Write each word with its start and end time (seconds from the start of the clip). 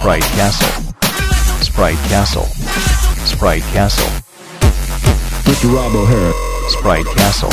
Sprite 0.00 0.22
Castle. 0.22 0.94
Sprite 1.60 1.98
Castle. 2.08 2.44
Sprite 3.26 3.62
Castle. 3.64 4.06
Mr. 5.42 5.76
Rob 5.76 5.94
O'Hara. 5.94 6.32
Sprite 6.70 7.04
Castle. 7.04 7.50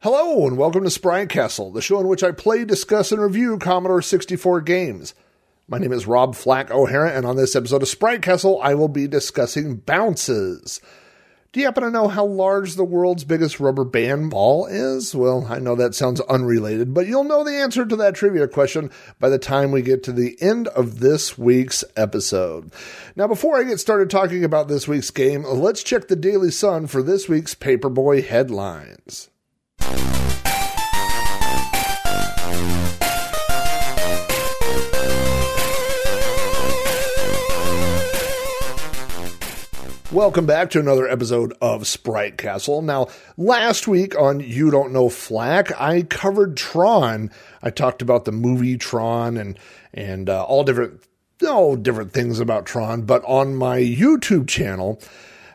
Hello, 0.00 0.46
and 0.46 0.56
welcome 0.56 0.84
to 0.84 0.90
Sprite 0.90 1.28
Castle, 1.28 1.72
the 1.72 1.82
show 1.82 1.98
in 1.98 2.06
which 2.06 2.22
I 2.22 2.30
play, 2.30 2.64
discuss, 2.64 3.10
and 3.10 3.20
review 3.20 3.58
Commodore 3.58 4.00
64 4.00 4.60
games. 4.60 5.14
My 5.66 5.78
name 5.78 5.92
is 5.92 6.06
Rob 6.06 6.36
Flack 6.36 6.70
O'Hara, 6.70 7.10
and 7.10 7.26
on 7.26 7.34
this 7.34 7.56
episode 7.56 7.82
of 7.82 7.88
Sprite 7.88 8.22
Castle, 8.22 8.60
I 8.62 8.74
will 8.74 8.86
be 8.86 9.08
discussing 9.08 9.78
bounces. 9.78 10.80
Do 11.52 11.60
you 11.60 11.66
happen 11.66 11.82
to 11.82 11.90
know 11.90 12.08
how 12.08 12.24
large 12.24 12.76
the 12.76 12.84
world's 12.84 13.24
biggest 13.24 13.60
rubber 13.60 13.84
band 13.84 14.30
ball 14.30 14.64
is? 14.64 15.14
Well, 15.14 15.46
I 15.50 15.58
know 15.58 15.74
that 15.74 15.94
sounds 15.94 16.18
unrelated, 16.22 16.94
but 16.94 17.06
you'll 17.06 17.24
know 17.24 17.44
the 17.44 17.56
answer 17.56 17.84
to 17.84 17.96
that 17.96 18.14
trivia 18.14 18.48
question 18.48 18.90
by 19.20 19.28
the 19.28 19.38
time 19.38 19.70
we 19.70 19.82
get 19.82 20.02
to 20.04 20.12
the 20.12 20.34
end 20.40 20.68
of 20.68 21.00
this 21.00 21.36
week's 21.36 21.84
episode. 21.94 22.72
Now, 23.16 23.26
before 23.26 23.58
I 23.58 23.64
get 23.64 23.80
started 23.80 24.08
talking 24.08 24.44
about 24.44 24.68
this 24.68 24.88
week's 24.88 25.10
game, 25.10 25.44
let's 25.44 25.82
check 25.82 26.08
the 26.08 26.16
Daily 26.16 26.50
Sun 26.50 26.86
for 26.86 27.02
this 27.02 27.28
week's 27.28 27.54
Paperboy 27.54 28.26
headlines. 28.26 29.28
Welcome 40.12 40.44
back 40.44 40.68
to 40.70 40.78
another 40.78 41.08
episode 41.08 41.54
of 41.62 41.86
Sprite 41.86 42.36
Castle. 42.36 42.82
Now, 42.82 43.06
last 43.38 43.88
week 43.88 44.14
on 44.14 44.40
You 44.40 44.70
Don't 44.70 44.92
Know 44.92 45.08
Flack, 45.08 45.72
I 45.80 46.02
covered 46.02 46.54
Tron. 46.54 47.30
I 47.62 47.70
talked 47.70 48.02
about 48.02 48.26
the 48.26 48.32
movie 48.32 48.76
Tron 48.76 49.38
and 49.38 49.58
and 49.94 50.28
uh, 50.28 50.44
all 50.44 50.64
different 50.64 51.02
all 51.48 51.76
different 51.76 52.12
things 52.12 52.40
about 52.40 52.66
Tron. 52.66 53.02
But 53.02 53.24
on 53.24 53.56
my 53.56 53.78
YouTube 53.78 54.48
channel, 54.48 55.00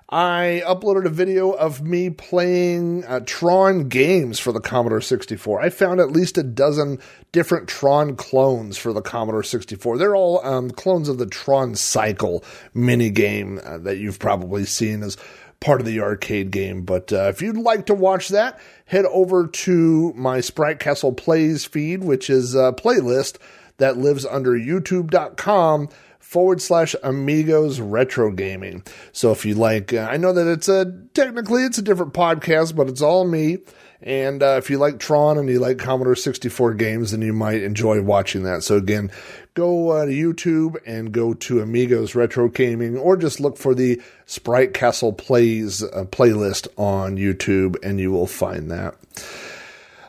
I 0.09 0.63
uploaded 0.66 1.05
a 1.05 1.09
video 1.09 1.52
of 1.52 1.81
me 1.81 2.09
playing 2.09 3.03
uh, 3.03 3.19
Tron 3.25 3.89
games 3.89 4.39
for 4.39 4.53
the 4.53 4.61
Commodore 4.61 5.02
64. 5.02 5.59
I 5.59 5.69
found 5.69 5.99
at 5.99 6.14
least 6.14 6.38
a 6.38 6.44
dozen 6.44 6.99
different 7.33 7.67
Tron 7.67 8.16
clones 8.16 8.77
for 8.77 8.94
the 8.94 9.02
Commodore 9.02 9.44
64. 9.44 9.97
They're 9.97 10.16
all 10.16 10.45
um, 10.45 10.72
clones 10.72 11.09
of 11.09 11.17
the 11.17 11.25
Tron 11.25 11.75
Cycle 11.75 12.45
minigame 12.73 13.61
uh, 13.66 13.80
that 13.80 13.97
you've 13.97 14.19
probably 14.19 14.64
seen 14.64 15.03
as 15.03 15.17
part 15.59 15.81
of 15.81 15.86
the 15.86 15.99
arcade 15.99 16.52
game. 16.52 16.83
But 16.83 17.11
uh, 17.11 17.27
if 17.27 17.42
you'd 17.42 17.58
like 17.58 17.88
to 17.88 17.94
watch 17.94 18.30
that, 18.30 18.61
head 18.86 19.03
over 19.05 19.47
to 19.47 20.14
my 20.14 20.39
Sprite 20.39 20.80
Castle 20.80 21.11
Plays 21.11 21.66
feed, 21.66 22.02
which 22.02 22.30
is 22.30 22.55
a 22.55 22.71
playlist 22.71 23.39
that 23.77 23.97
lives 23.97 24.25
under 24.25 24.52
youtube.com 24.52 25.89
forward 26.28 26.61
slash 26.61 26.94
amigos 27.03 27.80
retro 27.80 28.30
gaming. 28.30 28.83
So 29.14 29.31
if 29.31 29.45
you 29.45 29.56
like, 29.56 29.94
uh, 29.94 30.09
I 30.11 30.17
know 30.17 30.33
that 30.33 30.45
it's 30.45 30.67
a 30.67 30.94
technically 31.14 31.64
it's 31.64 31.78
a 31.78 31.81
different 31.81 32.14
podcast, 32.14 32.75
but 32.75 32.89
it's 32.89 33.02
all 33.02 33.25
me. 33.25 33.59
And 34.02 34.44
uh, 34.44 34.58
if 34.58 34.70
you 34.70 34.78
like 34.78 35.00
Tron 35.00 35.38
and 35.38 35.48
you 35.48 35.59
like 35.59 35.78
Commodore 35.78 36.17
64 36.17 36.73
games, 36.73 37.11
then 37.11 37.22
you 37.22 37.31
might 37.31 37.64
enjoy 37.64 38.02
watching 38.02 38.44
that. 38.44 38.61
So 38.64 38.75
again, 38.75 39.09
go 39.53 39.92
uh, 39.92 40.05
to 40.05 40.11
YouTube 40.11 40.75
and 40.86 41.14
go 41.14 41.33
to 41.33 41.61
Amigos 41.61 42.14
Retro 42.14 42.50
Gaming, 42.50 42.98
or 42.98 43.16
just 43.16 43.39
look 43.39 43.58
for 43.58 43.73
the 43.73 44.02
Sprite 44.25 44.73
Castle 44.73 45.14
Plays 45.14 45.81
uh, 45.81 46.03
playlist 46.09 46.67
on 46.78 47.16
YouTube, 47.16 47.78
and 47.83 48.02
you 48.02 48.11
will 48.11 48.28
find 48.28 48.70
that. 48.70 48.95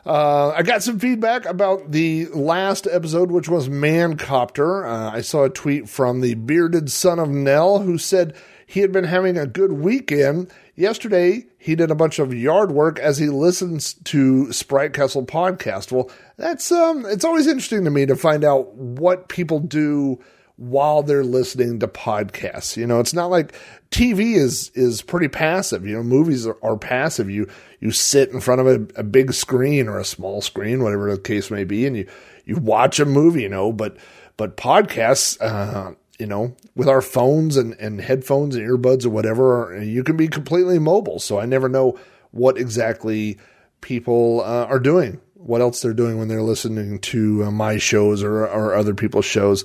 Uh, 0.05 0.49
I 0.49 0.63
got 0.63 0.83
some 0.83 0.99
feedback 0.99 1.45
about 1.45 1.91
the 1.91 2.27
last 2.27 2.87
episode, 2.89 3.31
which 3.31 3.49
was 3.49 3.69
Mancopter. 3.69 4.87
Uh, 4.87 5.11
I 5.11 5.21
saw 5.21 5.43
a 5.43 5.49
tweet 5.49 5.89
from 5.89 6.21
the 6.21 6.35
bearded 6.35 6.91
son 6.91 7.19
of 7.19 7.29
Nell 7.29 7.79
who 7.79 7.97
said 7.97 8.35
he 8.65 8.81
had 8.81 8.91
been 8.91 9.03
having 9.05 9.37
a 9.37 9.47
good 9.47 9.73
weekend. 9.73 10.51
Yesterday, 10.75 11.47
he 11.57 11.75
did 11.75 11.91
a 11.91 11.95
bunch 11.95 12.19
of 12.19 12.33
yard 12.33 12.71
work 12.71 12.99
as 12.99 13.17
he 13.17 13.27
listens 13.27 13.95
to 14.05 14.53
Sprite 14.53 14.93
Castle 14.93 15.25
podcast. 15.25 15.91
Well, 15.91 16.09
that's 16.37 16.71
um, 16.71 17.05
it's 17.05 17.25
always 17.25 17.47
interesting 17.47 17.83
to 17.83 17.89
me 17.89 18.05
to 18.05 18.15
find 18.15 18.43
out 18.43 18.73
what 18.75 19.27
people 19.27 19.59
do 19.59 20.19
while 20.59 21.01
they're 21.03 21.23
listening 21.23 21.79
to 21.79 21.87
podcasts. 21.87 22.75
You 22.75 22.85
know, 22.85 22.99
it's 22.99 23.13
not 23.13 23.31
like 23.31 23.53
TV 23.91 24.35
is 24.35 24.69
is 24.75 25.01
pretty 25.01 25.29
passive. 25.29 25.87
You 25.87 25.95
know, 25.95 26.03
movies 26.03 26.45
are, 26.45 26.57
are 26.61 26.77
passive. 26.77 27.29
You 27.29 27.47
you 27.79 27.91
sit 27.91 28.29
in 28.29 28.41
front 28.41 28.61
of 28.61 28.67
a, 28.67 28.99
a, 28.99 29.03
big 29.03 29.33
screen 29.33 29.87
or 29.87 29.97
a 29.97 30.05
small 30.05 30.41
screen, 30.41 30.83
whatever 30.83 31.15
the 31.15 31.21
case 31.21 31.49
may 31.49 31.63
be, 31.63 31.85
and 31.85 31.95
you 31.95 32.07
you 32.45 32.57
watch 32.57 32.99
a 32.99 33.05
movie. 33.05 33.43
You 33.43 33.49
know, 33.49 33.71
but 33.71 33.97
but 34.37 34.57
podcasts. 34.57 35.41
Uh, 35.41 35.95
you 36.19 36.25
know, 36.25 36.53
with 36.75 36.89
our 36.89 37.01
phones 37.01 37.55
and, 37.55 37.75
and 37.75 38.01
headphones 38.01 38.53
and 38.53 38.69
earbuds 38.69 39.05
or 39.05 39.09
whatever, 39.09 39.81
you 39.81 40.03
can 40.03 40.17
be 40.17 40.27
completely 40.27 40.77
mobile. 40.77 41.17
So 41.17 41.39
I 41.39 41.45
never 41.45 41.69
know 41.69 41.97
what 42.31 42.57
exactly 42.57 43.37
people 43.79 44.41
uh, 44.41 44.65
are 44.65 44.81
doing, 44.81 45.21
what 45.35 45.61
else 45.61 45.81
they're 45.81 45.93
doing 45.93 46.19
when 46.19 46.27
they're 46.27 46.41
listening 46.41 46.99
to 46.99 47.45
uh, 47.45 47.51
my 47.51 47.77
shows 47.77 48.21
or, 48.21 48.45
or 48.45 48.75
other 48.75 48.93
people's 48.93 49.23
shows. 49.23 49.63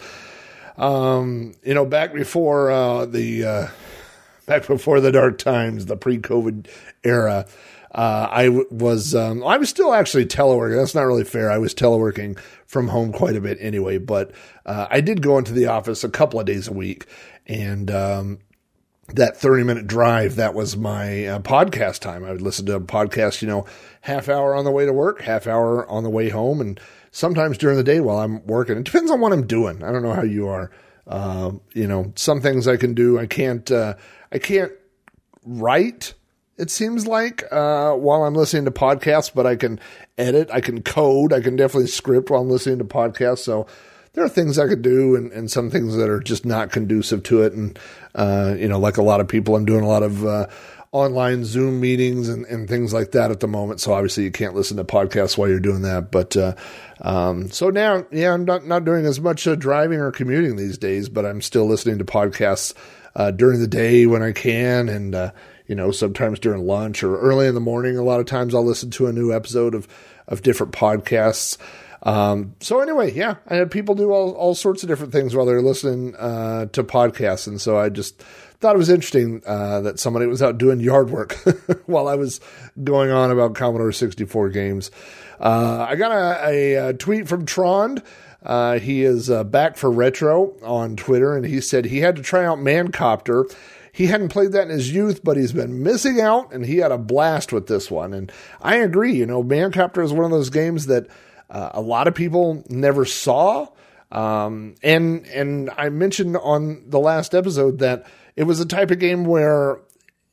Um, 0.76 1.54
you 1.62 1.74
know, 1.74 1.86
back 1.86 2.12
before 2.12 2.70
uh, 2.70 3.06
the 3.06 3.44
uh, 3.44 3.68
back 4.46 4.66
before 4.66 5.00
the 5.00 5.12
dark 5.12 5.38
times, 5.38 5.86
the 5.86 5.96
pre-COVID 5.96 6.68
era, 7.04 7.46
uh, 7.92 8.28
I 8.30 8.46
w- 8.46 8.66
was 8.70 9.14
um, 9.14 9.44
I 9.44 9.56
was 9.56 9.68
still 9.68 9.94
actually 9.94 10.26
teleworking. 10.26 10.76
That's 10.76 10.94
not 10.94 11.02
really 11.02 11.24
fair. 11.24 11.50
I 11.50 11.58
was 11.58 11.74
teleworking 11.74 12.38
from 12.66 12.88
home 12.88 13.12
quite 13.12 13.36
a 13.36 13.40
bit 13.40 13.58
anyway, 13.60 13.98
but 13.98 14.32
uh, 14.66 14.86
I 14.90 15.00
did 15.00 15.22
go 15.22 15.38
into 15.38 15.52
the 15.52 15.66
office 15.66 16.02
a 16.02 16.08
couple 16.08 16.40
of 16.40 16.46
days 16.46 16.66
a 16.66 16.72
week, 16.72 17.06
and 17.46 17.90
um, 17.90 18.40
that 19.08 19.36
30 19.36 19.64
minute 19.64 19.86
drive 19.86 20.36
that 20.36 20.54
was 20.54 20.76
my 20.76 21.26
uh, 21.26 21.38
podcast 21.38 22.00
time 22.00 22.24
i 22.24 22.32
would 22.32 22.40
listen 22.40 22.64
to 22.64 22.74
a 22.74 22.80
podcast 22.80 23.42
you 23.42 23.48
know 23.48 23.66
half 24.00 24.28
hour 24.28 24.54
on 24.54 24.64
the 24.64 24.70
way 24.70 24.86
to 24.86 24.92
work 24.92 25.20
half 25.20 25.46
hour 25.46 25.86
on 25.88 26.02
the 26.02 26.10
way 26.10 26.30
home 26.30 26.60
and 26.60 26.80
sometimes 27.14 27.56
during 27.56 27.76
the 27.76 27.84
day 27.84 28.00
while 28.00 28.18
I'm 28.18 28.44
working. 28.44 28.76
It 28.76 28.84
depends 28.84 29.10
on 29.10 29.20
what 29.20 29.32
I'm 29.32 29.46
doing. 29.46 29.82
I 29.82 29.92
don't 29.92 30.02
know 30.02 30.12
how 30.12 30.24
you 30.24 30.48
are. 30.48 30.70
Uh, 31.06 31.52
you 31.72 31.86
know, 31.86 32.12
some 32.16 32.40
things 32.40 32.66
I 32.66 32.76
can 32.76 32.92
do. 32.92 33.18
I 33.18 33.26
can't. 33.26 33.70
Uh, 33.70 33.94
I 34.32 34.38
can't 34.38 34.72
write. 35.44 36.14
It 36.58 36.70
seems 36.70 37.06
like 37.06 37.44
uh, 37.52 37.92
while 37.94 38.24
I'm 38.24 38.34
listening 38.34 38.64
to 38.64 38.70
podcasts, 38.70 39.32
but 39.32 39.46
I 39.46 39.54
can 39.56 39.80
edit. 40.18 40.50
I 40.52 40.60
can 40.60 40.82
code. 40.82 41.32
I 41.32 41.40
can 41.40 41.56
definitely 41.56 41.88
script 41.88 42.30
while 42.30 42.42
I'm 42.42 42.50
listening 42.50 42.78
to 42.78 42.84
podcasts. 42.84 43.38
So 43.38 43.66
there 44.14 44.24
are 44.24 44.28
things 44.28 44.58
I 44.58 44.66
could 44.66 44.82
do, 44.82 45.14
and, 45.14 45.30
and 45.32 45.50
some 45.50 45.70
things 45.70 45.94
that 45.96 46.08
are 46.08 46.20
just 46.20 46.44
not 46.44 46.72
conducive 46.72 47.22
to 47.24 47.42
it. 47.42 47.52
And 47.52 47.78
uh, 48.14 48.56
you 48.58 48.66
know, 48.66 48.78
like 48.78 48.96
a 48.96 49.02
lot 49.02 49.20
of 49.20 49.28
people, 49.28 49.54
I'm 49.54 49.64
doing 49.64 49.84
a 49.84 49.88
lot 49.88 50.02
of 50.02 50.24
uh, 50.24 50.46
online 50.94 51.44
Zoom 51.44 51.80
meetings 51.80 52.28
and, 52.28 52.46
and 52.46 52.68
things 52.68 52.94
like 52.94 53.10
that 53.10 53.32
at 53.32 53.40
the 53.40 53.48
moment. 53.48 53.80
So 53.80 53.92
obviously 53.92 54.22
you 54.22 54.30
can't 54.30 54.54
listen 54.54 54.76
to 54.76 54.84
podcasts 54.84 55.36
while 55.36 55.48
you're 55.48 55.58
doing 55.58 55.82
that. 55.82 56.12
But 56.12 56.36
uh, 56.36 56.54
um, 57.00 57.50
so 57.50 57.68
now, 57.68 58.06
yeah, 58.12 58.32
I'm 58.32 58.44
not, 58.44 58.64
not 58.64 58.84
doing 58.84 59.04
as 59.04 59.20
much 59.20 59.48
uh, 59.48 59.56
driving 59.56 59.98
or 59.98 60.12
commuting 60.12 60.54
these 60.54 60.78
days, 60.78 61.08
but 61.08 61.26
I'm 61.26 61.42
still 61.42 61.66
listening 61.66 61.98
to 61.98 62.04
podcasts 62.04 62.74
uh, 63.16 63.32
during 63.32 63.58
the 63.58 63.66
day 63.66 64.06
when 64.06 64.22
I 64.22 64.30
can. 64.30 64.88
And, 64.88 65.16
uh, 65.16 65.32
you 65.66 65.74
know, 65.74 65.90
sometimes 65.90 66.38
during 66.38 66.64
lunch 66.64 67.02
or 67.02 67.18
early 67.18 67.48
in 67.48 67.54
the 67.54 67.60
morning. 67.60 67.98
A 67.98 68.04
lot 68.04 68.20
of 68.20 68.26
times 68.26 68.54
I'll 68.54 68.64
listen 68.64 68.90
to 68.92 69.08
a 69.08 69.12
new 69.12 69.32
episode 69.32 69.74
of, 69.74 69.88
of 70.28 70.42
different 70.42 70.72
podcasts. 70.72 71.58
Um, 72.04 72.54
so 72.60 72.80
anyway, 72.80 73.12
yeah, 73.14 73.36
I 73.48 73.56
had 73.56 73.70
people 73.72 73.96
do 73.96 74.12
all, 74.12 74.32
all 74.32 74.54
sorts 74.54 74.84
of 74.84 74.88
different 74.88 75.12
things 75.12 75.34
while 75.34 75.46
they're 75.46 75.60
listening 75.60 76.14
uh, 76.14 76.66
to 76.66 76.84
podcasts. 76.84 77.48
And 77.48 77.60
so 77.60 77.78
I 77.78 77.88
just 77.88 78.22
thought 78.64 78.76
it 78.76 78.78
was 78.78 78.88
interesting 78.88 79.42
uh, 79.44 79.82
that 79.82 80.00
somebody 80.00 80.24
was 80.24 80.42
out 80.42 80.56
doing 80.56 80.80
yard 80.80 81.10
work 81.10 81.34
while 81.84 82.08
I 82.08 82.14
was 82.14 82.40
going 82.82 83.10
on 83.10 83.30
about 83.30 83.54
Commodore 83.54 83.92
64 83.92 84.48
games. 84.48 84.90
Uh, 85.38 85.84
I 85.86 85.96
got 85.96 86.12
a, 86.12 86.48
a, 86.48 86.88
a, 86.88 86.94
tweet 86.94 87.28
from 87.28 87.44
Trond. 87.44 88.02
Uh, 88.42 88.78
he 88.78 89.04
is 89.04 89.28
uh, 89.28 89.44
back 89.44 89.76
for 89.76 89.90
retro 89.90 90.56
on 90.62 90.96
Twitter, 90.96 91.36
and 91.36 91.44
he 91.44 91.60
said 91.60 91.84
he 91.84 91.98
had 91.98 92.16
to 92.16 92.22
try 92.22 92.46
out 92.46 92.56
Mancopter. 92.56 93.54
He 93.92 94.06
hadn't 94.06 94.30
played 94.30 94.52
that 94.52 94.62
in 94.62 94.70
his 94.70 94.90
youth, 94.90 95.22
but 95.22 95.36
he's 95.36 95.52
been 95.52 95.82
missing 95.82 96.18
out, 96.18 96.50
and 96.50 96.64
he 96.64 96.78
had 96.78 96.90
a 96.90 96.96
blast 96.96 97.52
with 97.52 97.66
this 97.66 97.90
one. 97.90 98.14
And 98.14 98.32
I 98.62 98.76
agree. 98.76 99.12
You 99.12 99.26
know, 99.26 99.44
Mancopter 99.44 100.02
is 100.02 100.10
one 100.14 100.24
of 100.24 100.30
those 100.30 100.48
games 100.48 100.86
that 100.86 101.06
uh, 101.50 101.68
a 101.74 101.82
lot 101.82 102.08
of 102.08 102.14
people 102.14 102.64
never 102.70 103.04
saw. 103.04 103.68
Um, 104.10 104.76
and 104.82 105.26
and 105.26 105.70
I 105.76 105.90
mentioned 105.90 106.38
on 106.38 106.84
the 106.88 107.00
last 107.00 107.34
episode 107.34 107.80
that 107.80 108.06
it 108.36 108.44
was 108.44 108.60
a 108.60 108.66
type 108.66 108.90
of 108.90 108.98
game 108.98 109.24
where 109.24 109.80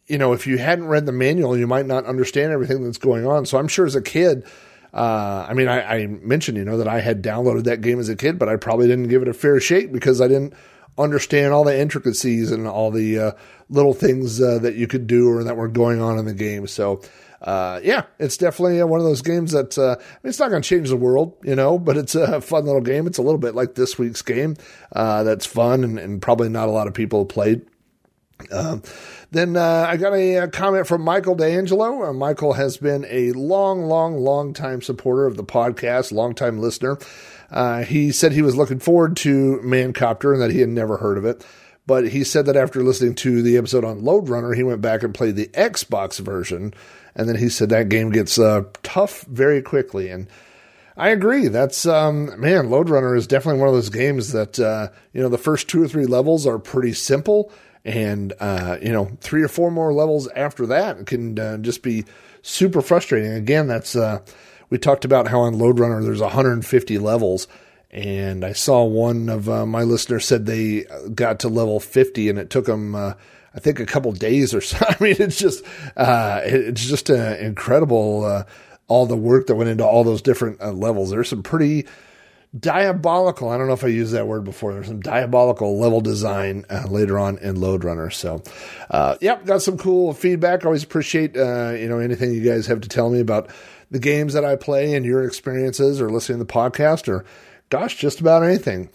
you 0.07 0.17
know 0.17 0.33
if 0.33 0.47
you 0.47 0.57
hadn't 0.57 0.87
read 0.87 1.05
the 1.05 1.11
manual 1.11 1.57
you 1.57 1.67
might 1.67 1.85
not 1.85 2.05
understand 2.05 2.51
everything 2.51 2.83
that's 2.83 2.97
going 2.97 3.25
on 3.25 3.45
so 3.45 3.57
i'm 3.57 3.67
sure 3.67 3.85
as 3.85 3.95
a 3.95 4.01
kid 4.01 4.45
uh, 4.93 5.45
i 5.47 5.53
mean 5.53 5.67
I, 5.67 6.01
I, 6.01 6.07
mentioned 6.07 6.57
you 6.57 6.65
know 6.65 6.77
that 6.77 6.87
i 6.87 6.99
had 6.99 7.21
downloaded 7.21 7.63
that 7.65 7.81
game 7.81 7.99
as 7.99 8.09
a 8.09 8.15
kid 8.15 8.37
but 8.37 8.49
i 8.49 8.55
probably 8.55 8.87
didn't 8.87 9.07
give 9.07 9.21
it 9.21 9.27
a 9.27 9.33
fair 9.33 9.59
shake 9.59 9.91
because 9.91 10.19
i 10.21 10.27
didn't 10.27 10.53
understand 10.97 11.53
all 11.53 11.63
the 11.63 11.79
intricacies 11.79 12.51
and 12.51 12.67
all 12.67 12.91
the 12.91 13.17
uh, 13.17 13.31
little 13.69 13.93
things 13.93 14.41
uh, 14.41 14.59
that 14.59 14.75
you 14.75 14.87
could 14.87 15.07
do 15.07 15.29
or 15.29 15.43
that 15.45 15.55
were 15.55 15.69
going 15.69 16.01
on 16.01 16.19
in 16.19 16.25
the 16.25 16.33
game 16.33 16.67
so 16.67 17.01
uh, 17.41 17.79
yeah, 17.83 18.03
it's 18.19 18.37
definitely 18.37 18.83
one 18.83 18.99
of 18.99 19.05
those 19.05 19.23
games 19.23 19.51
that 19.51 19.75
uh, 19.75 19.95
I 19.97 20.03
mean, 20.21 20.29
it's 20.29 20.37
not 20.37 20.51
going 20.51 20.61
to 20.61 20.69
change 20.69 20.89
the 20.89 20.95
world, 20.95 21.35
you 21.43 21.55
know, 21.55 21.79
but 21.79 21.97
it's 21.97 22.13
a 22.13 22.39
fun 22.41 22.65
little 22.65 22.81
game. 22.81 23.07
It's 23.07 23.17
a 23.17 23.23
little 23.23 23.39
bit 23.39 23.55
like 23.55 23.73
this 23.73 23.97
week's 23.97 24.21
game 24.21 24.57
uh, 24.91 25.23
that's 25.23 25.47
fun 25.47 25.83
and, 25.83 25.97
and, 25.97 26.21
probably 26.21 26.49
not 26.49 26.67
a 26.67 26.71
lot 26.71 26.85
of 26.85 26.93
people 26.93 27.25
played. 27.25 27.65
Um, 28.51 28.83
then 29.31 29.55
uh, 29.55 29.85
I 29.87 29.97
got 29.97 30.13
a, 30.13 30.35
a, 30.35 30.47
comment 30.47 30.87
from 30.87 31.01
Michael 31.01 31.35
D'Angelo. 31.35 32.03
Uh, 32.03 32.13
Michael 32.13 32.53
has 32.53 32.77
been 32.77 33.05
a 33.09 33.31
long, 33.31 33.83
long, 33.85 34.17
long 34.17 34.53
time 34.53 34.81
supporter 34.81 35.25
of 35.25 35.37
the 35.37 35.43
podcast, 35.43 36.11
long 36.11 36.33
time 36.35 36.59
listener. 36.59 36.97
Uh, 37.49 37.83
he 37.83 38.11
said 38.11 38.31
he 38.31 38.41
was 38.41 38.55
looking 38.55 38.79
forward 38.79 39.17
to 39.17 39.59
Mancopter 39.63 40.33
and 40.33 40.41
that 40.41 40.51
he 40.51 40.59
had 40.59 40.69
never 40.69 40.97
heard 40.97 41.17
of 41.17 41.25
it. 41.25 41.45
But 41.87 42.09
he 42.09 42.23
said 42.23 42.45
that 42.45 42.55
after 42.55 42.83
listening 42.83 43.15
to 43.15 43.41
the 43.41 43.57
episode 43.57 43.83
on 43.83 44.03
Lode 44.03 44.29
Runner, 44.29 44.53
he 44.53 44.63
went 44.63 44.81
back 44.81 45.03
and 45.03 45.13
played 45.13 45.35
the 45.35 45.47
Xbox 45.47 46.19
version. 46.19 46.73
And 47.15 47.27
then 47.27 47.35
he 47.35 47.49
said 47.49 47.69
that 47.69 47.89
game 47.89 48.11
gets 48.11 48.39
uh, 48.39 48.63
tough 48.83 49.23
very 49.23 49.61
quickly. 49.61 50.09
And 50.09 50.27
I 50.95 51.09
agree. 51.09 51.47
That's, 51.47 51.85
um, 51.85 52.39
man, 52.39 52.69
Lode 52.69 52.89
Runner 52.89 53.15
is 53.15 53.27
definitely 53.27 53.59
one 53.59 53.69
of 53.69 53.75
those 53.75 53.89
games 53.89 54.31
that, 54.31 54.59
uh, 54.59 54.89
you 55.11 55.21
know, 55.21 55.29
the 55.29 55.37
first 55.37 55.67
two 55.67 55.83
or 55.83 55.87
three 55.87 56.05
levels 56.05 56.45
are 56.45 56.59
pretty 56.59 56.93
simple 56.93 57.51
and 57.83 58.33
uh, 58.39 58.77
you 58.81 58.91
know 58.91 59.11
three 59.21 59.41
or 59.41 59.47
four 59.47 59.71
more 59.71 59.93
levels 59.93 60.27
after 60.29 60.65
that 60.67 61.05
can 61.05 61.37
uh, 61.39 61.57
just 61.57 61.81
be 61.81 62.05
super 62.41 62.81
frustrating. 62.81 63.31
Again, 63.31 63.67
that's 63.67 63.95
uh, 63.95 64.19
we 64.69 64.77
talked 64.77 65.05
about 65.05 65.27
how 65.27 65.41
on 65.41 65.57
Lode 65.57 65.79
Runner 65.79 66.03
there's 66.03 66.21
150 66.21 66.97
levels, 66.97 67.47
and 67.89 68.45
I 68.45 68.53
saw 68.53 68.83
one 68.83 69.29
of 69.29 69.49
uh, 69.49 69.65
my 69.65 69.83
listeners 69.83 70.25
said 70.25 70.45
they 70.45 70.85
got 71.13 71.39
to 71.41 71.49
level 71.49 71.79
50 71.79 72.29
and 72.29 72.39
it 72.39 72.49
took 72.49 72.65
them. 72.65 72.95
Uh, 72.95 73.13
I 73.53 73.59
think 73.59 73.81
a 73.81 73.85
couple 73.85 74.13
days 74.13 74.53
or 74.53 74.61
so. 74.61 74.77
I 74.79 74.95
mean, 75.03 75.17
it's 75.19 75.37
just 75.37 75.63
uh, 75.97 76.41
it's 76.43 76.85
just 76.85 77.09
incredible 77.09 78.45
all 78.87 79.05
the 79.05 79.15
work 79.15 79.47
that 79.47 79.55
went 79.55 79.69
into 79.69 79.85
all 79.85 80.03
those 80.03 80.21
different 80.21 80.59
levels. 80.77 81.11
There's 81.11 81.29
some 81.29 81.43
pretty 81.43 81.85
diabolical. 82.57 83.49
I 83.49 83.57
don't 83.57 83.67
know 83.67 83.73
if 83.73 83.83
I 83.83 83.87
used 83.87 84.13
that 84.13 84.27
word 84.27 84.43
before. 84.43 84.73
There's 84.73 84.87
some 84.87 84.99
diabolical 84.99 85.79
level 85.79 86.01
design 86.01 86.65
uh, 86.69 86.87
later 86.89 87.17
on 87.17 87.37
in 87.37 87.59
Lode 87.59 87.83
Runner. 87.83 88.09
So, 88.09 88.43
uh, 88.89 89.15
yep, 89.21 89.45
got 89.45 89.61
some 89.61 89.77
cool 89.77 90.13
feedback. 90.13 90.65
Always 90.65 90.83
appreciate 90.83 91.37
uh, 91.37 91.71
you 91.71 91.87
know 91.87 91.99
anything 91.99 92.33
you 92.33 92.43
guys 92.43 92.67
have 92.67 92.81
to 92.81 92.89
tell 92.89 93.09
me 93.09 93.19
about 93.19 93.49
the 93.89 93.99
games 93.99 94.33
that 94.33 94.45
I 94.45 94.55
play 94.55 94.93
and 94.93 95.05
your 95.05 95.23
experiences, 95.23 96.01
or 96.01 96.09
listening 96.09 96.39
to 96.39 96.45
the 96.45 96.53
podcast, 96.53 97.07
or 97.07 97.25
gosh, 97.69 97.95
just 97.97 98.19
about 98.19 98.43
anything. 98.43 98.89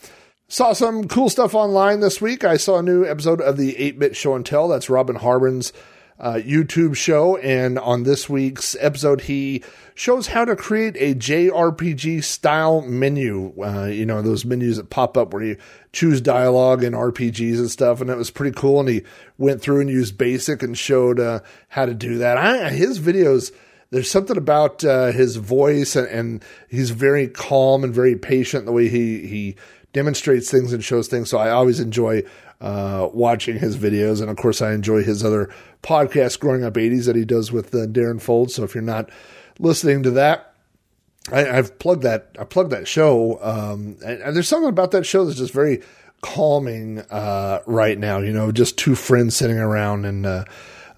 Saw 0.49 0.75
some 0.75 1.09
cool 1.09 1.29
stuff 1.29 1.57
online 1.57 2.01
this 2.01 2.21
week. 2.21 2.45
I 2.45 2.57
saw 2.57 2.79
a 2.79 2.83
new 2.83 3.05
episode 3.05 3.41
of 3.41 3.57
the 3.57 3.77
8 3.79 3.99
Bit 3.99 4.15
Show 4.15 4.37
and 4.37 4.47
Tell. 4.47 4.69
That's 4.69 4.89
Robin 4.89 5.17
Harbron's 5.17 5.73
uh, 6.19 6.35
YouTube 6.35 6.97
show. 6.97 7.37
And 7.39 7.79
on 7.79 8.03
this 8.03 8.29
week's 8.29 8.77
episode, 8.81 9.23
he 9.23 9.63
shows 9.95 10.29
how 10.29 10.45
to 10.45 10.57
create 10.57 10.97
a 10.99 11.15
JRPG 11.15 12.23
style 12.25 12.83
menu. 12.83 13.53
Uh, 13.63 13.87
you 13.87 14.07
know, 14.07 14.23
those 14.23 14.45
menus 14.45 14.77
that 14.77 14.91
pop 14.91 15.17
up 15.17 15.33
where 15.33 15.43
you 15.43 15.57
choose 15.93 16.21
dialogue 16.21 16.83
and 16.83 16.95
RPGs 16.95 17.59
and 17.59 17.71
stuff. 17.71 18.01
And 18.01 18.11
it 18.11 18.17
was 18.17 18.31
pretty 18.31 18.55
cool. 18.55 18.81
And 18.81 18.89
he 18.89 19.03
went 19.39 19.61
through 19.61 19.81
and 19.81 19.91
used 19.91 20.19
BASIC 20.19 20.63
and 20.63 20.77
showed 20.77 21.21
uh, 21.21 21.41
how 21.69 21.87
to 21.87 21.95
do 21.95 22.19
that. 22.19 22.39
I, 22.39 22.71
his 22.71 23.01
videos, 23.01 23.53
there's 23.91 24.11
something 24.11 24.37
about 24.37 24.85
uh, 24.85 25.13
his 25.13 25.37
voice 25.37 25.97
and, 25.97 26.09
and, 26.09 26.45
he's 26.69 26.91
very 26.91 27.29
calm 27.29 27.85
and 27.85 27.95
very 27.95 28.17
patient 28.17 28.67
the 28.67 28.73
way 28.73 28.89
he, 28.89 29.27
he 29.27 29.57
demonstrates 29.97 30.51
things 30.51 30.75
and 30.75 30.85
shows 30.85 31.09
things. 31.09 31.31
So 31.31 31.39
I 31.39 31.51
always 31.51 31.81
enjoy 31.81 32.23
uh, 32.61 33.09
watching 33.15 33.59
his 33.59 33.79
videos. 33.79 34.21
And 34.21 34.29
of 34.29 34.37
course, 34.37 34.61
I 34.61 34.73
enjoy 34.73 35.03
his 35.03 35.25
other 35.25 35.49
podcast, 35.83 36.39
Growing 36.39 36.65
Up 36.65 36.75
80s, 36.75 37.07
that 37.07 37.17
he 37.17 37.25
does 37.25 37.51
with 37.51 37.75
uh, 37.75 37.87
Darren 37.87 38.21
Folds. 38.21 38.55
So 38.55 38.63
if 38.63 38.75
you're 38.75 38.83
not 38.83 39.09
listening 39.59 40.03
to 40.03 40.11
that, 40.13 40.53
I, 41.33 41.41
have 41.45 41.79
plugged 41.79 42.03
that. 42.03 42.37
I 42.39 42.45
plugged 42.45 42.71
that 42.71 42.87
show, 42.87 43.43
um, 43.43 43.97
and, 44.05 44.21
and, 44.21 44.37
there's 44.37 44.47
something 44.47 44.69
about 44.69 44.93
that 44.93 45.05
show 45.05 45.25
that's 45.25 45.39
just 45.39 45.53
very 45.53 45.83
calming 46.21 47.01
uh, 47.01 47.63
right 47.67 47.99
now. 47.99 48.19
You 48.19 48.33
know, 48.33 48.53
just 48.53 48.79
two 48.79 48.95
friends 48.95 49.35
sitting 49.35 49.59
around, 49.59 50.05
and 50.05 50.25
uh, 50.25 50.45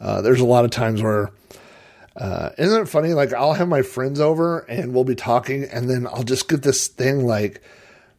uh, 0.01 0.21
there's 0.21 0.41
a 0.41 0.47
lot 0.47 0.65
of 0.65 0.71
times 0.71 1.03
where. 1.03 1.31
Uh, 2.15 2.51
isn't 2.59 2.83
it 2.83 2.89
funny? 2.89 3.15
Like 3.15 3.33
I'll 3.33 3.53
have 3.53 3.69
my 3.69 3.83
friends 3.83 4.19
over 4.19 4.69
and 4.69 4.93
we'll 4.93 5.05
be 5.05 5.15
talking, 5.15 5.63
and 5.63 5.89
then 5.89 6.05
I'll 6.05 6.25
just 6.25 6.49
get 6.49 6.63
this 6.63 6.89
thing 6.89 7.25
like, 7.25 7.63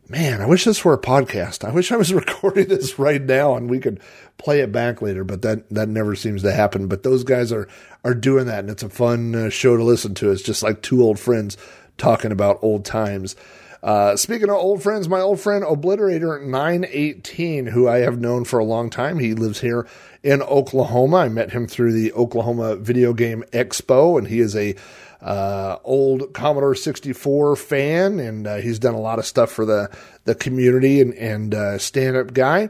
man, 0.10 0.42
I 0.42 0.48
wish 0.48 0.66
this 0.66 0.84
were 0.84 0.94
a 0.94 1.02
podcast. 1.02 1.64
I 1.64 1.72
wish 1.72 1.92
I 1.92 1.98
was 1.98 2.14
recording 2.14 2.68
this 2.68 2.98
right 2.98 3.22
now 3.22 3.56
and 3.56 3.70
we 3.70 3.80
could 3.80 4.00
play 4.38 4.62
it 4.62 4.72
back 4.72 5.02
later, 5.02 5.24
but 5.24 5.42
that, 5.44 5.70
that 5.70 5.88
never 5.88 6.16
seems 6.16 6.42
to 6.42 6.52
happen. 6.52 6.88
But 6.88 7.04
those 7.04 7.24
guys 7.24 7.52
are, 7.52 7.68
are 8.04 8.16
doing 8.16 8.48
that 8.48 8.60
and 8.60 8.70
it's 8.70 8.84
a 8.84 8.90
fun 8.90 9.36
uh, 9.36 9.50
show 9.50 9.78
to 9.78 9.84
listen 9.84 10.16
to. 10.16 10.32
It's 10.32 10.42
just 10.42 10.64
like 10.64 10.82
two 10.82 11.04
old 11.04 11.20
friends 11.20 11.58
talking 11.98 12.32
about 12.32 12.60
old 12.62 12.86
times. 12.86 13.36
Uh, 13.82 14.16
speaking 14.18 14.50
of 14.50 14.56
old 14.56 14.84
friends, 14.84 15.08
my 15.08 15.22
old 15.22 15.40
friend 15.40 15.64
Obliterator 15.64 16.44
918, 16.44 17.68
who 17.68 17.88
I 17.88 18.00
have 18.00 18.20
known 18.20 18.44
for 18.44 18.60
a 18.60 18.66
long 18.66 18.90
time, 18.90 19.20
he 19.20 19.34
lives 19.34 19.62
here 19.62 19.88
in 20.22 20.42
Oklahoma. 20.42 21.18
I 21.18 21.30
met 21.30 21.52
him 21.52 21.66
through 21.66 21.94
the 21.94 22.12
Oklahoma 22.12 22.76
Video 22.76 23.14
Game 23.14 23.44
Expo, 23.54 24.18
and 24.18 24.28
he 24.28 24.42
is 24.42 24.54
a 24.56 24.76
uh, 25.22 25.78
old 25.84 26.34
Commodore 26.34 26.76
64 26.76 27.56
fan, 27.56 28.20
and 28.20 28.48
uh, 28.48 28.58
he's 28.58 28.80
done 28.80 28.94
a 28.94 29.00
lot 29.00 29.20
of 29.20 29.26
stuff 29.26 29.52
for 29.52 29.66
the, 29.66 29.90
the 30.24 30.36
community 30.36 31.02
and, 31.02 31.14
and 31.16 31.54
uh, 31.54 31.78
stand 31.78 32.16
up 32.16 32.34
guy. 32.34 32.70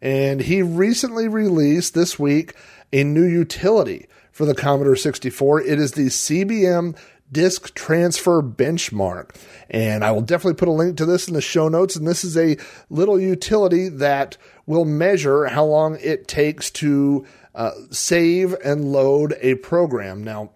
And 0.00 0.40
he 0.40 0.62
recently 0.62 1.28
released 1.28 1.94
this 1.94 2.18
week 2.18 2.54
a 2.92 3.04
new 3.04 3.24
utility 3.24 4.06
for 4.32 4.44
the 4.46 4.54
Commodore 4.54 4.96
64. 4.96 5.60
It 5.60 5.78
is 5.78 5.92
the 5.92 6.06
CBM 6.06 6.96
disk 7.30 7.74
transfer 7.74 8.42
benchmark. 8.42 9.36
And 9.68 10.04
I 10.04 10.10
will 10.10 10.22
definitely 10.22 10.54
put 10.54 10.68
a 10.68 10.72
link 10.72 10.96
to 10.96 11.06
this 11.06 11.28
in 11.28 11.34
the 11.34 11.40
show 11.40 11.68
notes. 11.68 11.96
And 11.96 12.06
this 12.06 12.24
is 12.24 12.36
a 12.36 12.56
little 12.88 13.20
utility 13.20 13.88
that 13.88 14.36
will 14.66 14.84
measure 14.84 15.46
how 15.46 15.64
long 15.64 15.98
it 16.00 16.26
takes 16.26 16.70
to 16.70 17.26
uh, 17.54 17.72
save 17.90 18.54
and 18.64 18.92
load 18.92 19.36
a 19.40 19.56
program. 19.56 20.24
Now, 20.24 20.52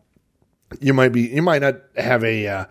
you 0.81 0.95
might 0.95 1.11
be 1.11 1.23
you 1.23 1.43
might 1.43 1.63
not 1.63 1.77
have 1.97 2.25
a 2.25 2.47
uh, 2.47 2.65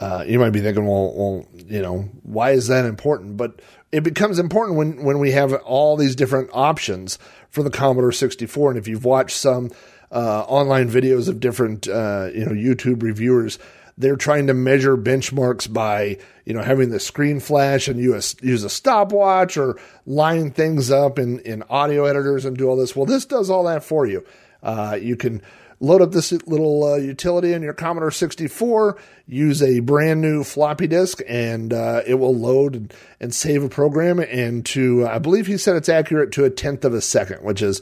uh, 0.00 0.24
you 0.26 0.38
might 0.38 0.50
be 0.50 0.60
thinking, 0.60 0.86
well, 0.86 1.12
well, 1.14 1.46
you 1.54 1.82
know, 1.82 2.08
why 2.22 2.52
is 2.52 2.68
that 2.68 2.84
important? 2.84 3.36
But 3.36 3.60
it 3.90 4.02
becomes 4.02 4.38
important 4.38 4.76
when 4.76 5.02
when 5.04 5.18
we 5.18 5.32
have 5.32 5.52
all 5.54 5.96
these 5.96 6.14
different 6.14 6.50
options 6.52 7.18
for 7.50 7.62
the 7.62 7.70
Commodore 7.70 8.12
64. 8.12 8.70
And 8.70 8.78
if 8.78 8.86
you've 8.86 9.04
watched 9.04 9.36
some 9.36 9.70
uh, 10.12 10.42
online 10.42 10.88
videos 10.88 11.28
of 11.28 11.40
different 11.40 11.88
uh, 11.88 12.28
you 12.32 12.44
know 12.44 12.52
YouTube 12.52 13.02
reviewers, 13.02 13.58
they're 13.96 14.16
trying 14.16 14.46
to 14.46 14.54
measure 14.54 14.96
benchmarks 14.96 15.70
by 15.70 16.18
you 16.44 16.54
know 16.54 16.62
having 16.62 16.90
the 16.90 17.00
screen 17.00 17.40
flash 17.40 17.88
and 17.88 17.98
use 17.98 18.36
use 18.40 18.62
a 18.62 18.70
stopwatch 18.70 19.56
or 19.56 19.80
line 20.06 20.52
things 20.52 20.92
up 20.92 21.18
in 21.18 21.40
in 21.40 21.64
audio 21.68 22.04
editors 22.04 22.44
and 22.44 22.56
do 22.56 22.68
all 22.68 22.76
this. 22.76 22.94
Well, 22.94 23.06
this 23.06 23.26
does 23.26 23.50
all 23.50 23.64
that 23.64 23.82
for 23.82 24.06
you. 24.06 24.24
Uh, 24.62 24.96
you 25.00 25.16
can 25.16 25.42
load 25.80 26.02
up 26.02 26.12
this 26.12 26.32
little 26.32 26.84
uh, 26.84 26.96
utility 26.96 27.52
in 27.52 27.62
your 27.62 27.72
Commodore 27.72 28.10
64, 28.10 28.98
use 29.26 29.62
a 29.62 29.80
brand 29.80 30.20
new 30.20 30.42
floppy 30.42 30.86
disk, 30.86 31.20
and 31.28 31.72
uh, 31.72 32.02
it 32.06 32.14
will 32.14 32.34
load 32.34 32.74
and, 32.74 32.94
and, 33.20 33.34
save 33.34 33.62
a 33.62 33.68
program. 33.68 34.18
And 34.18 34.64
to, 34.66 35.06
I 35.06 35.18
believe 35.18 35.46
he 35.46 35.56
said 35.56 35.76
it's 35.76 35.88
accurate 35.88 36.32
to 36.32 36.44
a 36.44 36.50
tenth 36.50 36.84
of 36.84 36.94
a 36.94 37.00
second, 37.00 37.44
which 37.44 37.62
is 37.62 37.80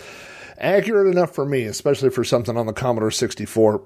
accurate 0.59 1.07
enough 1.07 1.35
for 1.35 1.47
me, 1.47 1.65
especially 1.65 2.11
for 2.11 2.25
something 2.25 2.57
on 2.57 2.67
the 2.67 2.73
Commodore 2.73 3.11
64. 3.11 3.83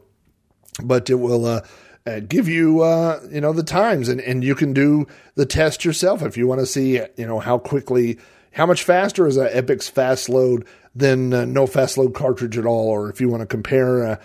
But 0.83 1.11
it 1.11 1.17
will 1.17 1.47
uh, 1.47 1.61
uh, 2.07 2.21
give 2.21 2.49
you, 2.49 2.83
uh, 2.83 3.21
you 3.31 3.41
know, 3.41 3.53
the 3.53 3.63
times, 3.63 4.09
and, 4.09 4.21
and 4.21 4.43
you 4.43 4.55
can 4.55 4.73
do 4.73 5.07
the 5.35 5.47
test 5.47 5.85
yourself 5.85 6.23
if 6.23 6.37
you 6.37 6.47
want 6.47 6.61
to 6.61 6.67
see, 6.67 7.01
you 7.17 7.27
know, 7.27 7.39
how 7.39 7.59
quickly, 7.59 8.19
how 8.53 8.67
much 8.67 8.83
faster 8.83 9.27
is 9.27 9.37
an 9.37 9.49
Epyx 9.49 9.91
fast 9.91 10.29
load 10.29 10.67
than 10.95 11.33
uh, 11.33 11.45
no 11.45 11.67
fast 11.67 11.99
load 11.99 12.15
cartridge 12.15 12.59
at 12.59 12.67
all, 12.67 12.89
or 12.89 13.11
if 13.11 13.21
you 13.21 13.29
want 13.29 13.43
to 13.43 13.47
compare, 13.47 14.07
uh, 14.07 14.17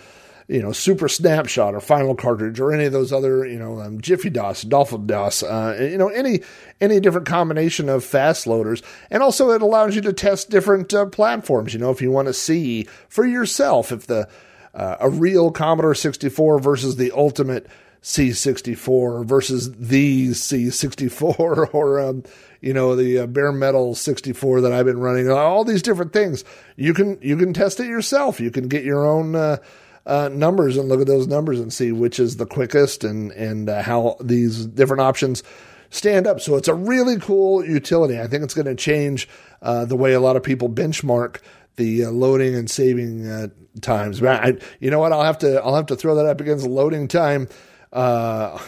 you 0.48 0.62
know, 0.62 0.72
Super 0.72 1.08
Snapshot 1.08 1.74
or 1.74 1.80
Final 1.80 2.14
Cartridge 2.14 2.60
or 2.60 2.72
any 2.72 2.84
of 2.84 2.92
those 2.92 3.12
other, 3.12 3.46
you 3.46 3.58
know, 3.58 3.80
um, 3.80 4.00
Jiffy 4.00 4.30
DOS, 4.30 4.62
Dolphin 4.62 5.06
DOS, 5.06 5.42
uh, 5.42 5.76
you 5.80 5.98
know, 5.98 6.08
any 6.08 6.40
any 6.80 7.00
different 7.00 7.26
combination 7.26 7.88
of 7.88 8.04
fast 8.04 8.46
loaders, 8.46 8.82
and 9.10 9.22
also 9.22 9.50
it 9.50 9.62
allows 9.62 9.94
you 9.94 10.02
to 10.02 10.12
test 10.12 10.50
different 10.50 10.92
uh, 10.92 11.06
platforms. 11.06 11.72
You 11.72 11.80
know, 11.80 11.90
if 11.90 12.02
you 12.02 12.10
want 12.10 12.28
to 12.28 12.34
see 12.34 12.86
for 13.08 13.24
yourself 13.26 13.92
if 13.92 14.06
the 14.06 14.28
uh, 14.74 14.96
a 15.00 15.08
real 15.08 15.50
Commodore 15.50 15.94
64 15.94 16.58
versus 16.58 16.96
the 16.96 17.10
ultimate 17.12 17.66
C64 18.02 19.24
versus 19.24 19.72
the 19.72 20.28
C64 20.28 21.70
or 21.74 21.98
um, 21.98 22.22
you 22.66 22.74
know, 22.74 22.96
the 22.96 23.20
uh, 23.20 23.26
bare 23.26 23.52
metal 23.52 23.94
64 23.94 24.62
that 24.62 24.72
I've 24.72 24.86
been 24.86 24.98
running, 24.98 25.30
all 25.30 25.64
these 25.64 25.82
different 25.82 26.12
things. 26.12 26.44
You 26.74 26.94
can, 26.94 27.16
you 27.22 27.36
can 27.36 27.52
test 27.52 27.78
it 27.78 27.86
yourself. 27.86 28.40
You 28.40 28.50
can 28.50 28.66
get 28.66 28.82
your 28.82 29.06
own, 29.06 29.36
uh, 29.36 29.58
uh, 30.04 30.28
numbers 30.32 30.76
and 30.76 30.88
look 30.88 31.00
at 31.00 31.06
those 31.06 31.26
numbers 31.26 31.60
and 31.60 31.72
see 31.72 31.92
which 31.92 32.18
is 32.18 32.36
the 32.36 32.46
quickest 32.46 33.04
and, 33.04 33.32
and 33.32 33.68
uh, 33.68 33.82
how 33.82 34.16
these 34.20 34.66
different 34.66 35.00
options 35.00 35.42
stand 35.90 36.26
up. 36.26 36.40
So 36.40 36.56
it's 36.56 36.68
a 36.68 36.74
really 36.74 37.18
cool 37.18 37.64
utility. 37.64 38.20
I 38.20 38.26
think 38.26 38.42
it's 38.42 38.54
going 38.54 38.66
to 38.66 38.74
change, 38.74 39.28
uh, 39.62 39.84
the 39.84 39.96
way 39.96 40.12
a 40.12 40.20
lot 40.20 40.36
of 40.36 40.42
people 40.42 40.68
benchmark 40.68 41.38
the 41.76 42.06
uh, 42.06 42.10
loading 42.10 42.54
and 42.54 42.70
saving 42.70 43.28
uh, 43.28 43.48
times. 43.80 44.20
But 44.20 44.44
I, 44.44 44.52
you 44.80 44.90
know 44.90 44.98
what? 44.98 45.12
I'll 45.12 45.22
have 45.22 45.38
to 45.38 45.62
I'll 45.62 45.76
have 45.76 45.86
to 45.86 45.96
throw 45.96 46.16
that 46.16 46.26
up 46.26 46.40
against 46.40 46.66
loading 46.66 47.06
time 47.06 47.48
uh, 47.92 48.58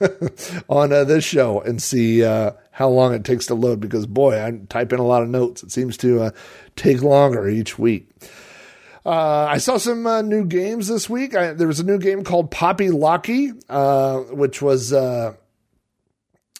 on 0.68 0.92
uh, 0.92 1.04
this 1.04 1.24
show 1.24 1.60
and 1.60 1.80
see 1.82 2.24
uh, 2.24 2.52
how 2.80 2.88
long 2.88 3.12
it 3.12 3.24
takes 3.24 3.44
to 3.44 3.54
load. 3.54 3.78
Because 3.78 4.06
boy, 4.06 4.42
I 4.42 4.58
type 4.70 4.94
in 4.94 5.00
a 5.00 5.06
lot 5.06 5.22
of 5.22 5.28
notes. 5.28 5.62
It 5.62 5.70
seems 5.70 5.98
to 5.98 6.22
uh, 6.22 6.30
take 6.76 7.02
longer 7.02 7.46
each 7.46 7.78
week. 7.78 8.08
Uh, 9.04 9.44
I 9.44 9.58
saw 9.58 9.76
some 9.76 10.06
uh, 10.06 10.22
new 10.22 10.46
games 10.46 10.88
this 10.88 11.08
week. 11.08 11.36
I, 11.36 11.52
there 11.52 11.68
was 11.68 11.80
a 11.80 11.84
new 11.84 11.98
game 11.98 12.24
called 12.24 12.50
Poppy 12.50 12.88
Locky, 12.88 13.52
uh, 13.68 14.20
which 14.20 14.62
was 14.62 14.94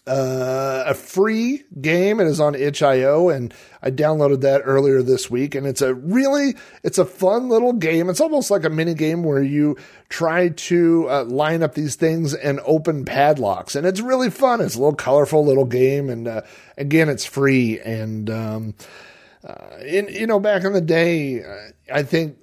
uh, 0.06 0.10
uh, 0.10 0.84
a 0.86 0.94
free 0.94 1.62
game. 1.80 2.20
It 2.20 2.26
is 2.26 2.40
on 2.40 2.54
itch.io, 2.54 3.28
and 3.28 3.52
I 3.82 3.90
downloaded 3.90 4.40
that 4.42 4.62
earlier 4.64 5.02
this 5.02 5.30
week. 5.30 5.54
And 5.54 5.66
it's 5.66 5.82
a 5.82 5.94
really, 5.94 6.56
it's 6.82 6.98
a 6.98 7.04
fun 7.04 7.48
little 7.48 7.72
game. 7.72 8.08
It's 8.08 8.20
almost 8.20 8.50
like 8.50 8.64
a 8.64 8.70
mini 8.70 8.94
game 8.94 9.22
where 9.22 9.42
you 9.42 9.76
try 10.08 10.48
to 10.48 11.08
uh, 11.08 11.24
line 11.24 11.62
up 11.62 11.74
these 11.74 11.96
things 11.96 12.34
and 12.34 12.60
open 12.64 13.04
padlocks, 13.04 13.74
and 13.74 13.86
it's 13.86 14.00
really 14.00 14.30
fun. 14.30 14.60
It's 14.60 14.74
a 14.74 14.78
little 14.78 14.94
colorful 14.94 15.44
little 15.44 15.64
game, 15.64 16.08
and 16.08 16.42
again, 16.76 17.08
it's 17.08 17.24
free 17.24 17.80
and. 17.80 18.30
Um, 18.30 18.74
uh, 19.42 19.78
in 19.86 20.06
you 20.08 20.26
know 20.26 20.38
back 20.38 20.64
in 20.64 20.74
the 20.74 20.82
day, 20.82 21.42
uh, 21.42 21.70
I 21.94 22.02
think 22.02 22.36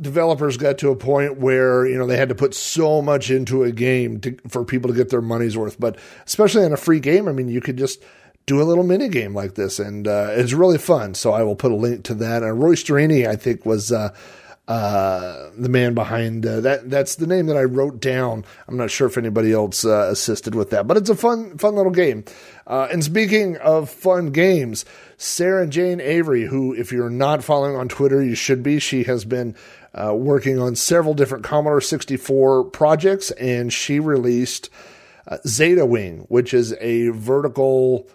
developers 0.00 0.56
got 0.56 0.78
to 0.78 0.90
a 0.90 0.96
point 0.96 1.38
where 1.38 1.86
you 1.86 1.98
know 1.98 2.06
they 2.06 2.16
had 2.16 2.28
to 2.28 2.34
put 2.34 2.54
so 2.54 3.02
much 3.02 3.30
into 3.30 3.64
a 3.64 3.72
game 3.72 4.20
to, 4.20 4.36
for 4.48 4.64
people 4.64 4.90
to 4.90 4.96
get 4.96 5.10
their 5.10 5.22
money's 5.22 5.56
worth. 5.56 5.78
But 5.78 5.98
especially 6.26 6.64
in 6.64 6.72
a 6.72 6.76
free 6.76 7.00
game, 7.00 7.28
I 7.28 7.32
mean, 7.32 7.48
you 7.48 7.60
could 7.60 7.76
just 7.76 8.02
do 8.46 8.62
a 8.62 8.64
little 8.64 8.84
mini 8.84 9.08
game 9.08 9.34
like 9.34 9.54
this, 9.54 9.78
and 9.78 10.08
uh, 10.08 10.28
it's 10.30 10.52
really 10.52 10.78
fun. 10.78 11.14
So 11.14 11.32
I 11.32 11.42
will 11.42 11.56
put 11.56 11.72
a 11.72 11.76
link 11.76 12.04
to 12.04 12.14
that. 12.14 12.42
And 12.42 12.62
Roy 12.62 12.74
Storini, 12.74 13.28
I 13.28 13.36
think, 13.36 13.66
was. 13.66 13.92
Uh, 13.92 14.14
uh, 14.68 15.48
the 15.56 15.70
man 15.70 15.94
behind 15.94 16.44
uh, 16.44 16.60
that. 16.60 16.90
That's 16.90 17.14
the 17.14 17.26
name 17.26 17.46
that 17.46 17.56
I 17.56 17.64
wrote 17.64 18.00
down. 18.00 18.44
I'm 18.68 18.76
not 18.76 18.90
sure 18.90 19.06
if 19.06 19.16
anybody 19.16 19.50
else 19.50 19.82
uh, 19.82 20.08
assisted 20.10 20.54
with 20.54 20.68
that, 20.70 20.86
but 20.86 20.98
it's 20.98 21.08
a 21.08 21.16
fun, 21.16 21.56
fun 21.56 21.74
little 21.74 21.90
game. 21.90 22.24
Uh, 22.66 22.86
and 22.92 23.02
speaking 23.02 23.56
of 23.56 23.88
fun 23.88 24.30
games, 24.30 24.84
Sarah 25.16 25.66
Jane 25.66 26.02
Avery, 26.02 26.44
who, 26.44 26.74
if 26.74 26.92
you're 26.92 27.08
not 27.08 27.42
following 27.42 27.76
on 27.76 27.88
Twitter, 27.88 28.22
you 28.22 28.34
should 28.34 28.62
be. 28.62 28.78
She 28.78 29.04
has 29.04 29.24
been 29.24 29.56
uh, 29.94 30.14
working 30.14 30.58
on 30.58 30.76
several 30.76 31.14
different 31.14 31.44
Commodore 31.44 31.80
64 31.80 32.64
projects, 32.64 33.30
and 33.32 33.72
she 33.72 34.00
released 34.00 34.70
uh, 35.26 35.38
Zeta 35.46 35.86
Wing, 35.86 36.26
which 36.28 36.54
is 36.54 36.74
a 36.80 37.08
vertical. 37.08 38.08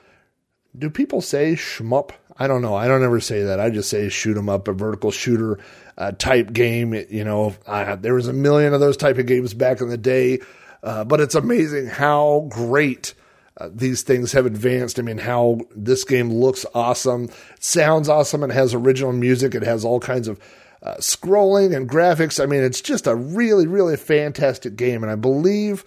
Do 0.77 0.89
people 0.89 1.21
say 1.21 1.53
shmup? 1.53 2.11
I 2.37 2.47
don't 2.47 2.61
know. 2.61 2.75
I 2.75 2.87
don't 2.87 3.03
ever 3.03 3.19
say 3.19 3.43
that. 3.43 3.59
I 3.59 3.69
just 3.69 3.89
say 3.89 4.09
shoot 4.09 4.37
'em 4.37 4.49
up, 4.49 4.67
a 4.67 4.73
vertical 4.73 5.11
shooter 5.11 5.59
uh, 5.97 6.13
type 6.13 6.51
game. 6.53 6.93
You 6.93 7.23
know, 7.23 7.55
there 7.99 8.15
was 8.15 8.27
a 8.27 8.33
million 8.33 8.73
of 8.73 8.79
those 8.79 8.97
type 8.97 9.17
of 9.17 9.27
games 9.27 9.53
back 9.53 9.81
in 9.81 9.89
the 9.89 9.97
day, 9.97 10.39
uh, 10.81 11.03
but 11.03 11.19
it's 11.19 11.35
amazing 11.35 11.87
how 11.87 12.47
great 12.49 13.13
uh, 13.57 13.69
these 13.71 14.01
things 14.01 14.31
have 14.31 14.47
advanced. 14.47 14.97
I 14.97 15.03
mean, 15.03 15.19
how 15.19 15.59
this 15.75 16.03
game 16.03 16.31
looks 16.31 16.65
awesome, 16.73 17.29
sounds 17.59 18.09
awesome, 18.09 18.41
and 18.41 18.51
has 18.51 18.73
original 18.73 19.13
music. 19.13 19.53
It 19.53 19.63
has 19.63 19.85
all 19.85 19.99
kinds 19.99 20.27
of 20.27 20.39
uh, 20.83 20.95
scrolling 20.95 21.75
and 21.75 21.89
graphics. 21.89 22.41
I 22.41 22.45
mean, 22.45 22.63
it's 22.63 22.81
just 22.81 23.07
a 23.07 23.15
really, 23.15 23.65
really 23.65 23.97
fantastic 23.97 24.75
game, 24.75 25.01
and 25.01 25.11
I 25.11 25.15
believe 25.15 25.83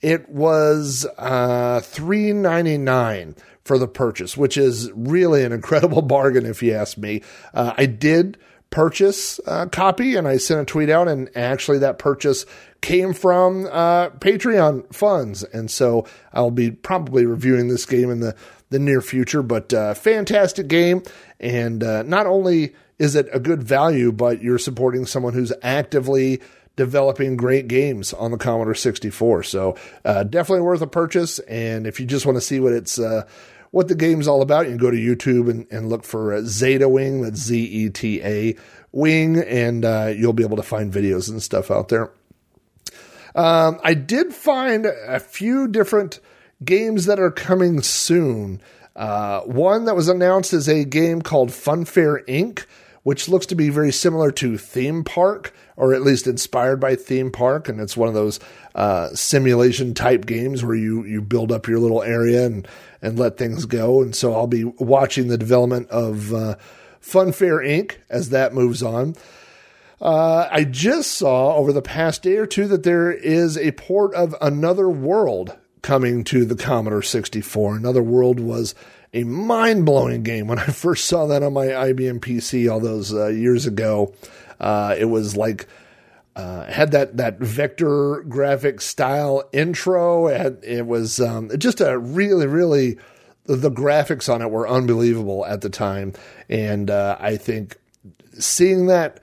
it 0.00 0.28
was 0.28 1.06
uh, 1.18 1.80
three 1.80 2.32
ninety 2.32 2.78
nine 2.78 3.36
for 3.68 3.78
the 3.78 3.86
purchase, 3.86 4.36
which 4.36 4.56
is 4.56 4.90
really 4.94 5.44
an 5.44 5.52
incredible 5.52 6.02
bargain, 6.16 6.46
if 6.46 6.62
you 6.62 6.72
ask 6.72 6.96
me. 6.96 7.22
Uh, 7.54 7.74
I 7.76 7.86
did 7.86 8.38
purchase 8.70 9.40
a 9.46 9.66
copy 9.66 10.16
and 10.16 10.28
I 10.28 10.36
sent 10.36 10.60
a 10.60 10.64
tweet 10.64 10.90
out 10.90 11.08
and 11.08 11.30
actually 11.34 11.78
that 11.78 11.98
purchase 11.98 12.44
came 12.80 13.14
from 13.14 13.66
uh, 13.66 14.10
Patreon 14.10 14.92
funds. 14.94 15.42
And 15.42 15.70
so 15.70 16.06
I'll 16.32 16.50
be 16.50 16.70
probably 16.70 17.24
reviewing 17.24 17.68
this 17.68 17.86
game 17.86 18.10
in 18.10 18.20
the, 18.20 18.36
the 18.70 18.78
near 18.78 19.00
future, 19.00 19.42
but 19.42 19.72
uh, 19.72 19.94
fantastic 19.94 20.68
game. 20.68 21.02
And 21.40 21.82
uh, 21.82 22.02
not 22.02 22.26
only 22.26 22.74
is 22.98 23.14
it 23.14 23.28
a 23.32 23.40
good 23.40 23.62
value, 23.62 24.12
but 24.12 24.42
you're 24.42 24.58
supporting 24.58 25.06
someone 25.06 25.32
who's 25.32 25.52
actively 25.62 26.40
developing 26.76 27.36
great 27.36 27.68
games 27.68 28.12
on 28.12 28.30
the 28.30 28.38
Commodore 28.38 28.74
64. 28.74 29.42
So 29.42 29.76
uh, 30.04 30.22
definitely 30.24 30.62
worth 30.62 30.80
a 30.80 30.86
purchase. 30.86 31.40
And 31.40 31.86
if 31.86 31.98
you 32.00 32.06
just 32.06 32.24
want 32.24 32.36
to 32.36 32.40
see 32.40 32.60
what 32.60 32.72
it's 32.72 32.98
uh, 32.98 33.26
what 33.70 33.88
the 33.88 33.94
game's 33.94 34.26
all 34.26 34.40
about, 34.40 34.64
you 34.64 34.70
can 34.70 34.78
go 34.78 34.90
to 34.90 34.96
YouTube 34.96 35.50
and, 35.50 35.66
and 35.70 35.88
look 35.88 36.04
for 36.04 36.34
uh, 36.34 36.40
Zeta 36.42 36.88
Wing, 36.88 37.20
that's 37.20 37.40
Z 37.40 37.58
E 37.58 37.90
T 37.90 38.22
A 38.22 38.56
Wing, 38.92 39.38
and 39.38 39.84
uh, 39.84 40.12
you'll 40.16 40.32
be 40.32 40.44
able 40.44 40.56
to 40.56 40.62
find 40.62 40.92
videos 40.92 41.28
and 41.28 41.42
stuff 41.42 41.70
out 41.70 41.88
there. 41.88 42.10
Um, 43.34 43.78
I 43.84 43.94
did 43.94 44.32
find 44.32 44.86
a 44.86 45.20
few 45.20 45.68
different 45.68 46.20
games 46.64 47.04
that 47.06 47.20
are 47.20 47.30
coming 47.30 47.82
soon. 47.82 48.60
Uh, 48.96 49.40
one 49.42 49.84
that 49.84 49.94
was 49.94 50.08
announced 50.08 50.52
is 50.52 50.68
a 50.68 50.84
game 50.84 51.22
called 51.22 51.50
Funfair 51.50 52.24
Inc., 52.26 52.64
which 53.08 53.26
looks 53.26 53.46
to 53.46 53.54
be 53.54 53.70
very 53.70 53.90
similar 53.90 54.30
to 54.30 54.58
Theme 54.58 55.02
Park, 55.02 55.54
or 55.76 55.94
at 55.94 56.02
least 56.02 56.26
inspired 56.26 56.78
by 56.78 56.94
Theme 56.94 57.30
Park. 57.30 57.66
And 57.66 57.80
it's 57.80 57.96
one 57.96 58.06
of 58.06 58.12
those 58.12 58.38
uh, 58.74 59.08
simulation 59.14 59.94
type 59.94 60.26
games 60.26 60.62
where 60.62 60.74
you, 60.76 61.06
you 61.06 61.22
build 61.22 61.50
up 61.50 61.66
your 61.66 61.78
little 61.78 62.02
area 62.02 62.44
and 62.44 62.68
and 63.00 63.18
let 63.18 63.38
things 63.38 63.64
go. 63.64 64.02
And 64.02 64.14
so 64.14 64.34
I'll 64.34 64.46
be 64.46 64.64
watching 64.64 65.28
the 65.28 65.38
development 65.38 65.88
of 65.88 66.34
uh, 66.34 66.56
Funfair 67.00 67.66
Inc. 67.66 67.94
as 68.10 68.28
that 68.28 68.52
moves 68.52 68.82
on. 68.82 69.16
Uh, 70.02 70.46
I 70.50 70.64
just 70.64 71.12
saw 71.12 71.54
over 71.54 71.72
the 71.72 71.80
past 71.80 72.22
day 72.22 72.36
or 72.36 72.46
two 72.46 72.68
that 72.68 72.82
there 72.82 73.10
is 73.10 73.56
a 73.56 73.72
port 73.72 74.12
of 74.12 74.34
Another 74.42 74.90
World 74.90 75.56
coming 75.80 76.24
to 76.24 76.44
the 76.44 76.56
Commodore 76.56 77.00
64. 77.00 77.76
Another 77.76 78.02
World 78.02 78.38
was 78.38 78.74
a 79.12 79.24
mind 79.24 79.84
blowing 79.84 80.22
game 80.22 80.46
when 80.46 80.58
I 80.58 80.66
first 80.66 81.06
saw 81.06 81.26
that 81.26 81.42
on 81.42 81.52
my 81.52 81.66
IBM 81.66 82.20
PC 82.20 82.70
all 82.70 82.80
those 82.80 83.12
uh, 83.12 83.28
years 83.28 83.66
ago. 83.66 84.14
Uh, 84.60 84.94
it 84.98 85.06
was 85.06 85.36
like 85.36 85.66
uh, 86.36 86.64
had 86.66 86.92
that 86.92 87.16
that 87.16 87.38
vector 87.38 88.22
graphic 88.28 88.80
style 88.80 89.48
intro. 89.52 90.28
and 90.28 90.62
it 90.62 90.86
was 90.86 91.20
um, 91.20 91.50
just 91.58 91.80
a 91.80 91.98
really 91.98 92.46
really 92.46 92.98
the 93.44 93.70
graphics 93.70 94.32
on 94.32 94.42
it 94.42 94.50
were 94.50 94.68
unbelievable 94.68 95.44
at 95.46 95.62
the 95.62 95.70
time, 95.70 96.12
and 96.48 96.90
uh, 96.90 97.16
I 97.18 97.36
think 97.36 97.76
seeing 98.38 98.86
that 98.86 99.20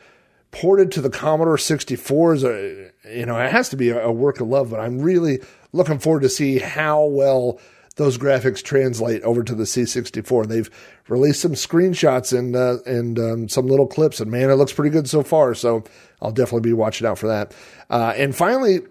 ported 0.51 0.91
to 0.93 1.01
the 1.01 1.09
Commodore 1.09 1.57
64 1.57 2.33
is 2.33 2.43
a 2.43 2.91
you 3.13 3.25
know 3.25 3.39
it 3.39 3.51
has 3.51 3.69
to 3.69 3.77
be 3.77 3.89
a, 3.89 4.07
a 4.07 4.11
work 4.11 4.39
of 4.39 4.47
love. 4.47 4.71
But 4.71 4.79
I'm 4.79 4.99
really 4.99 5.39
looking 5.73 5.99
forward 5.99 6.21
to 6.21 6.29
see 6.29 6.59
how 6.59 7.05
well 7.05 7.59
those 7.95 8.17
graphics 8.17 8.61
translate 8.61 9.21
over 9.23 9.43
to 9.43 9.55
the 9.55 9.63
C64. 9.63 10.47
They've 10.47 10.69
released 11.07 11.41
some 11.41 11.53
screenshots 11.53 12.37
and 12.37 12.55
uh, 12.55 12.77
and 12.85 13.17
um, 13.19 13.49
some 13.49 13.67
little 13.67 13.87
clips, 13.87 14.19
and 14.19 14.29
man, 14.29 14.49
it 14.49 14.55
looks 14.55 14.73
pretty 14.73 14.91
good 14.91 15.09
so 15.09 15.23
far. 15.23 15.55
So 15.55 15.83
I'll 16.21 16.31
definitely 16.31 16.69
be 16.69 16.73
watching 16.73 17.07
out 17.07 17.17
for 17.17 17.27
that. 17.27 17.53
Uh, 17.89 18.13
and 18.15 18.35
finally, 18.35 18.81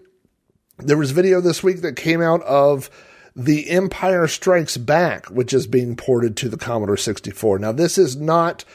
there 0.79 0.97
was 0.97 1.11
video 1.11 1.39
this 1.39 1.63
week 1.63 1.81
that 1.81 1.95
came 1.95 2.21
out 2.21 2.41
of 2.43 2.89
the 3.35 3.69
Empire 3.69 4.27
Strikes 4.27 4.77
Back, 4.77 5.27
which 5.27 5.53
is 5.53 5.67
being 5.67 5.95
ported 5.95 6.37
to 6.37 6.49
the 6.49 6.57
Commodore 6.57 6.97
64. 6.97 7.59
Now, 7.59 7.71
this 7.71 7.97
is 7.97 8.15
not 8.15 8.65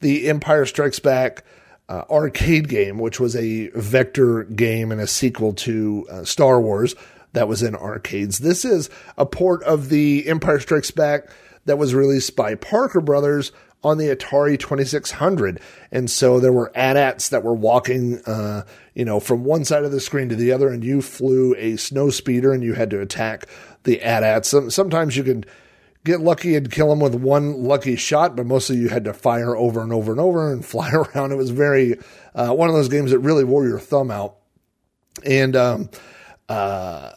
the 0.00 0.28
Empire 0.28 0.66
Strikes 0.66 0.98
Back. 0.98 1.44
Uh, 1.90 2.04
arcade 2.10 2.68
game, 2.68 2.98
which 2.98 3.18
was 3.18 3.34
a 3.34 3.68
vector 3.68 4.44
game 4.44 4.92
and 4.92 5.00
a 5.00 5.06
sequel 5.06 5.54
to 5.54 6.06
uh, 6.10 6.22
Star 6.22 6.60
Wars 6.60 6.94
that 7.38 7.46
was 7.46 7.62
in 7.62 7.76
arcades. 7.76 8.38
This 8.40 8.64
is 8.64 8.90
a 9.16 9.24
port 9.24 9.62
of 9.62 9.90
the 9.90 10.26
Empire 10.26 10.58
Strikes 10.58 10.90
Back 10.90 11.28
that 11.66 11.78
was 11.78 11.94
released 11.94 12.34
by 12.34 12.56
Parker 12.56 13.00
Brothers 13.00 13.52
on 13.84 13.96
the 13.96 14.06
Atari 14.06 14.58
2600. 14.58 15.60
And 15.92 16.10
so 16.10 16.40
there 16.40 16.52
were 16.52 16.72
AT-ATs 16.74 17.28
that 17.28 17.44
were 17.44 17.54
walking, 17.54 18.18
uh, 18.26 18.64
you 18.92 19.04
know, 19.04 19.20
from 19.20 19.44
one 19.44 19.64
side 19.64 19.84
of 19.84 19.92
the 19.92 20.00
screen 20.00 20.28
to 20.30 20.34
the 20.34 20.50
other, 20.50 20.68
and 20.68 20.82
you 20.82 21.00
flew 21.00 21.54
a 21.56 21.76
snow 21.76 22.10
speeder 22.10 22.52
and 22.52 22.64
you 22.64 22.72
had 22.72 22.90
to 22.90 23.00
attack 23.00 23.46
the 23.84 24.02
AT-ATs. 24.02 24.74
Sometimes 24.74 25.16
you 25.16 25.22
could 25.22 25.46
get 26.04 26.18
lucky 26.18 26.56
and 26.56 26.72
kill 26.72 26.88
them 26.88 26.98
with 26.98 27.14
one 27.14 27.62
lucky 27.62 27.94
shot, 27.94 28.34
but 28.34 28.46
mostly 28.46 28.78
you 28.78 28.88
had 28.88 29.04
to 29.04 29.12
fire 29.12 29.54
over 29.54 29.80
and 29.80 29.92
over 29.92 30.10
and 30.10 30.20
over 30.20 30.52
and 30.52 30.64
fly 30.66 30.90
around. 30.90 31.30
It 31.30 31.36
was 31.36 31.50
very, 31.50 32.00
uh, 32.34 32.52
one 32.52 32.68
of 32.68 32.74
those 32.74 32.88
games 32.88 33.12
that 33.12 33.20
really 33.20 33.44
wore 33.44 33.64
your 33.64 33.78
thumb 33.78 34.10
out. 34.10 34.38
And, 35.24 35.54
um, 35.54 35.90
uh, 36.48 37.12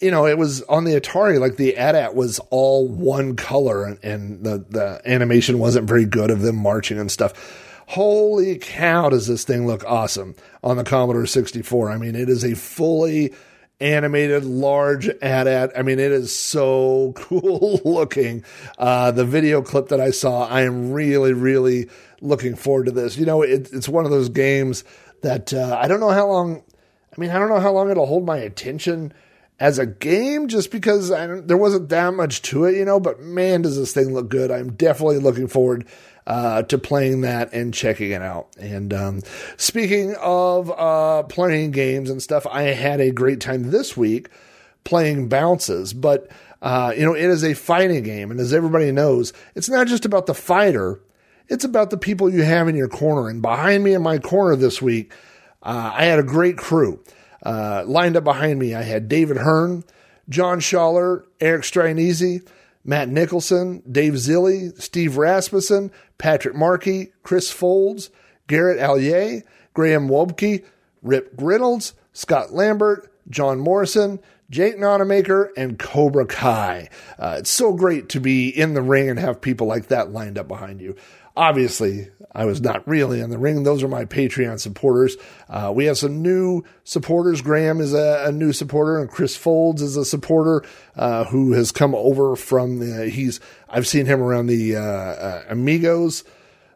you 0.00 0.10
know, 0.10 0.26
it 0.26 0.38
was 0.38 0.62
on 0.62 0.84
the 0.84 0.98
Atari, 0.98 1.40
like 1.40 1.56
the 1.56 1.76
AT-AT 1.76 2.14
was 2.14 2.38
all 2.50 2.86
one 2.86 3.34
color 3.36 3.84
and, 3.84 4.04
and 4.04 4.44
the, 4.44 4.64
the 4.68 5.02
animation 5.04 5.58
wasn't 5.58 5.88
very 5.88 6.04
good 6.04 6.30
of 6.30 6.42
them 6.42 6.56
marching 6.56 6.98
and 6.98 7.10
stuff. 7.10 7.84
Holy 7.88 8.58
cow, 8.58 9.08
does 9.08 9.26
this 9.26 9.44
thing 9.44 9.66
look 9.66 9.82
awesome 9.84 10.34
on 10.62 10.76
the 10.76 10.84
Commodore 10.84 11.26
64. 11.26 11.90
I 11.90 11.96
mean, 11.96 12.14
it 12.14 12.28
is 12.28 12.44
a 12.44 12.54
fully 12.54 13.32
animated 13.80 14.44
large 14.44 15.08
AT-AT. 15.08 15.76
I 15.76 15.82
mean, 15.82 15.98
it 15.98 16.12
is 16.12 16.34
so 16.34 17.12
cool 17.16 17.80
looking. 17.84 18.44
Uh, 18.76 19.10
the 19.10 19.24
video 19.24 19.62
clip 19.62 19.88
that 19.88 20.00
I 20.00 20.10
saw, 20.10 20.46
I 20.46 20.62
am 20.62 20.92
really, 20.92 21.32
really 21.32 21.88
looking 22.20 22.54
forward 22.54 22.86
to 22.86 22.92
this. 22.92 23.16
You 23.16 23.26
know, 23.26 23.42
it, 23.42 23.72
it's 23.72 23.88
one 23.88 24.04
of 24.04 24.10
those 24.10 24.28
games 24.28 24.84
that 25.22 25.52
uh, 25.52 25.76
I 25.80 25.88
don't 25.88 26.00
know 26.00 26.10
how 26.10 26.28
long. 26.28 26.62
I 27.16 27.20
mean, 27.20 27.30
I 27.30 27.38
don't 27.38 27.48
know 27.48 27.58
how 27.58 27.72
long 27.72 27.90
it'll 27.90 28.06
hold 28.06 28.24
my 28.24 28.36
attention 28.36 29.12
as 29.60 29.78
a 29.78 29.86
game, 29.86 30.48
just 30.48 30.70
because 30.70 31.08
there 31.08 31.56
wasn't 31.56 31.88
that 31.88 32.14
much 32.14 32.42
to 32.42 32.64
it, 32.64 32.76
you 32.76 32.84
know. 32.84 33.00
But 33.00 33.20
man, 33.20 33.62
does 33.62 33.76
this 33.76 33.92
thing 33.92 34.14
look 34.14 34.28
good! 34.28 34.50
I'm 34.50 34.72
definitely 34.72 35.18
looking 35.18 35.48
forward 35.48 35.86
uh, 36.26 36.62
to 36.64 36.78
playing 36.78 37.22
that 37.22 37.52
and 37.52 37.74
checking 37.74 38.12
it 38.12 38.22
out. 38.22 38.48
And 38.58 38.92
um, 38.94 39.20
speaking 39.56 40.14
of 40.20 40.70
uh, 40.70 41.24
playing 41.24 41.72
games 41.72 42.10
and 42.10 42.22
stuff, 42.22 42.46
I 42.46 42.62
had 42.62 43.00
a 43.00 43.10
great 43.10 43.40
time 43.40 43.70
this 43.70 43.96
week 43.96 44.28
playing 44.84 45.28
Bounces, 45.28 45.92
but. 45.92 46.30
Uh, 46.60 46.92
you 46.96 47.04
know, 47.04 47.14
it 47.14 47.22
is 47.22 47.44
a 47.44 47.54
fighting 47.54 48.02
game, 48.02 48.32
and 48.32 48.40
as 48.40 48.52
everybody 48.52 48.90
knows, 48.90 49.32
it's 49.54 49.68
not 49.68 49.86
just 49.86 50.04
about 50.04 50.26
the 50.26 50.34
fighter; 50.34 51.00
it's 51.46 51.64
about 51.64 51.90
the 51.90 51.96
people 51.96 52.28
you 52.28 52.42
have 52.42 52.66
in 52.66 52.74
your 52.74 52.88
corner. 52.88 53.28
And 53.28 53.40
behind 53.40 53.84
me 53.84 53.94
in 53.94 54.02
my 54.02 54.18
corner 54.18 54.56
this 54.56 54.82
week, 54.82 55.12
uh, 55.62 55.92
I 55.94 56.06
had 56.06 56.18
a 56.18 56.24
great 56.24 56.58
crew 56.58 57.00
uh, 57.42 57.84
lined 57.86 58.16
up 58.16 58.24
behind 58.24 58.58
me. 58.58 58.74
I 58.74 58.82
had 58.82 59.08
David 59.08 59.38
Hearn, 59.38 59.84
John 60.28 60.60
Schaller, 60.60 61.24
Eric 61.40 61.62
Strianese, 61.62 62.46
Matt 62.84 63.08
Nicholson, 63.08 63.82
Dave 63.90 64.14
Zilli, 64.14 64.80
Steve 64.80 65.16
Rasmussen, 65.16 65.90
Patrick 66.16 66.54
Markey, 66.54 67.12
Chris 67.22 67.50
Folds, 67.50 68.10
Garrett 68.46 68.78
Allier, 68.78 69.42
Graham 69.74 70.08
Wobke, 70.08 70.64
Rip 71.02 71.34
Reynolds, 71.38 71.94
Scott 72.12 72.52
Lambert, 72.52 73.12
John 73.28 73.60
Morrison, 73.60 74.20
Jake 74.50 74.78
Nonamaker, 74.78 75.50
and 75.56 75.78
Cobra 75.78 76.26
Kai. 76.26 76.88
Uh, 77.18 77.36
it's 77.38 77.50
so 77.50 77.74
great 77.74 78.08
to 78.10 78.20
be 78.20 78.48
in 78.48 78.74
the 78.74 78.82
ring 78.82 79.10
and 79.10 79.18
have 79.18 79.40
people 79.40 79.66
like 79.66 79.88
that 79.88 80.10
lined 80.12 80.38
up 80.38 80.48
behind 80.48 80.80
you. 80.80 80.96
Obviously, 81.38 82.08
I 82.32 82.46
was 82.46 82.60
not 82.60 82.86
really 82.88 83.20
in 83.20 83.30
the 83.30 83.38
ring. 83.38 83.62
Those 83.62 83.84
are 83.84 83.88
my 83.88 84.04
Patreon 84.04 84.58
supporters. 84.58 85.16
Uh, 85.48 85.72
we 85.72 85.84
have 85.84 85.96
some 85.96 86.20
new 86.20 86.64
supporters. 86.82 87.42
Graham 87.42 87.80
is 87.80 87.94
a, 87.94 88.24
a, 88.26 88.32
new 88.32 88.52
supporter, 88.52 88.98
and 88.98 89.08
Chris 89.08 89.36
Folds 89.36 89.80
is 89.80 89.96
a 89.96 90.04
supporter 90.04 90.64
uh, 90.96 91.26
who 91.26 91.52
has 91.52 91.70
come 91.70 91.94
over 91.94 92.34
from 92.34 92.80
the. 92.80 93.08
He's 93.08 93.38
I've 93.68 93.86
seen 93.86 94.06
him 94.06 94.20
around 94.20 94.48
the 94.48 94.74
uh, 94.74 94.82
uh 94.82 95.44
Amigos 95.48 96.24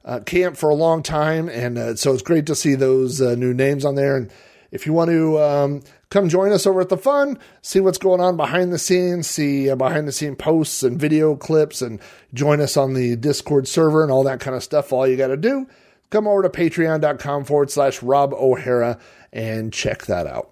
uh, 0.05 0.21
camp 0.21 0.57
for 0.57 0.71
a 0.71 0.77
long 0.77 1.03
time, 1.03 1.49
and 1.49 1.77
uh, 1.77 1.97
so 1.97 2.13
it's 2.13 2.23
great 2.23 2.47
to 2.47 2.55
see 2.55 2.77
those 2.77 3.21
new 3.21 3.53
names 3.53 3.85
on 3.85 3.97
there. 3.97 4.17
And 4.17 4.31
if 4.71 4.87
you 4.87 4.93
want 4.93 5.11
to 5.11 5.41
um, 5.41 5.83
come 6.13 6.29
join 6.29 6.53
us 6.53 6.67
over 6.67 6.83
at 6.83 6.91
the 6.91 6.97
fun, 6.99 7.39
see 7.63 7.81
what's 7.81 7.97
going 7.97 8.21
on 8.21 8.37
behind 8.37 8.71
the 8.71 8.79
scenes, 8.79 9.27
see 9.27 9.71
uh, 9.71 9.75
behind 9.75 10.07
the 10.07 10.13
scene 10.13 10.37
posts 10.37 10.83
and 10.83 11.01
video 11.01 11.35
clips, 11.35 11.81
and 11.81 11.99
join 12.35 12.61
us 12.61 12.77
on 12.77 12.93
the 12.93 13.17
Discord 13.17 13.67
server 13.67 14.03
and 14.03 14.13
all 14.13 14.23
that 14.25 14.39
kind 14.39 14.55
of 14.55 14.63
stuff. 14.63 14.93
All 14.93 15.09
you 15.09 15.17
got 15.17 15.29
to 15.29 15.39
do, 15.39 15.67
come 16.11 16.29
over 16.29 16.43
to 16.43 16.51
patreon.com 16.51 17.45
forward 17.45 17.71
slash 17.71 18.03
Rob 18.03 18.35
O'Hara 18.35 18.99
and 19.33 19.73
check 19.73 20.05
that 20.05 20.27
out. 20.27 20.51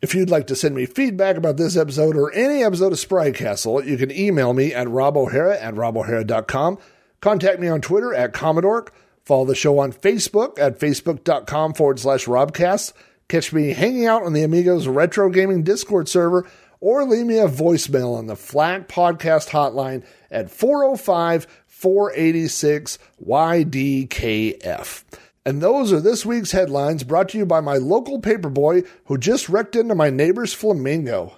If 0.00 0.14
you'd 0.14 0.30
like 0.30 0.46
to 0.46 0.56
send 0.56 0.74
me 0.74 0.86
feedback 0.86 1.36
about 1.36 1.58
this 1.58 1.76
episode 1.76 2.16
or 2.16 2.32
any 2.32 2.64
episode 2.64 2.92
of 2.92 2.98
Sprite 2.98 3.34
Castle, 3.34 3.84
you 3.84 3.98
can 3.98 4.10
email 4.10 4.54
me 4.54 4.72
at 4.72 4.86
robohara 4.86 5.60
at 5.60 5.74
robohara.com. 5.74 6.78
Contact 7.20 7.60
me 7.60 7.68
on 7.68 7.82
Twitter 7.82 8.14
at 8.14 8.32
Commodore. 8.32 8.86
Follow 9.22 9.44
the 9.44 9.54
show 9.54 9.78
on 9.80 9.92
Facebook 9.92 10.58
at 10.58 10.78
facebook.com 10.78 11.74
forward 11.74 11.98
slash 11.98 12.24
Robcast. 12.24 12.94
Catch 13.28 13.52
me 13.52 13.72
hanging 13.72 14.06
out 14.06 14.22
on 14.22 14.32
the 14.34 14.44
Amigos 14.44 14.86
Retro 14.86 15.28
Gaming 15.30 15.64
Discord 15.64 16.08
server 16.08 16.48
or 16.80 17.04
leave 17.04 17.26
me 17.26 17.38
a 17.38 17.48
voicemail 17.48 18.16
on 18.16 18.26
the 18.26 18.36
Flack 18.36 18.86
Podcast 18.86 19.48
Hotline 19.48 20.04
at 20.30 20.50
405 20.50 21.46
486 21.66 22.98
YDKF. 23.26 25.04
And 25.44 25.60
those 25.60 25.92
are 25.92 26.00
this 26.00 26.24
week's 26.24 26.52
headlines 26.52 27.02
brought 27.04 27.28
to 27.30 27.38
you 27.38 27.46
by 27.46 27.60
my 27.60 27.76
local 27.76 28.20
paperboy 28.20 28.86
who 29.06 29.18
just 29.18 29.48
wrecked 29.48 29.74
into 29.76 29.94
my 29.94 30.10
neighbor's 30.10 30.52
flamingo. 30.52 31.36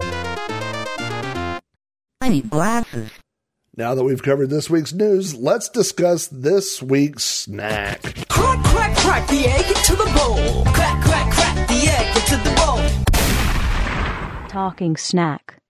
I 0.00 1.60
need 2.28 2.50
glasses. 2.50 3.10
Now 3.78 3.94
that 3.94 4.04
we've 4.04 4.22
covered 4.22 4.48
this 4.48 4.70
week's 4.70 4.94
news, 4.94 5.34
let's 5.34 5.68
discuss 5.68 6.28
this 6.28 6.82
week's 6.82 7.24
snack. 7.24 8.00
Crack, 8.26 8.64
crack, 8.64 8.96
crack 8.96 9.28
the 9.28 9.46
egg 9.46 9.66
into 9.68 9.96
the 9.96 10.10
bowl. 10.16 10.64
Crack, 10.72 11.04
crack, 11.04 11.30
crack 11.30 11.68
the 11.68 11.86
egg 11.86 12.16
into 12.16 12.38
the 12.42 12.54
bowl. 12.56 14.48
Talking 14.48 14.96
snack. 14.96 15.60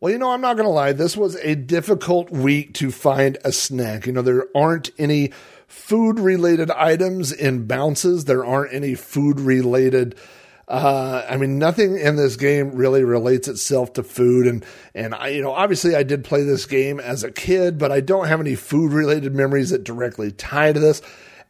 Well, 0.00 0.12
you 0.12 0.18
know, 0.18 0.32
I'm 0.32 0.42
not 0.42 0.56
going 0.56 0.66
to 0.66 0.70
lie. 0.70 0.92
This 0.92 1.16
was 1.16 1.36
a 1.36 1.54
difficult 1.54 2.30
week 2.30 2.74
to 2.74 2.90
find 2.90 3.38
a 3.42 3.50
snack. 3.50 4.04
You 4.04 4.12
know, 4.12 4.20
there 4.20 4.44
aren't 4.54 4.90
any 4.98 5.32
food 5.66 6.20
related 6.20 6.70
items 6.72 7.32
in 7.32 7.66
bounces, 7.66 8.26
there 8.26 8.44
aren't 8.44 8.74
any 8.74 8.94
food 8.94 9.40
related 9.40 10.14
uh, 10.68 11.24
I 11.28 11.38
mean, 11.38 11.58
nothing 11.58 11.98
in 11.98 12.16
this 12.16 12.36
game 12.36 12.72
really 12.72 13.02
relates 13.02 13.48
itself 13.48 13.94
to 13.94 14.02
food, 14.02 14.46
and 14.46 14.64
and 14.94 15.14
I, 15.14 15.28
you 15.28 15.40
know, 15.40 15.52
obviously, 15.52 15.96
I 15.96 16.02
did 16.02 16.24
play 16.24 16.42
this 16.42 16.66
game 16.66 17.00
as 17.00 17.24
a 17.24 17.30
kid, 17.30 17.78
but 17.78 17.90
I 17.90 18.00
don't 18.00 18.28
have 18.28 18.40
any 18.40 18.54
food 18.54 18.92
related 18.92 19.34
memories 19.34 19.70
that 19.70 19.84
directly 19.84 20.30
tie 20.30 20.72
to 20.72 20.78
this. 20.78 21.00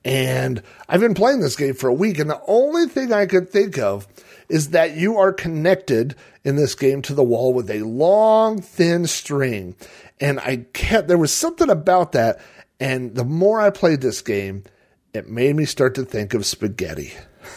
And 0.04 0.62
I've 0.88 1.00
been 1.00 1.14
playing 1.14 1.40
this 1.40 1.57
game 1.57 1.74
for 1.74 1.88
a 1.88 1.94
week, 1.94 2.20
and 2.20 2.31
the 2.31 2.40
only 2.46 2.87
thing 2.87 3.12
I 3.12 3.26
could 3.26 3.50
think 3.50 3.76
of 3.76 4.07
is 4.48 4.70
that 4.70 4.96
you 4.96 5.18
are 5.18 5.33
connected 5.33 6.14
in 6.44 6.57
this 6.57 6.74
game 6.74 7.02
to 7.02 7.14
the 7.14 7.24
wall 7.24 7.52
with 7.52 7.68
a 7.70 7.83
long, 7.83 8.62
thin 8.62 9.07
string. 9.07 9.74
And 10.20 10.40
I 10.40 10.66
kept, 10.72 11.09
there 11.09 11.18
was 11.18 11.33
something 11.33 11.68
about 11.68 12.12
that. 12.12 12.40
And 12.81 13.14
the 13.14 13.24
more 13.24 13.61
I 13.61 13.70
played 13.70 14.00
this 14.00 14.22
game, 14.22 14.64
it 15.12 15.28
made 15.28 15.57
me 15.57 15.64
start 15.64 15.96
to 15.96 16.04
think 16.04 16.33
of 16.33 16.46
spaghetti. 16.46 17.12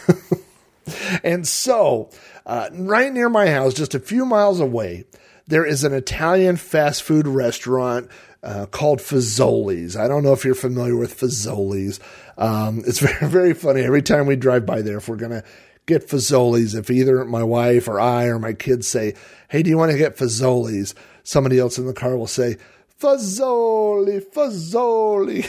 And 1.24 1.46
so, 1.46 2.10
uh, 2.46 2.68
right 2.72 3.12
near 3.12 3.28
my 3.28 3.48
house, 3.48 3.74
just 3.74 3.94
a 3.94 4.00
few 4.00 4.24
miles 4.24 4.60
away, 4.60 5.04
there 5.46 5.64
is 5.64 5.84
an 5.84 5.92
Italian 5.92 6.56
fast 6.56 7.02
food 7.02 7.26
restaurant 7.26 8.08
uh, 8.42 8.66
called 8.66 8.98
Fazoli's. 8.98 9.96
I 9.96 10.08
don't 10.08 10.22
know 10.22 10.32
if 10.32 10.44
you're 10.44 10.54
familiar 10.54 10.96
with 10.96 11.18
Fazoli's. 11.18 12.00
Um, 12.36 12.82
it's 12.86 12.98
very, 13.00 13.28
very 13.28 13.54
funny. 13.54 13.82
Every 13.82 14.02
time 14.02 14.26
we 14.26 14.36
drive 14.36 14.66
by 14.66 14.82
there, 14.82 14.98
if 14.98 15.08
we're 15.08 15.16
going 15.16 15.32
to 15.32 15.44
get 15.86 16.08
Fazoli's, 16.08 16.74
if 16.74 16.90
either 16.90 17.24
my 17.24 17.42
wife 17.42 17.88
or 17.88 18.00
I 18.00 18.26
or 18.26 18.38
my 18.38 18.52
kids 18.52 18.88
say, 18.88 19.14
Hey, 19.48 19.62
do 19.62 19.70
you 19.70 19.78
want 19.78 19.92
to 19.92 19.98
get 19.98 20.16
Fazoli's? 20.16 20.94
Somebody 21.24 21.58
else 21.58 21.78
in 21.78 21.86
the 21.86 21.92
car 21.92 22.16
will 22.16 22.26
say, 22.26 22.56
Fazoli, 23.00 24.20
Fazoli. 24.24 25.44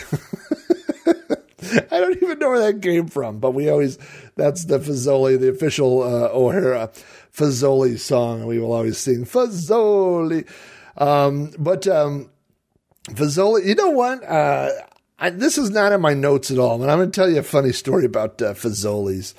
I 1.91 1.99
don't 1.99 2.21
even 2.21 2.39
know 2.39 2.49
where 2.49 2.71
that 2.71 2.82
came 2.82 3.08
from, 3.08 3.39
but 3.39 3.52
we 3.52 3.69
always, 3.69 3.97
that's 4.36 4.65
the 4.65 4.80
Fazoli, 4.80 5.39
the 5.39 5.49
official 5.49 6.04
uh, 6.04 6.30
O'Hara 6.34 6.91
Fazoli 7.36 7.99
song. 7.99 8.45
We 8.45 8.60
will 8.60 8.73
always 8.73 8.97
sing 8.97 9.26
Fazoli. 9.26 10.47
Um, 10.97 11.52
but 11.58 11.88
um, 11.88 12.30
Fazoli, 13.10 13.65
you 13.65 13.76
know 13.76 13.89
what? 13.89 14.23
Uh, 14.23 14.69
I, 15.19 15.30
this 15.30 15.58
is 15.58 15.69
not 15.69 15.91
in 15.91 16.02
my 16.02 16.13
notes 16.13 16.52
at 16.52 16.60
all, 16.60 16.78
but 16.78 16.89
I'm 16.89 16.97
going 16.97 17.12
to 17.12 17.15
tell 17.15 17.30
you 17.30 17.39
a 17.39 17.43
funny 17.43 17.71
story 17.71 18.06
about 18.06 18.41
uh, 18.41 18.54
Fazoli's. 18.54 19.34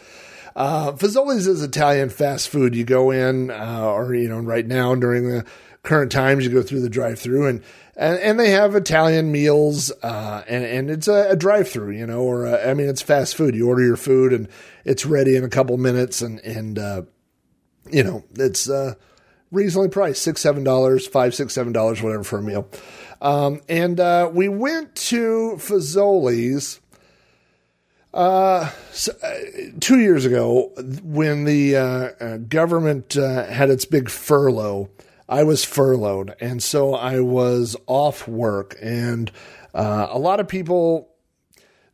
Uh, 0.57 0.93
Fazoli's 0.93 1.47
is 1.47 1.63
Italian 1.63 2.11
fast 2.11 2.49
food. 2.49 2.75
You 2.75 2.85
go 2.85 3.11
in, 3.11 3.51
uh, 3.51 3.83
or 3.85 4.15
you 4.15 4.29
know, 4.29 4.39
right 4.39 4.67
now 4.67 4.95
during 4.95 5.29
the 5.29 5.45
current 5.83 6.13
times, 6.13 6.45
you 6.45 6.51
go 6.51 6.63
through 6.63 6.81
the 6.81 6.89
drive-through, 6.89 7.47
and 7.47 7.63
and, 7.97 8.19
and 8.19 8.41
they 8.41 8.51
have 8.51 8.75
Italian 8.75 9.31
meals, 9.31 9.93
uh, 10.03 10.43
and 10.49 10.65
and 10.65 10.91
it's 10.91 11.09
a, 11.09 11.31
a 11.31 11.37
drive-through, 11.37 11.93
you 11.93 12.07
know, 12.07 12.21
or 12.21 12.47
a, 12.47 12.71
I 12.71 12.75
mean, 12.75 12.89
it's 12.89 13.03
fast 13.03 13.37
food. 13.37 13.55
You 13.55 13.69
order 13.69 13.85
your 13.85 13.97
food, 13.97 14.33
and 14.33 14.49
it's 14.85 15.07
ready 15.07 15.37
in 15.37 15.45
a 15.45 15.49
couple 15.49 15.77
minutes, 15.77 16.21
and 16.21 16.41
and 16.41 16.79
uh, 16.79 17.03
you 17.91 18.03
know, 18.03 18.25
it's 18.35 18.69
uh, 18.69 18.95
reasonably 19.51 19.89
priced 19.89 20.23
six, 20.23 20.41
seven 20.41 20.65
dollars, 20.65 21.07
five, 21.07 21.35
six, 21.35 21.55
seven 21.55 21.73
dollars, 21.73 22.03
whatever 22.03 22.25
for 22.25 22.39
a 22.39 22.43
meal. 22.43 22.69
Um, 23.21 23.63
and 23.69 24.01
uh, 24.01 24.31
we 24.33 24.49
went 24.49 24.95
to 24.97 25.55
Fazoli's. 25.57 26.81
Uh, 28.13 28.71
so, 28.93 29.13
uh, 29.25 29.35
two 29.81 29.99
years 29.99 30.25
ago, 30.25 30.71
when 31.03 31.45
the 31.45 31.77
uh, 31.77 31.83
uh 32.21 32.37
government 32.37 33.17
uh, 33.17 33.45
had 33.47 33.71
its 33.71 33.85
big 33.85 34.09
furlough, 34.09 34.89
I 35.29 35.43
was 35.45 35.65
furloughed, 35.65 36.35
and 36.41 36.63
so 36.63 36.95
I 36.95 37.21
was 37.21 37.77
off 37.87 38.29
work. 38.29 38.77
And 38.81 39.31
uh, 39.73 40.09
a 40.11 40.19
lot 40.19 40.41
of 40.41 40.49
people 40.49 41.11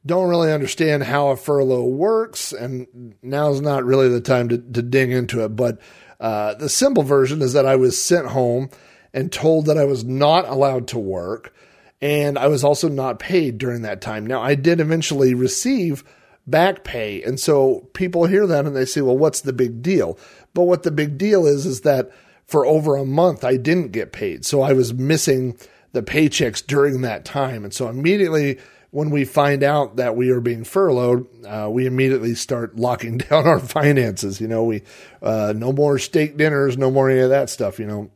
don't 0.05 0.29
really 0.29 0.53
understand 0.53 1.05
how 1.05 1.29
a 1.29 1.37
furlough 1.37 1.85
works, 1.85 2.53
and 2.53 3.15
now's 3.23 3.61
not 3.61 3.85
really 3.85 4.09
the 4.09 4.21
time 4.21 4.49
to, 4.49 4.59
to 4.59 4.83
dig 4.83 5.13
into 5.13 5.45
it. 5.45 5.51
But 5.51 5.81
uh, 6.19 6.55
the 6.55 6.69
simple 6.69 7.03
version 7.03 7.43
is 7.43 7.53
that 7.53 7.67
I 7.67 7.77
was 7.77 8.03
sent 8.03 8.27
home 8.27 8.71
and 9.13 9.31
told 9.31 9.67
that 9.67 9.79
I 9.79 9.85
was 9.85 10.05
not 10.05 10.49
allowed 10.49 10.89
to 10.89 10.99
work, 10.99 11.55
and 12.01 12.39
I 12.39 12.49
was 12.49 12.65
also 12.65 12.89
not 12.89 13.19
paid 13.19 13.59
during 13.59 13.83
that 13.83 14.01
time. 14.01 14.27
Now, 14.27 14.43
I 14.43 14.55
did 14.55 14.81
eventually 14.81 15.35
receive 15.35 16.03
back 16.47 16.85
pay. 16.85 17.23
And 17.23 17.39
so 17.39 17.89
people 17.93 18.27
hear 18.27 18.47
that 18.47 18.67
and 18.67 18.75
they 18.75 18.85
say, 18.85 19.01
well, 19.01 19.17
what's 19.17 19.43
the 19.43 19.53
big 19.53 19.83
deal? 19.83 20.19
But 20.55 20.63
what 20.63 20.83
the 20.83 20.91
big 20.91 21.17
deal 21.17 21.47
is, 21.47 21.67
is 21.67 21.83
that 21.83 22.11
for 22.51 22.67
over 22.67 22.97
a 22.97 23.07
month, 23.07 23.45
I 23.45 23.57
didn't 23.57 23.93
get 23.93 24.11
paid. 24.11 24.45
So 24.45 24.61
I 24.61 24.73
was 24.73 24.93
missing 24.93 25.57
the 25.93 26.03
paychecks 26.03 26.67
during 26.67 27.03
that 27.03 27.25
time. 27.25 27.63
And 27.63 27.73
so 27.73 27.89
immediately 27.89 28.59
when 28.91 29.11
we 29.11 29.25
find 29.25 29.63
out 29.63 29.95
that 29.97 30.17
we 30.17 30.31
are 30.31 30.41
being 30.41 30.65
furloughed, 30.65 31.29
uh, 31.47 31.69
we 31.71 31.87
immediately 31.87 32.35
start 32.35 32.75
locking 32.75 33.19
down 33.31 33.47
our 33.47 33.61
finances. 33.61 34.41
You 34.41 34.49
know, 34.49 34.65
we, 34.65 34.83
uh, 35.23 35.55
no 35.57 35.73
more 35.73 35.97
steak 36.01 36.37
dinners, 36.37 36.77
no 36.77 36.91
more 36.91 37.09
any 37.09 37.21
of 37.21 37.31
that 37.31 37.51
stuff, 37.51 37.79
you 37.79 37.87
know. 37.87 38.11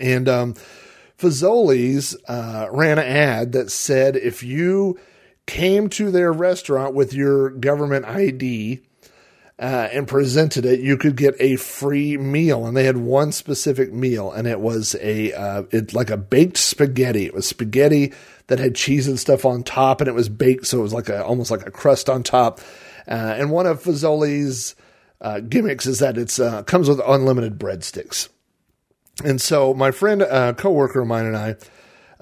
And, 0.00 0.28
um, 0.28 0.54
Fazoli's, 1.16 2.16
uh, 2.26 2.66
ran 2.72 2.98
an 2.98 3.06
ad 3.06 3.52
that 3.52 3.70
said 3.70 4.16
if 4.16 4.42
you 4.42 4.98
came 5.46 5.88
to 5.90 6.10
their 6.10 6.32
restaurant 6.32 6.96
with 6.96 7.14
your 7.14 7.50
government 7.50 8.06
ID, 8.06 8.82
uh, 9.62 9.88
and 9.92 10.08
presented 10.08 10.66
it, 10.66 10.80
you 10.80 10.96
could 10.96 11.16
get 11.16 11.36
a 11.38 11.54
free 11.54 12.16
meal. 12.16 12.66
And 12.66 12.76
they 12.76 12.82
had 12.82 12.96
one 12.96 13.30
specific 13.30 13.92
meal, 13.92 14.32
and 14.32 14.48
it 14.48 14.58
was 14.58 14.96
a 15.00 15.32
uh, 15.32 15.62
it 15.70 15.94
like 15.94 16.10
a 16.10 16.16
baked 16.16 16.56
spaghetti. 16.56 17.26
It 17.26 17.32
was 17.32 17.46
spaghetti 17.46 18.12
that 18.48 18.58
had 18.58 18.74
cheese 18.74 19.06
and 19.06 19.20
stuff 19.20 19.44
on 19.44 19.62
top, 19.62 20.00
and 20.00 20.08
it 20.08 20.14
was 20.14 20.28
baked, 20.28 20.66
so 20.66 20.80
it 20.80 20.82
was 20.82 20.92
like 20.92 21.08
a 21.08 21.24
almost 21.24 21.52
like 21.52 21.64
a 21.64 21.70
crust 21.70 22.10
on 22.10 22.24
top. 22.24 22.60
Uh, 23.06 23.36
and 23.38 23.52
one 23.52 23.66
of 23.66 23.80
Fazoli's 23.80 24.74
uh, 25.20 25.38
gimmicks 25.38 25.86
is 25.86 26.00
that 26.00 26.18
it's 26.18 26.40
uh, 26.40 26.64
comes 26.64 26.88
with 26.88 27.00
unlimited 27.06 27.56
breadsticks. 27.56 28.28
And 29.24 29.40
so 29.40 29.74
my 29.74 29.92
friend, 29.92 30.22
uh, 30.22 30.54
coworker 30.54 31.02
of 31.02 31.06
mine, 31.06 31.26
and 31.26 31.36
I 31.36 31.54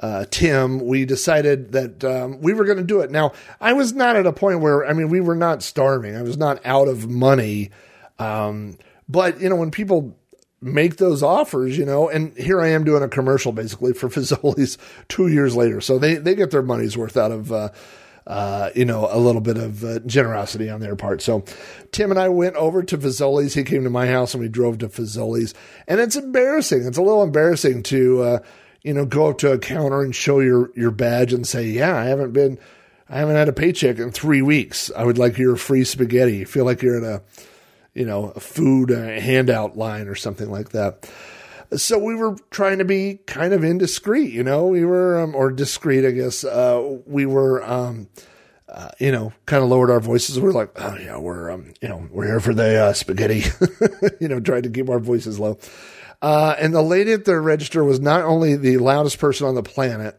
uh, 0.00 0.24
Tim, 0.30 0.80
we 0.86 1.04
decided 1.04 1.72
that 1.72 2.02
um, 2.04 2.40
we 2.40 2.54
were 2.54 2.64
going 2.64 2.78
to 2.78 2.84
do 2.84 3.00
it. 3.00 3.10
Now, 3.10 3.32
I 3.60 3.74
was 3.74 3.92
not 3.92 4.16
at 4.16 4.26
a 4.26 4.32
point 4.32 4.60
where, 4.60 4.86
I 4.86 4.94
mean, 4.94 5.10
we 5.10 5.20
were 5.20 5.34
not 5.34 5.62
starving. 5.62 6.16
I 6.16 6.22
was 6.22 6.38
not 6.38 6.64
out 6.64 6.88
of 6.88 7.08
money. 7.08 7.70
Um, 8.18 8.78
but, 9.08 9.40
you 9.40 9.50
know, 9.50 9.56
when 9.56 9.70
people 9.70 10.16
make 10.62 10.96
those 10.96 11.22
offers, 11.22 11.76
you 11.76 11.84
know, 11.84 12.08
and 12.08 12.36
here 12.36 12.62
I 12.62 12.68
am 12.68 12.84
doing 12.84 13.02
a 13.02 13.08
commercial 13.08 13.52
basically 13.52 13.92
for 13.92 14.08
Fazoli's 14.10 14.78
two 15.08 15.28
years 15.28 15.54
later. 15.54 15.82
So 15.82 15.98
they, 15.98 16.14
they 16.14 16.34
get 16.34 16.50
their 16.50 16.62
money's 16.62 16.96
worth 16.96 17.18
out 17.18 17.30
of, 17.30 17.52
uh, 17.52 17.68
uh, 18.26 18.70
you 18.74 18.86
know, 18.86 19.06
a 19.10 19.18
little 19.18 19.40
bit 19.42 19.58
of 19.58 19.84
uh, 19.84 19.98
generosity 20.00 20.70
on 20.70 20.80
their 20.80 20.96
part. 20.96 21.20
So 21.20 21.44
Tim 21.92 22.10
and 22.10 22.18
I 22.18 22.30
went 22.30 22.56
over 22.56 22.82
to 22.82 22.96
Fazoli's. 22.96 23.52
He 23.52 23.64
came 23.64 23.84
to 23.84 23.90
my 23.90 24.06
house 24.06 24.32
and 24.32 24.42
we 24.42 24.48
drove 24.48 24.78
to 24.78 24.88
Fazoli's. 24.88 25.52
And 25.86 26.00
it's 26.00 26.16
embarrassing. 26.16 26.86
It's 26.86 26.98
a 26.98 27.02
little 27.02 27.22
embarrassing 27.22 27.82
to, 27.84 28.22
uh, 28.22 28.38
you 28.82 28.94
know, 28.94 29.04
go 29.04 29.28
up 29.28 29.38
to 29.38 29.52
a 29.52 29.58
counter 29.58 30.02
and 30.02 30.14
show 30.14 30.40
your, 30.40 30.70
your 30.74 30.90
badge 30.90 31.32
and 31.32 31.46
say, 31.46 31.66
yeah, 31.66 31.96
I 31.96 32.04
haven't 32.04 32.32
been, 32.32 32.58
I 33.08 33.18
haven't 33.18 33.36
had 33.36 33.48
a 33.48 33.52
paycheck 33.52 33.98
in 33.98 34.10
three 34.10 34.42
weeks. 34.42 34.90
I 34.96 35.04
would 35.04 35.18
like 35.18 35.38
your 35.38 35.56
free 35.56 35.84
spaghetti. 35.84 36.38
You 36.38 36.46
feel 36.46 36.64
like 36.64 36.82
you're 36.82 36.98
in 36.98 37.04
a, 37.04 37.22
you 37.94 38.06
know, 38.06 38.32
a 38.36 38.40
food 38.40 38.90
uh, 38.90 39.20
handout 39.20 39.76
line 39.76 40.08
or 40.08 40.14
something 40.14 40.50
like 40.50 40.70
that. 40.70 41.10
So 41.76 41.98
we 41.98 42.16
were 42.16 42.36
trying 42.50 42.78
to 42.78 42.84
be 42.84 43.20
kind 43.26 43.52
of 43.52 43.62
indiscreet, 43.62 44.32
you 44.32 44.42
know, 44.42 44.66
we 44.66 44.84
were, 44.84 45.20
um, 45.20 45.34
or 45.34 45.52
discreet, 45.52 46.06
I 46.06 46.10
guess. 46.10 46.42
Uh, 46.42 46.98
we 47.06 47.26
were, 47.26 47.62
um, 47.62 48.08
uh, 48.68 48.90
you 48.98 49.12
know, 49.12 49.32
kind 49.46 49.62
of 49.62 49.68
lowered 49.68 49.90
our 49.90 50.00
voices. 50.00 50.38
We 50.38 50.48
are 50.48 50.52
like, 50.52 50.70
oh 50.76 50.96
yeah, 50.96 51.18
we're, 51.18 51.50
um, 51.50 51.72
you 51.80 51.88
know, 51.88 52.08
we're 52.10 52.26
here 52.26 52.40
for 52.40 52.54
the 52.54 52.84
uh, 52.84 52.92
spaghetti, 52.92 53.44
you 54.20 54.28
know, 54.28 54.40
trying 54.40 54.62
to 54.62 54.70
keep 54.70 54.88
our 54.88 55.00
voices 55.00 55.38
low. 55.38 55.58
Uh, 56.22 56.54
and 56.58 56.74
the 56.74 56.82
lady 56.82 57.12
at 57.12 57.24
the 57.24 57.40
register 57.40 57.82
was 57.82 58.00
not 58.00 58.22
only 58.22 58.56
the 58.56 58.76
loudest 58.78 59.18
person 59.18 59.46
on 59.46 59.54
the 59.54 59.62
planet, 59.62 60.18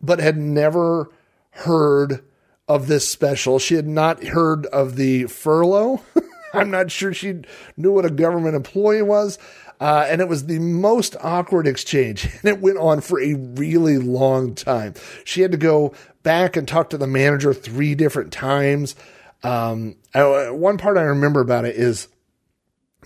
but 0.00 0.20
had 0.20 0.36
never 0.36 1.10
heard 1.50 2.22
of 2.68 2.86
this 2.86 3.08
special. 3.08 3.58
She 3.58 3.74
had 3.74 3.88
not 3.88 4.22
heard 4.22 4.66
of 4.66 4.96
the 4.96 5.24
furlough. 5.24 6.02
I'm 6.52 6.70
not 6.70 6.90
sure 6.90 7.14
she 7.14 7.42
knew 7.76 7.92
what 7.92 8.04
a 8.04 8.10
government 8.10 8.56
employee 8.56 9.02
was. 9.02 9.38
Uh, 9.80 10.06
and 10.08 10.20
it 10.20 10.28
was 10.28 10.46
the 10.46 10.58
most 10.58 11.16
awkward 11.20 11.66
exchange. 11.66 12.28
And 12.42 12.44
it 12.44 12.60
went 12.60 12.78
on 12.78 13.00
for 13.00 13.20
a 13.20 13.34
really 13.34 13.96
long 13.96 14.54
time. 14.54 14.94
She 15.24 15.40
had 15.40 15.52
to 15.52 15.58
go 15.58 15.94
back 16.22 16.56
and 16.56 16.66
talk 16.66 16.90
to 16.90 16.98
the 16.98 17.06
manager 17.06 17.54
three 17.54 17.94
different 17.94 18.32
times. 18.32 18.96
Um, 19.42 19.96
I, 20.14 20.50
one 20.50 20.78
part 20.78 20.98
I 20.98 21.02
remember 21.02 21.40
about 21.40 21.64
it 21.64 21.76
is, 21.76 22.08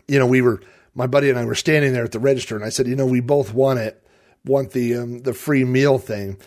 you 0.08 0.18
know, 0.18 0.26
we 0.26 0.40
were 0.40 0.60
my 0.94 1.06
buddy 1.06 1.30
and 1.30 1.38
I 1.38 1.44
were 1.44 1.54
standing 1.54 1.92
there 1.92 2.04
at 2.04 2.12
the 2.12 2.18
register, 2.18 2.56
and 2.56 2.64
I 2.64 2.68
said, 2.68 2.86
you 2.86 2.96
know, 2.96 3.06
we 3.06 3.20
both 3.20 3.54
want 3.54 3.78
it, 3.78 4.06
want 4.44 4.72
the 4.72 4.96
um, 4.96 5.18
the 5.20 5.34
free 5.34 5.64
meal 5.64 5.98
thing. 5.98 6.38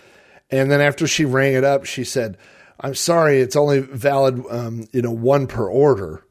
And 0.52 0.70
then 0.70 0.82
after 0.82 1.08
she 1.08 1.26
rang 1.26 1.54
it 1.54 1.64
up, 1.64 1.86
she 1.86 2.04
said, 2.04 2.38
"I'm 2.80 2.96
sorry, 2.96 3.40
it's 3.40 3.56
only 3.56 3.80
valid, 3.80 4.44
um, 4.50 4.88
you 4.92 5.02
know, 5.02 5.12
one 5.12 5.48
per 5.48 5.68
order." 5.68 6.24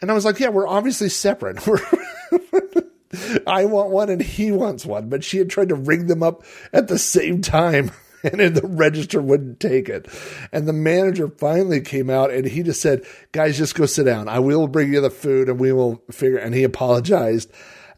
And 0.00 0.10
I 0.10 0.14
was 0.14 0.24
like, 0.24 0.40
"Yeah, 0.40 0.50
we're 0.50 0.68
obviously 0.68 1.08
separate. 1.08 1.66
We're 1.66 1.80
I 3.46 3.64
want 3.64 3.90
one 3.90 4.10
and 4.10 4.20
he 4.20 4.50
wants 4.50 4.84
one." 4.84 5.08
But 5.08 5.24
she 5.24 5.38
had 5.38 5.48
tried 5.48 5.70
to 5.70 5.74
ring 5.74 6.06
them 6.06 6.22
up 6.22 6.44
at 6.72 6.88
the 6.88 6.98
same 6.98 7.40
time. 7.40 7.90
and 8.32 8.56
the 8.56 8.66
register 8.66 9.20
wouldn't 9.20 9.60
take 9.60 9.88
it. 9.88 10.06
And 10.50 10.66
the 10.66 10.72
manager 10.72 11.28
finally 11.28 11.80
came 11.82 12.08
out 12.08 12.30
and 12.30 12.46
he 12.46 12.62
just 12.62 12.80
said, 12.80 13.04
guys, 13.32 13.58
just 13.58 13.74
go 13.74 13.84
sit 13.84 14.04
down. 14.04 14.28
I 14.28 14.38
will 14.38 14.66
bring 14.66 14.92
you 14.92 15.00
the 15.00 15.10
food 15.10 15.48
and 15.48 15.60
we 15.60 15.72
will 15.72 16.02
figure. 16.10 16.38
And 16.38 16.54
he 16.54 16.64
apologized. 16.64 17.52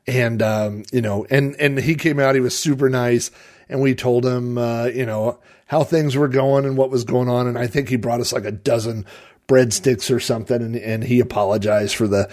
And, 0.07 0.43
um, 0.43 0.85
you 0.93 1.01
know, 1.01 1.27
and, 1.31 1.55
and 1.61 1.79
he 1.79 1.95
came 1.95 2.19
out, 2.19 2.35
he 2.35 2.41
was 2.41 2.59
super 2.59 2.91
nice. 2.91 3.31
And 3.69 3.81
we 3.81 3.95
told 3.95 4.25
him, 4.25 4.59
uh, 4.59 4.87
you 4.87 5.07
know, 5.07 5.39
how 5.67 5.85
things 5.85 6.17
were 6.17 6.29
going 6.29 6.65
and 6.65 6.77
what 6.77 6.91
was 6.91 7.05
going 7.05 7.29
on. 7.29 7.47
And 7.47 7.59
I 7.59 7.69
think 7.69 7.89
he 7.89 7.97
brought 7.97 8.21
us 8.21 8.33
like 8.33 8.45
a 8.45 8.53
dozen 8.53 9.07
breadsticks 9.47 10.15
or 10.15 10.19
something. 10.19 10.61
And, 10.61 10.77
and 10.77 11.05
he 11.05 11.21
apologized 11.21 11.95
for 11.95 12.09
the, 12.09 12.29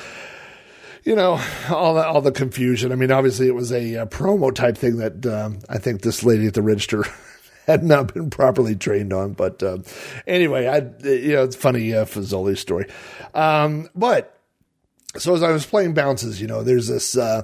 you 1.04 1.16
know, 1.16 1.40
all 1.70 1.94
the 1.96 2.06
all 2.06 2.22
the 2.22 2.32
confusion. 2.32 2.92
I 2.92 2.96
mean, 2.96 3.12
obviously 3.12 3.48
it 3.48 3.56
was 3.56 3.72
a, 3.72 3.96
a 3.96 4.06
promo 4.08 4.54
type 4.54 4.78
thing 4.78 4.98
that 4.98 5.26
um, 5.26 5.60
I 5.70 5.78
think 5.78 6.02
this 6.02 6.24
lady 6.24 6.48
at 6.48 6.54
the 6.54 6.62
register 6.62 7.06
had 7.68 7.84
not 7.84 8.14
been 8.14 8.30
properly 8.30 8.76
trained 8.76 9.14
on. 9.14 9.34
But 9.34 9.62
uh, 9.64 9.80
anyway, 10.28 10.68
I 10.68 10.78
you 11.08 11.34
know 11.34 11.44
it's 11.44 11.56
funny 11.56 11.94
uh, 11.94 12.06
Fazoli's 12.06 12.60
story. 12.60 12.88
Um, 13.34 13.90
but 13.96 14.38
so 15.18 15.36
as 15.36 15.44
I 15.44 15.52
was 15.52 15.66
playing 15.66 15.94
bounces, 15.94 16.42
you 16.42 16.48
know, 16.48 16.64
there's 16.64 16.88
this 16.88 17.16
uh, 17.18 17.44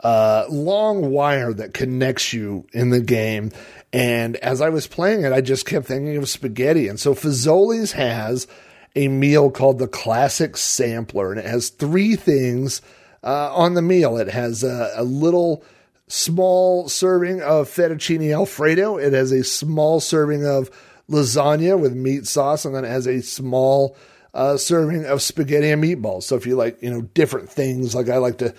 uh, 0.00 0.44
long 0.48 1.10
wire 1.10 1.52
that 1.52 1.74
connects 1.74 2.32
you 2.32 2.66
in 2.72 2.90
the 2.90 3.00
game. 3.00 3.50
And 3.92 4.36
as 4.36 4.60
I 4.60 4.68
was 4.68 4.86
playing 4.86 5.22
it, 5.22 5.32
I 5.32 5.40
just 5.40 5.64
kept 5.64 5.86
thinking 5.86 6.16
of 6.16 6.28
spaghetti. 6.28 6.88
And 6.88 7.00
so 7.00 7.14
Fazoli's 7.14 7.92
has 7.92 8.46
a 8.94 9.08
meal 9.08 9.50
called 9.50 9.78
the 9.78 9.88
Classic 9.88 10.56
Sampler, 10.56 11.30
and 11.30 11.40
it 11.40 11.46
has 11.46 11.70
three 11.70 12.16
things 12.16 12.82
uh, 13.22 13.54
on 13.54 13.74
the 13.74 13.82
meal. 13.82 14.18
It 14.18 14.28
has 14.28 14.62
a, 14.62 14.92
a 14.96 15.04
little 15.04 15.64
small 16.08 16.88
serving 16.88 17.42
of 17.42 17.68
fettuccine 17.68 18.34
alfredo. 18.34 18.96
It 18.96 19.12
has 19.12 19.32
a 19.32 19.44
small 19.44 20.00
serving 20.00 20.46
of 20.46 20.70
lasagna 21.08 21.78
with 21.78 21.94
meat 21.94 22.26
sauce, 22.26 22.64
and 22.64 22.74
then 22.74 22.84
it 22.84 22.88
has 22.88 23.06
a 23.06 23.22
small 23.22 23.96
uh, 24.34 24.56
serving 24.56 25.06
of 25.06 25.22
spaghetti 25.22 25.70
and 25.70 25.82
meatballs. 25.82 26.24
So 26.24 26.36
if 26.36 26.46
you 26.46 26.56
like, 26.56 26.82
you 26.82 26.90
know, 26.90 27.02
different 27.02 27.48
things, 27.50 27.94
like 27.94 28.08
I 28.08 28.18
like 28.18 28.38
to 28.38 28.54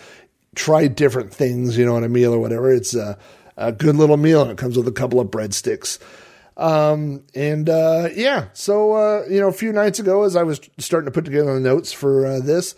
try 0.56 0.88
different 0.88 1.34
things, 1.34 1.78
you 1.78 1.86
know, 1.86 1.96
on 1.96 2.04
a 2.04 2.10
meal 2.10 2.34
or 2.34 2.40
whatever, 2.40 2.72
it's 2.72 2.96
a, 2.96 3.18
a 3.58 3.72
good 3.72 3.96
little 3.96 4.18
meal, 4.18 4.42
and 4.42 4.52
it 4.52 4.58
comes 4.58 4.78
with 4.78 4.88
a 4.88 4.92
couple 4.92 5.20
of 5.20 5.28
breadsticks. 5.28 6.00
Um, 6.58 7.24
and 7.34 7.70
uh, 7.70 8.10
yeah, 8.14 8.50
so 8.54 8.94
uh, 8.94 9.26
you 9.30 9.40
know, 9.40 9.48
a 9.48 9.54
few 9.54 9.72
nights 9.72 10.00
ago, 10.00 10.24
as 10.24 10.36
I 10.36 10.44
was 10.44 10.60
starting 10.78 11.06
to 11.06 11.12
put 11.12 11.24
together 11.24 11.54
the 11.54 11.60
notes 11.60 11.94
for 11.94 12.26
uh, 12.26 12.40
this, 12.40 12.76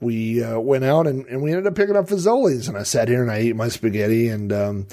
we 0.00 0.42
uh, 0.42 0.58
went 0.58 0.84
out 0.84 1.06
and, 1.06 1.26
and 1.26 1.42
we 1.42 1.50
ended 1.50 1.66
up 1.66 1.74
picking 1.74 1.96
up 1.96 2.06
Fazoli's. 2.06 2.68
And 2.68 2.76
I 2.76 2.82
sat 2.82 3.08
here 3.08 3.22
and 3.22 3.30
I 3.30 3.36
ate 3.36 3.56
my 3.56 3.68
spaghetti. 3.68 4.28
And 4.28 4.52
um, 4.52 4.86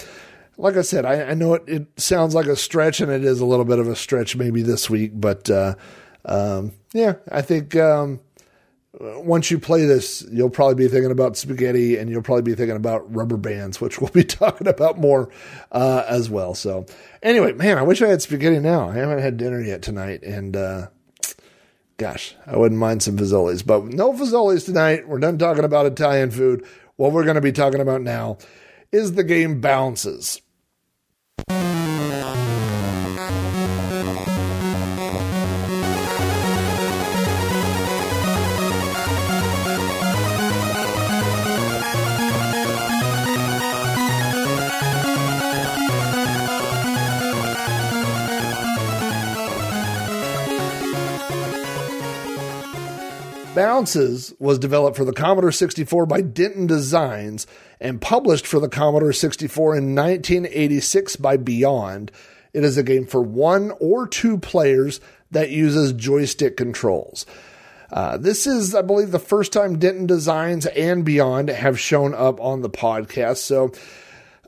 like 0.58 0.76
I 0.76 0.82
said, 0.82 1.06
I, 1.06 1.30
I, 1.30 1.34
know 1.34 1.54
it, 1.54 1.64
it 1.68 2.00
sounds 2.00 2.36
like 2.36 2.48
a 2.48 2.56
stretch, 2.56 3.00
and 3.00 3.12
it 3.12 3.24
is 3.24 3.40
a 3.40 3.46
little 3.46 3.66
bit 3.66 3.80
of 3.80 3.88
a 3.88 3.96
stretch 3.96 4.36
maybe 4.36 4.62
this 4.62 4.90
week. 4.90 5.12
But 5.14 5.50
uh, 5.50 5.76
um, 6.26 6.74
yeah, 6.94 7.14
I 7.32 7.42
think 7.42 7.76
um, 7.76 8.20
once 9.00 9.52
you 9.52 9.60
play 9.60 9.86
this, 9.86 10.26
you'll 10.32 10.50
probably 10.50 10.76
be 10.76 10.88
thinking 10.88 11.12
about 11.12 11.38
spaghetti 11.38 11.98
and 11.98 12.10
you'll 12.10 12.24
probably 12.24 12.42
be 12.42 12.56
thinking 12.56 12.76
about 12.76 13.14
rubber 13.14 13.38
bands, 13.38 13.80
which 13.80 14.02
we'll 14.02 14.12
be 14.12 14.24
talking 14.24 14.68
about 14.68 14.98
more 15.00 15.30
uh, 15.72 16.04
as 16.08 16.30
well. 16.30 16.56
So, 16.56 16.86
anyway, 17.22 17.54
man, 17.54 17.78
I 17.78 17.84
wish 17.84 18.02
I 18.02 18.08
had 18.08 18.22
spaghetti 18.22 18.60
now. 18.60 18.90
I 18.90 18.96
haven't 18.96 19.20
had 19.20 19.38
dinner 19.38 19.62
yet 19.62 19.82
tonight. 19.82 20.24
And, 20.24 20.56
uh, 20.56 20.88
gosh, 21.98 22.36
I 22.46 22.56
wouldn't 22.56 22.80
mind 22.80 23.04
some 23.04 23.18
Fazoli's, 23.18 23.64
but 23.64 23.84
no 23.86 24.14
Fazoli's 24.14 24.64
tonight. 24.64 25.08
We're 25.08 25.20
done 25.20 25.38
talking 25.38 25.64
about 25.66 25.88
Italian 25.88 26.32
food. 26.32 26.66
What 26.96 27.12
we're 27.12 27.26
going 27.26 27.36
to 27.36 27.42
be 27.42 27.52
talking 27.52 27.82
about 27.82 28.02
now 28.02 28.38
is 28.92 29.14
the 29.14 29.24
game 29.24 29.60
Bounces. 29.60 30.42
Bounces 53.58 54.36
was 54.38 54.60
developed 54.60 54.98
for 54.98 55.04
the 55.04 55.12
Commodore 55.12 55.52
64 55.52 56.06
by 56.06 56.22
Denton 56.22 56.68
Designs 56.68 57.48
and 57.80 58.00
published 58.00 58.46
for 58.46 58.60
the 58.60 58.70
Commodore 58.70 59.12
64 59.12 59.78
in 59.78 59.96
1986 59.96 61.16
by 61.16 61.38
Beyond. 61.38 62.12
It 62.54 62.64
is 62.64 62.78
a 62.78 62.84
game 62.84 63.08
for 63.08 63.20
one 63.20 63.72
or 63.80 64.08
two 64.08 64.38
players 64.38 65.02
that 65.32 65.50
uses 65.50 65.94
joystick 65.94 66.56
controls. 66.56 67.26
Uh, 67.92 68.18
this 68.18 68.46
is, 68.46 68.76
I 68.76 68.84
believe, 68.84 69.10
the 69.10 69.18
first 69.18 69.54
time 69.54 69.80
Denton 69.80 70.06
Designs 70.06 70.68
and 70.68 71.04
Beyond 71.04 71.50
have 71.50 71.80
shown 71.80 72.14
up 72.14 72.40
on 72.40 72.62
the 72.62 72.70
podcast. 72.70 73.38
So, 73.38 73.72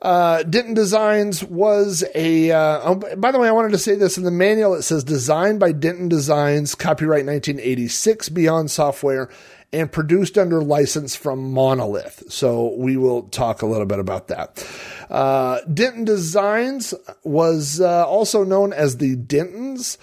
uh, 0.02 0.42
Denton 0.44 0.74
Designs 0.74 1.44
was 1.44 2.04
a. 2.14 2.50
Uh, 2.50 2.80
oh, 2.84 2.94
by 3.16 3.32
the 3.32 3.38
way, 3.38 3.48
I 3.48 3.52
wanted 3.52 3.72
to 3.72 3.78
say 3.78 3.94
this 3.94 4.16
in 4.16 4.24
the 4.24 4.30
manual. 4.30 4.74
It 4.74 4.82
says 4.82 5.04
designed 5.04 5.60
by 5.60 5.72
Denton 5.72 6.08
Designs, 6.08 6.74
copyright 6.74 7.26
1986, 7.26 8.30
Beyond 8.30 8.70
Software, 8.70 9.28
and 9.72 9.92
produced 9.92 10.38
under 10.38 10.62
license 10.62 11.14
from 11.14 11.52
Monolith. 11.52 12.24
So 12.28 12.74
we 12.76 12.96
will 12.96 13.24
talk 13.24 13.62
a 13.62 13.66
little 13.66 13.86
bit 13.86 13.98
about 13.98 14.28
that. 14.28 14.66
Uh, 15.10 15.60
Denton 15.72 16.04
Designs 16.04 16.94
was 17.22 17.80
uh, 17.80 18.06
also 18.06 18.42
known 18.42 18.72
as 18.72 18.96
the 18.96 19.16
Dentons. 19.16 19.98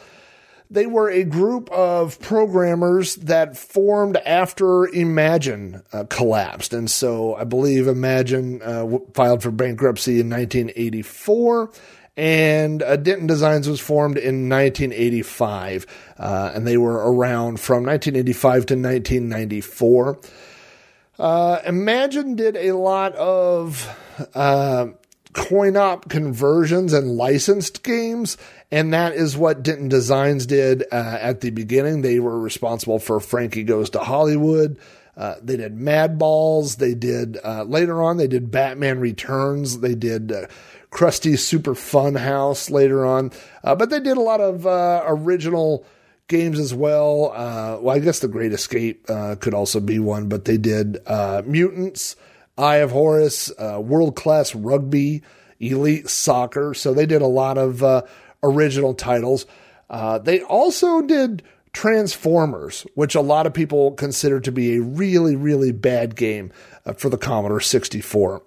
They 0.70 0.86
were 0.86 1.10
a 1.10 1.24
group 1.24 1.72
of 1.72 2.20
programmers 2.20 3.16
that 3.18 3.56
formed 3.56 4.18
after 4.18 4.86
Imagine 4.88 5.82
uh, 5.94 6.04
collapsed. 6.10 6.74
And 6.74 6.92
so 6.92 7.36
I 7.36 7.46
believe 7.46 7.88
Imagine 7.88 8.62
uh, 8.62 8.80
w- 8.82 9.08
filed 9.14 9.44
for 9.44 9.52
bankruptcy 9.52 10.20
in 10.20 10.30
1984 10.30 11.72
and 12.18 12.82
uh, 12.82 12.96
Denton 12.96 13.28
Designs 13.28 13.70
was 13.70 13.80
formed 13.80 14.18
in 14.18 14.50
1985, 14.50 15.86
uh, 16.18 16.52
and 16.56 16.66
they 16.66 16.76
were 16.76 16.96
around 17.14 17.60
from 17.60 17.86
1985 17.86 18.66
to 18.66 18.74
1994. 18.74 20.20
Uh, 21.20 21.62
Imagine 21.64 22.36
did 22.36 22.58
a 22.58 22.72
lot 22.72 23.14
of 23.14 23.88
uh, 24.34 24.88
coin 25.38 25.78
op 25.78 26.10
conversions 26.10 26.94
and 26.94 27.16
licensed 27.16 27.84
games, 27.84 28.38
and 28.72 28.92
that 28.92 29.14
is 29.14 29.38
what 29.38 29.64
Denton 29.64 29.88
Designs 29.88 30.48
did 30.48 30.84
uh, 30.92 31.18
at 31.22 31.42
the 31.42 31.52
beginning. 31.52 32.02
They 32.02 32.20
were 32.20 32.40
responsible 32.40 32.98
for 32.98 33.20
Frankie 33.20 33.64
Goes 33.64 33.92
to 33.92 34.00
Hollywood. 34.00 34.80
Uh, 35.16 35.36
they 35.42 35.56
did 35.58 35.78
Mad 35.78 36.18
Balls. 36.18 36.78
They 36.78 36.96
did 36.96 37.38
uh, 37.44 37.64
later 37.64 38.02
on. 38.02 38.18
They 38.18 38.28
did 38.28 38.52
Batman 38.52 39.00
Returns. 39.00 39.80
They 39.80 39.96
did 39.96 40.32
uh, 40.32 40.48
Krusty's 40.90 41.46
Super 41.46 41.76
Fun 41.76 42.16
House 42.16 42.70
later 42.70 43.06
on. 43.06 43.32
Uh, 43.64 43.76
but 43.76 43.90
they 43.90 44.00
did 44.00 44.18
a 44.18 44.22
lot 44.22 44.42
of 44.42 44.66
uh, 44.66 45.04
original 45.06 45.86
games 46.28 46.60
as 46.60 46.74
well. 46.74 47.30
Well, 47.82 47.96
I 47.96 48.00
guess 48.00 48.20
The 48.20 48.28
Great 48.28 48.54
Escape 48.54 49.06
could 49.06 49.54
also 49.54 49.80
be 49.80 49.98
one, 49.98 50.28
but 50.28 50.46
they 50.46 50.58
did 50.58 50.98
Mutants, 51.46 52.16
Eye 52.58 52.78
of 52.78 52.92
Horus, 52.92 53.52
World 53.58 54.16
Class 54.16 54.56
Rugby, 54.56 55.22
Elite 55.60 56.10
Soccer. 56.10 56.74
So 56.74 56.94
they 56.94 57.06
did 57.06 57.22
a 57.22 57.28
lot 57.28 57.58
of 57.58 57.84
original 58.44 58.94
titles. 58.94 59.46
they 59.90 60.42
also 60.42 61.02
did 61.02 61.44
Transformers, 61.78 62.88
which 62.96 63.14
a 63.14 63.22
lot 63.22 63.46
of 63.46 63.54
people 63.54 63.92
consider 63.92 64.40
to 64.40 64.52
be 64.52 64.78
a 64.78 64.82
really, 64.82 65.36
really 65.36 65.72
bad 65.72 66.16
game 66.16 66.52
uh, 66.88 66.94
for 66.94 67.08
the 67.08 67.20
Commodore 67.20 67.62
64. 67.62 68.42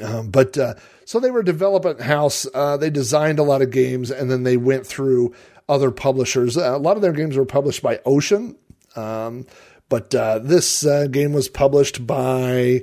Um, 0.00 0.28
but 0.30 0.56
uh, 0.56 0.74
so 1.04 1.18
they 1.18 1.32
were 1.32 1.40
a 1.40 1.44
development 1.44 2.00
house. 2.00 2.46
Uh, 2.54 2.76
they 2.76 2.88
designed 2.88 3.40
a 3.40 3.42
lot 3.42 3.62
of 3.62 3.72
games, 3.72 4.12
and 4.12 4.30
then 4.30 4.44
they 4.44 4.56
went 4.56 4.86
through 4.86 5.34
other 5.68 5.90
publishers. 5.90 6.56
Uh, 6.56 6.76
a 6.76 6.78
lot 6.78 6.94
of 6.94 7.02
their 7.02 7.10
games 7.10 7.36
were 7.36 7.44
published 7.44 7.82
by 7.82 7.98
Ocean, 8.06 8.54
um, 8.94 9.44
but 9.88 10.14
uh, 10.14 10.38
this 10.38 10.84
uh, 10.84 11.06
game 11.06 11.32
was 11.32 11.48
published 11.48 12.06
by 12.06 12.82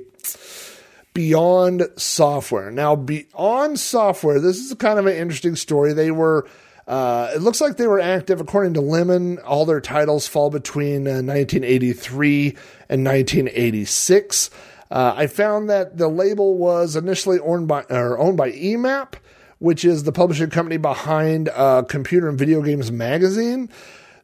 Beyond 1.12 1.88
Software. 1.96 2.70
Now, 2.70 2.96
Beyond 2.96 3.78
Software, 3.78 4.40
this 4.40 4.58
is 4.58 4.74
kind 4.74 4.98
of 4.98 5.06
an 5.06 5.16
interesting 5.16 5.56
story. 5.56 5.92
They 5.92 6.10
were 6.10 6.46
uh, 6.86 7.32
it 7.34 7.40
looks 7.40 7.60
like 7.60 7.76
they 7.76 7.86
were 7.86 8.00
active, 8.00 8.40
according 8.40 8.74
to 8.74 8.80
Lemon. 8.80 9.38
All 9.38 9.64
their 9.64 9.80
titles 9.80 10.26
fall 10.26 10.50
between 10.50 11.06
uh, 11.06 11.22
1983 11.22 12.48
and 12.88 13.04
1986. 13.04 14.50
Uh, 14.90 15.14
I 15.16 15.26
found 15.26 15.70
that 15.70 15.96
the 15.96 16.08
label 16.08 16.58
was 16.58 16.94
initially 16.94 17.38
owned 17.40 17.68
by, 17.68 17.84
or 17.88 18.18
owned 18.18 18.36
by 18.36 18.52
EMAP, 18.52 19.14
which 19.58 19.84
is 19.84 20.04
the 20.04 20.12
publishing 20.12 20.50
company 20.50 20.76
behind 20.76 21.48
uh, 21.48 21.82
Computer 21.82 22.28
and 22.28 22.38
Video 22.38 22.60
Games 22.60 22.92
Magazine. 22.92 23.70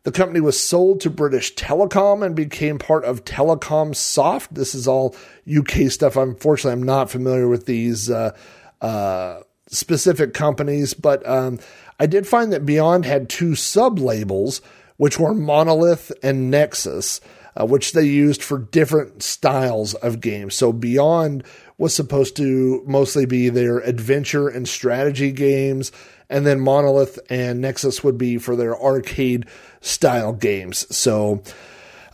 The 0.03 0.13
company 0.13 0.41
was 0.41 0.59
sold 0.59 1.01
to 1.03 1.11
British 1.11 1.55
Telecom 1.55 2.25
and 2.25 2.35
became 2.35 2.79
part 2.79 3.05
of 3.05 3.25
Telecom 3.25 3.95
Soft. 3.95 4.55
This 4.55 4.75
is 4.75 4.89
all 4.89 5.15
UK 5.51 5.91
stuff. 5.91 6.17
Unfortunately, 6.17 6.73
I'm 6.73 6.83
not 6.83 7.11
familiar 7.11 7.49
with 7.49 7.67
these 7.67 8.11
uh, 8.11 8.35
uh, 8.81 9.41
specific 9.69 10.33
companies, 10.33 10.95
but 10.95 11.27
um, 11.29 11.59
I 11.99 12.07
did 12.07 12.27
find 12.27 12.51
that 12.53 12.65
Beyond 12.65 13.05
had 13.05 13.29
two 13.29 13.55
sub 13.55 13.99
labels, 13.99 14.63
which 14.97 15.19
were 15.19 15.35
Monolith 15.35 16.13
and 16.23 16.51
Nexus, 16.51 17.21
uh, 17.55 17.67
which 17.67 17.93
they 17.93 18.05
used 18.05 18.43
for 18.43 18.59
different 18.59 19.23
styles 19.23 19.93
of 19.95 20.21
games. 20.21 20.55
So 20.55 20.73
Beyond 20.73 21.45
was 21.77 21.95
supposed 21.95 22.37
to 22.37 22.83
mostly 22.87 23.27
be 23.27 23.51
their 23.51 23.79
adventure 23.79 24.49
and 24.49 24.67
strategy 24.67 25.31
games, 25.31 25.93
and 26.31 26.47
then 26.47 26.61
Monolith 26.61 27.19
and 27.29 27.61
Nexus 27.61 28.03
would 28.03 28.17
be 28.17 28.39
for 28.39 28.57
their 28.57 28.81
arcade 28.81 29.47
style 29.83 30.33
games. 30.33 30.87
So 30.97 31.43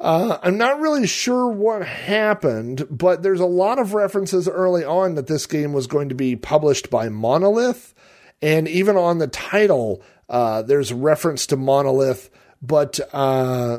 uh, 0.00 0.38
I'm 0.42 0.58
not 0.58 0.80
really 0.80 1.06
sure 1.06 1.46
what 1.46 1.86
happened, 1.86 2.86
but 2.90 3.22
there's 3.22 3.40
a 3.40 3.46
lot 3.46 3.78
of 3.78 3.94
references 3.94 4.48
early 4.48 4.84
on 4.84 5.14
that 5.14 5.28
this 5.28 5.46
game 5.46 5.72
was 5.72 5.86
going 5.86 6.08
to 6.08 6.14
be 6.16 6.34
published 6.34 6.90
by 6.90 7.08
Monolith 7.08 7.94
and 8.42 8.68
even 8.68 8.96
on 8.96 9.18
the 9.18 9.26
title, 9.28 10.02
uh, 10.28 10.62
there's 10.62 10.92
reference 10.92 11.46
to 11.48 11.56
Monolith, 11.56 12.30
but 12.60 13.00
uh, 13.12 13.78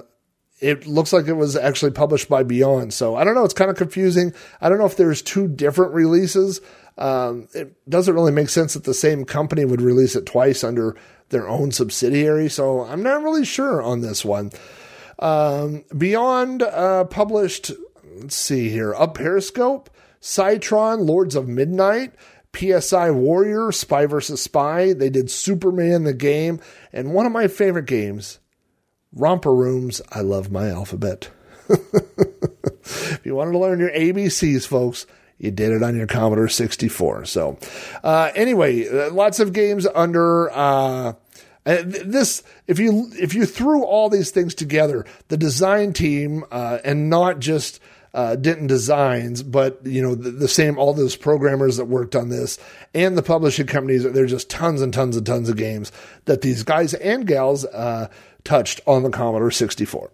it 0.59 0.87
looks 0.87 1.13
like 1.13 1.27
it 1.27 1.33
was 1.33 1.55
actually 1.55 1.91
published 1.91 2.29
by 2.29 2.43
Beyond. 2.43 2.93
So 2.93 3.15
I 3.15 3.23
don't 3.23 3.35
know. 3.35 3.43
It's 3.43 3.53
kind 3.53 3.69
of 3.69 3.77
confusing. 3.77 4.33
I 4.59 4.69
don't 4.69 4.79
know 4.79 4.85
if 4.85 4.97
there's 4.97 5.21
two 5.21 5.47
different 5.47 5.93
releases. 5.93 6.61
Um, 6.97 7.47
it 7.53 7.75
doesn't 7.89 8.13
really 8.13 8.31
make 8.31 8.49
sense 8.49 8.73
that 8.73 8.83
the 8.83 8.93
same 8.93 9.25
company 9.25 9.65
would 9.65 9.81
release 9.81 10.15
it 10.15 10.25
twice 10.25 10.63
under 10.63 10.95
their 11.29 11.47
own 11.47 11.71
subsidiary. 11.71 12.49
So 12.49 12.81
I'm 12.81 13.03
not 13.03 13.21
really 13.21 13.45
sure 13.45 13.81
on 13.81 14.01
this 14.01 14.25
one. 14.25 14.51
Um, 15.19 15.83
Beyond 15.95 16.63
uh, 16.63 17.05
published, 17.05 17.71
let's 18.15 18.35
see 18.35 18.69
here, 18.69 18.93
Up 18.95 19.15
Periscope, 19.15 19.89
Psytron, 20.21 21.07
Lords 21.07 21.35
of 21.35 21.47
Midnight, 21.47 22.13
PSI 22.55 23.11
Warrior, 23.11 23.71
Spy 23.71 24.05
vs. 24.05 24.41
Spy. 24.41 24.93
They 24.93 25.09
did 25.09 25.29
Superman 25.29 26.03
the 26.03 26.13
game. 26.13 26.59
And 26.91 27.13
one 27.13 27.25
of 27.25 27.31
my 27.31 27.47
favorite 27.47 27.85
games, 27.85 28.39
Romper 29.13 29.53
Rooms. 29.53 30.01
I 30.11 30.21
love 30.21 30.51
my 30.51 30.69
alphabet. 30.69 31.29
if 31.69 33.21
you 33.23 33.35
wanted 33.35 33.51
to 33.51 33.59
learn 33.59 33.79
your 33.79 33.91
ABCs, 33.91 34.65
folks, 34.65 35.05
you 35.37 35.51
did 35.51 35.71
it 35.71 35.83
on 35.83 35.95
your 35.95 36.07
Commodore 36.07 36.47
64. 36.47 37.25
So, 37.25 37.57
uh, 38.03 38.31
anyway, 38.35 38.87
uh, 38.87 39.11
lots 39.11 39.39
of 39.39 39.53
games 39.53 39.87
under. 39.87 40.49
Uh, 40.51 41.13
this 41.63 42.43
if 42.67 42.79
you 42.79 43.11
if 43.19 43.33
you 43.33 43.45
threw 43.45 43.83
all 43.83 44.09
these 44.09 44.31
things 44.31 44.55
together, 44.55 45.05
the 45.27 45.37
design 45.37 45.91
team 45.91 46.45
uh, 46.49 46.79
and 46.85 47.09
not 47.09 47.39
just 47.39 47.81
uh, 48.13 48.35
Denton 48.35 48.67
Designs, 48.67 49.43
but 49.43 49.79
you 49.85 50.01
know 50.01 50.15
the, 50.15 50.31
the, 50.31 50.47
same 50.47 50.79
all 50.79 50.93
those 50.93 51.15
programmers 51.15 51.77
that 51.77 51.85
worked 51.85 52.15
on 52.15 52.29
this 52.29 52.57
and 52.93 53.17
the 53.17 53.23
publishing 53.23 53.67
companies. 53.67 54.03
There's 54.03 54.31
just 54.31 54.49
tons 54.49 54.81
and 54.81 54.93
tons 54.93 55.17
and 55.17 55.25
tons 55.25 55.49
of 55.49 55.57
games 55.57 55.91
that 56.25 56.41
these 56.41 56.63
guys 56.63 56.93
and 56.95 57.27
gals 57.27 57.65
uh, 57.65 58.07
touched 58.43 58.81
on 58.87 59.03
the 59.03 59.09
Commodore 59.09 59.51
64. 59.51 60.09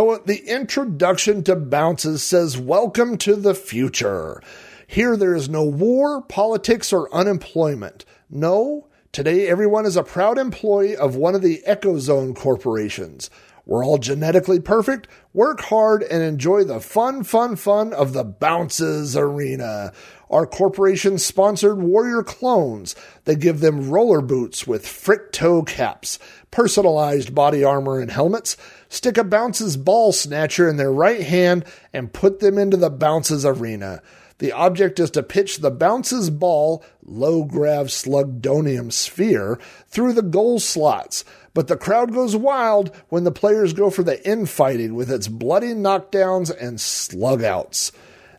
So 0.00 0.16
the 0.24 0.48
introduction 0.48 1.42
to 1.44 1.54
Bounces 1.54 2.22
says, 2.22 2.56
Welcome 2.56 3.18
to 3.18 3.36
the 3.36 3.54
future. 3.54 4.42
Here 4.86 5.14
there 5.14 5.34
is 5.34 5.50
no 5.50 5.62
war, 5.62 6.22
politics, 6.22 6.90
or 6.90 7.14
unemployment. 7.14 8.06
No, 8.30 8.88
today 9.12 9.46
everyone 9.46 9.84
is 9.84 9.98
a 9.98 10.02
proud 10.02 10.38
employee 10.38 10.96
of 10.96 11.16
one 11.16 11.34
of 11.34 11.42
the 11.42 11.62
Echozone 11.68 12.34
corporations. 12.34 13.28
We're 13.66 13.84
all 13.84 13.98
genetically 13.98 14.58
perfect. 14.58 15.06
Work 15.34 15.60
hard 15.60 16.02
and 16.02 16.22
enjoy 16.22 16.64
the 16.64 16.80
fun, 16.80 17.22
fun, 17.22 17.56
fun 17.56 17.92
of 17.92 18.14
the 18.14 18.24
Bounces 18.24 19.18
Arena. 19.18 19.92
Our 20.30 20.46
corporation 20.46 21.18
sponsored 21.18 21.82
Warrior 21.82 22.22
clones. 22.22 22.94
that 23.24 23.40
give 23.40 23.60
them 23.60 23.90
roller 23.90 24.20
boots 24.20 24.66
with 24.66 24.86
frick 24.86 25.32
toe 25.32 25.62
caps, 25.62 26.18
personalized 26.50 27.34
body 27.34 27.64
armor 27.64 27.98
and 27.98 28.10
helmets. 28.10 28.56
Stick 28.88 29.18
a 29.18 29.24
Bounces 29.24 29.76
ball 29.76 30.12
snatcher 30.12 30.68
in 30.68 30.76
their 30.76 30.92
right 30.92 31.22
hand 31.22 31.64
and 31.92 32.12
put 32.12 32.38
them 32.38 32.58
into 32.58 32.76
the 32.76 32.90
Bounces 32.90 33.44
Arena. 33.44 34.02
The 34.38 34.52
object 34.52 34.98
is 34.98 35.10
to 35.10 35.22
pitch 35.22 35.58
the 35.58 35.70
bounces 35.70 36.30
ball, 36.30 36.82
low 37.04 37.44
grav 37.44 37.88
slugdonium 37.88 38.90
sphere, 38.90 39.58
through 39.88 40.14
the 40.14 40.22
goal 40.22 40.58
slots. 40.58 41.26
But 41.52 41.68
the 41.68 41.76
crowd 41.76 42.14
goes 42.14 42.34
wild 42.34 42.90
when 43.10 43.24
the 43.24 43.32
players 43.32 43.74
go 43.74 43.90
for 43.90 44.02
the 44.02 44.26
infighting 44.26 44.94
with 44.94 45.10
its 45.10 45.28
bloody 45.28 45.74
knockdowns 45.74 46.50
and 46.58 46.78
slugouts. 46.78 47.92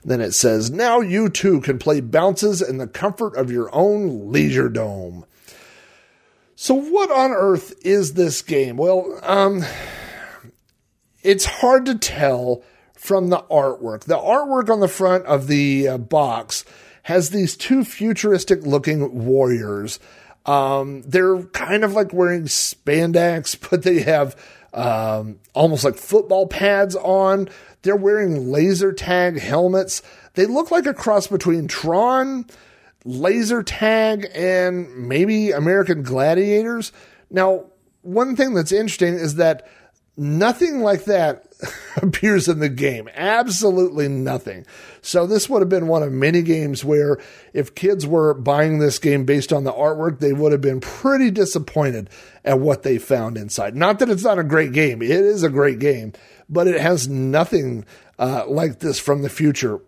Then 0.04 0.22
it 0.22 0.34
says, 0.34 0.72
now 0.72 1.00
you 1.00 1.30
too 1.30 1.62
can 1.62 1.78
play 1.78 2.02
bounces 2.02 2.62
in 2.62 2.78
the 2.78 2.88
comfort 2.88 3.36
of 3.36 3.52
your 3.52 3.74
own 3.74 4.32
leisure 4.32 4.70
dome. 4.70 5.26
So, 6.56 6.76
what 6.76 7.12
on 7.12 7.32
earth 7.32 7.74
is 7.84 8.14
this 8.14 8.42
game? 8.42 8.78
Well, 8.78 9.20
um, 9.24 9.64
it's 11.24 11.46
hard 11.46 11.86
to 11.88 11.96
tell 11.96 12.64
from 12.96 13.30
the 13.30 13.40
artwork. 13.50 14.02
The 14.02 14.18
artwork 14.18 14.70
on 14.70 14.80
the 14.80 14.88
front 14.88 15.26
of 15.26 15.48
the 15.48 15.88
uh, 15.88 15.98
box 15.98 16.64
has 17.04 17.32
these 17.32 17.58
two 17.58 17.84
futuristic 17.84 18.64
looking 18.64 19.26
warriors. 19.26 20.00
Um, 20.46 21.02
they're 21.02 21.44
kind 21.46 21.84
of 21.84 21.94
like 21.94 22.14
wearing 22.14 22.44
spandex, 22.44 23.58
but 23.70 23.84
they 23.84 24.02
have 24.02 24.36
um, 24.74 25.40
almost 25.54 25.84
like 25.84 25.96
football 25.96 26.48
pads 26.48 26.96
on. 26.96 27.50
They're 27.82 27.96
wearing 27.96 28.52
laser 28.52 28.94
tag 28.94 29.40
helmets. 29.40 30.02
They 30.36 30.46
look 30.46 30.72
like 30.72 30.86
a 30.86 30.94
cross 30.94 31.28
between 31.28 31.68
Tron, 31.68 32.46
laser 33.04 33.64
tag, 33.64 34.28
and 34.34 35.08
maybe 35.08 35.52
American 35.52 36.04
Gladiators. 36.04 36.92
Now, 37.30 37.66
one 38.02 38.36
thing 38.36 38.54
that's 38.54 38.72
interesting 38.72 39.16
is 39.16 39.36
that 39.36 39.68
nothing 40.16 40.82
like 40.82 41.06
that 41.06 41.51
appears 41.98 42.48
in 42.48 42.60
the 42.60 42.70
game. 42.70 43.10
Absolutely 43.14 44.08
nothing. 44.08 44.66
So 45.02 45.26
this 45.26 45.50
would 45.50 45.62
have 45.62 45.70
been 45.70 45.88
one 45.88 46.04
of 46.04 46.12
many 46.12 46.42
games 46.42 46.84
where 46.86 47.20
if 47.54 47.76
kids 47.76 48.06
were 48.06 48.34
buying 48.34 48.80
this 48.80 49.00
game 49.00 49.26
based 49.26 49.52
on 49.52 49.64
the 49.64 49.74
artwork, 49.74 50.20
they 50.20 50.34
would 50.34 50.52
have 50.52 50.62
been 50.62 50.80
pretty 50.80 51.32
disappointed 51.32 52.10
at 52.44 52.60
what 52.60 52.84
they 52.84 52.98
found 52.98 53.38
inside. 53.38 53.76
Not 53.76 54.00
that 54.00 54.10
it's 54.10 54.24
not 54.24 54.40
a 54.40 54.44
great 54.44 54.74
game. 54.74 55.02
It 55.02 55.12
is 55.12 55.44
a 55.44 55.50
great 55.50 55.80
game, 55.80 56.14
but 56.50 56.68
it 56.68 56.80
has 56.80 57.08
nothing 57.08 57.86
uh, 58.20 58.46
like 58.48 58.80
this 58.80 59.00
from 59.00 59.22
the 59.22 59.30
future. 59.30 59.80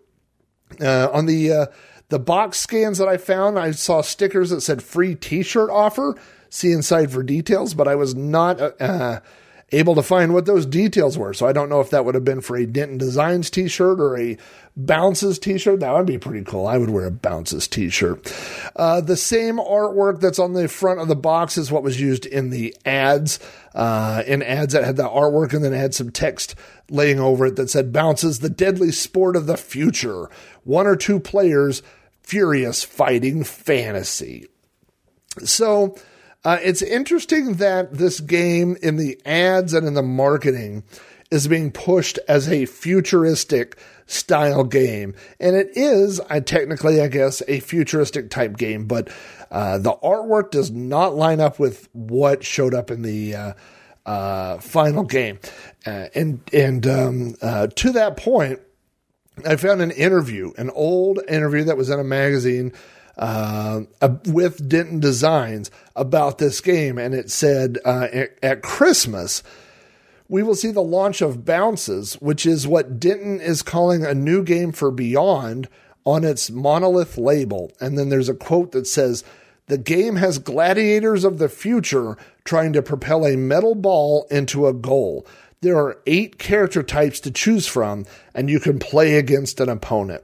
Uh, 0.80 1.08
on 1.12 1.26
the 1.26 1.52
uh, 1.52 1.66
the 2.08 2.18
box 2.18 2.58
scans 2.58 2.98
that 2.98 3.08
I 3.08 3.16
found, 3.16 3.58
I 3.58 3.70
saw 3.70 4.00
stickers 4.00 4.50
that 4.50 4.60
said 4.60 4.82
free 4.82 5.14
T-shirt 5.14 5.70
offer. 5.70 6.16
See 6.50 6.72
inside 6.72 7.10
for 7.10 7.22
details, 7.22 7.74
but 7.74 7.88
I 7.88 7.96
was 7.96 8.14
not 8.14 8.60
uh, 8.80 9.20
able 9.72 9.94
to 9.94 10.02
find 10.02 10.32
what 10.32 10.46
those 10.46 10.66
details 10.66 11.18
were. 11.18 11.34
So 11.34 11.46
I 11.46 11.52
don't 11.52 11.68
know 11.68 11.80
if 11.80 11.90
that 11.90 12.04
would 12.04 12.14
have 12.14 12.24
been 12.24 12.40
for 12.40 12.56
a 12.56 12.66
Denton 12.66 12.98
Designs 12.98 13.50
t-shirt 13.50 14.00
or 14.00 14.18
a 14.18 14.36
Bounces 14.76 15.38
t-shirt. 15.38 15.80
That 15.80 15.92
would 15.92 16.06
be 16.06 16.18
pretty 16.18 16.44
cool. 16.44 16.66
I 16.66 16.78
would 16.78 16.90
wear 16.90 17.06
a 17.06 17.10
Bounces 17.10 17.68
t-shirt. 17.68 18.32
Uh, 18.76 19.00
the 19.00 19.16
same 19.16 19.56
artwork 19.56 20.20
that's 20.20 20.38
on 20.38 20.52
the 20.52 20.68
front 20.68 21.00
of 21.00 21.08
the 21.08 21.16
box 21.16 21.56
is 21.56 21.72
what 21.72 21.82
was 21.82 22.00
used 22.00 22.26
in 22.26 22.50
the 22.50 22.76
ads. 22.84 23.38
Uh, 23.74 24.22
in 24.26 24.42
ads 24.42 24.72
that 24.72 24.84
had 24.84 24.96
the 24.96 25.08
artwork 25.08 25.52
and 25.52 25.64
then 25.64 25.72
it 25.72 25.78
had 25.78 25.94
some 25.94 26.10
text 26.10 26.54
laying 26.90 27.18
over 27.18 27.46
it 27.46 27.56
that 27.56 27.70
said 27.70 27.92
Bounces, 27.92 28.38
the 28.38 28.50
deadly 28.50 28.92
sport 28.92 29.34
of 29.34 29.46
the 29.46 29.56
future. 29.56 30.28
One 30.62 30.86
or 30.86 30.94
two 30.94 31.18
players, 31.18 31.82
furious 32.22 32.84
fighting 32.84 33.42
fantasy. 33.42 34.46
So, 35.44 35.96
uh, 36.44 36.58
it's 36.62 36.82
interesting 36.82 37.54
that 37.54 37.94
this 37.94 38.20
game 38.20 38.76
in 38.82 38.96
the 38.96 39.20
ads 39.24 39.72
and 39.72 39.86
in 39.86 39.94
the 39.94 40.02
marketing 40.02 40.84
is 41.30 41.48
being 41.48 41.72
pushed 41.72 42.18
as 42.28 42.48
a 42.48 42.66
futuristic 42.66 43.78
style 44.06 44.64
game. 44.64 45.14
And 45.40 45.56
it 45.56 45.70
is, 45.74 46.20
I 46.28 46.40
technically, 46.40 47.00
I 47.00 47.08
guess, 47.08 47.42
a 47.48 47.60
futuristic 47.60 48.30
type 48.30 48.56
game, 48.56 48.86
but 48.86 49.08
uh, 49.50 49.78
the 49.78 49.94
artwork 49.94 50.50
does 50.50 50.70
not 50.70 51.14
line 51.14 51.40
up 51.40 51.58
with 51.58 51.88
what 51.92 52.44
showed 52.44 52.74
up 52.74 52.90
in 52.90 53.02
the 53.02 53.34
uh, 53.34 53.52
uh, 54.04 54.58
final 54.58 55.04
game. 55.04 55.38
Uh, 55.86 56.08
and 56.14 56.40
and 56.52 56.86
um, 56.86 57.34
uh, 57.40 57.68
to 57.68 57.92
that 57.92 58.16
point, 58.16 58.60
I 59.46 59.56
found 59.56 59.80
an 59.80 59.90
interview, 59.90 60.52
an 60.58 60.70
old 60.70 61.20
interview 61.28 61.64
that 61.64 61.76
was 61.76 61.90
in 61.90 61.98
a 61.98 62.04
magazine 62.04 62.72
uh, 63.16 63.82
with 64.26 64.68
Denton 64.68 65.00
Designs 65.00 65.70
about 65.94 66.38
this 66.38 66.60
game, 66.60 66.98
and 66.98 67.14
it 67.14 67.30
said 67.30 67.78
uh, 67.84 68.08
at 68.42 68.62
Christmas 68.62 69.42
we 70.28 70.42
will 70.42 70.54
see 70.54 70.70
the 70.70 70.82
launch 70.82 71.20
of 71.20 71.44
Bounces, 71.44 72.14
which 72.14 72.46
is 72.46 72.66
what 72.66 72.98
Denton 72.98 73.40
is 73.40 73.62
calling 73.62 74.04
a 74.04 74.14
new 74.14 74.42
game 74.42 74.72
for 74.72 74.90
Beyond 74.90 75.68
on 76.04 76.24
its 76.24 76.50
monolith 76.50 77.18
label. 77.18 77.72
And 77.80 77.98
then 77.98 78.08
there's 78.08 78.28
a 78.28 78.34
quote 78.34 78.72
that 78.72 78.86
says, 78.86 79.22
The 79.66 79.78
game 79.78 80.16
has 80.16 80.38
gladiators 80.38 81.24
of 81.24 81.38
the 81.38 81.48
future 81.48 82.16
trying 82.44 82.72
to 82.72 82.82
propel 82.82 83.26
a 83.26 83.36
metal 83.36 83.74
ball 83.74 84.26
into 84.30 84.66
a 84.66 84.74
goal. 84.74 85.26
There 85.60 85.76
are 85.78 85.98
eight 86.06 86.38
character 86.38 86.82
types 86.82 87.20
to 87.20 87.30
choose 87.30 87.66
from, 87.66 88.04
and 88.34 88.50
you 88.50 88.60
can 88.60 88.78
play 88.78 89.16
against 89.16 89.60
an 89.60 89.68
opponent. 89.68 90.22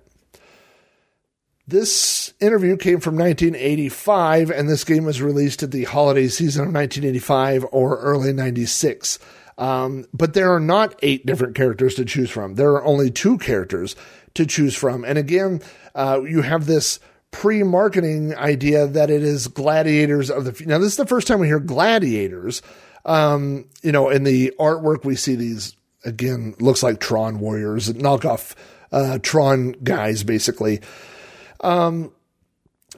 This 1.71 2.35
interview 2.41 2.77
came 2.77 2.99
from 2.99 3.15
1985, 3.15 4.51
and 4.51 4.69
this 4.69 4.83
game 4.83 5.05
was 5.05 5.23
released 5.23 5.63
at 5.63 5.71
the 5.71 5.85
holiday 5.85 6.27
season 6.27 6.63
of 6.63 6.75
1985 6.75 7.65
or 7.71 7.97
early 7.99 8.33
96. 8.33 9.21
Um, 9.57 10.05
but 10.13 10.35
there 10.35 10.53
are 10.53 10.59
not 10.59 10.99
eight 11.01 11.25
different 11.25 11.55
characters 11.55 11.95
to 11.95 12.05
choose 12.05 12.29
from. 12.29 12.57
There 12.57 12.73
are 12.73 12.85
only 12.85 13.09
two 13.09 13.39
characters 13.39 13.95
to 14.35 14.47
choose 14.47 14.75
from. 14.75 15.05
And 15.05 15.17
again, 15.17 15.63
uh, 15.95 16.23
you 16.25 16.43
have 16.43 16.67
this 16.67 16.99
pre 17.31 17.63
marketing 17.63 18.35
idea 18.35 18.89
that 18.89 19.09
it 19.09 19.23
is 19.23 19.47
gladiators 19.47 20.29
of 20.29 20.47
the. 20.47 20.67
Now, 20.67 20.79
this 20.79 20.89
is 20.89 20.97
the 20.97 21.07
first 21.07 21.29
time 21.29 21.39
we 21.39 21.47
hear 21.47 21.61
gladiators. 21.61 22.63
Um, 23.05 23.67
you 23.81 23.93
know, 23.93 24.09
in 24.09 24.25
the 24.25 24.53
artwork, 24.59 25.05
we 25.05 25.15
see 25.15 25.37
these, 25.37 25.77
again, 26.05 26.57
looks 26.59 26.83
like 26.83 26.99
Tron 26.99 27.39
warriors, 27.39 27.93
knockoff 27.93 28.57
uh, 28.91 29.21
Tron 29.23 29.71
guys, 29.85 30.25
basically. 30.25 30.81
Um, 31.61 32.13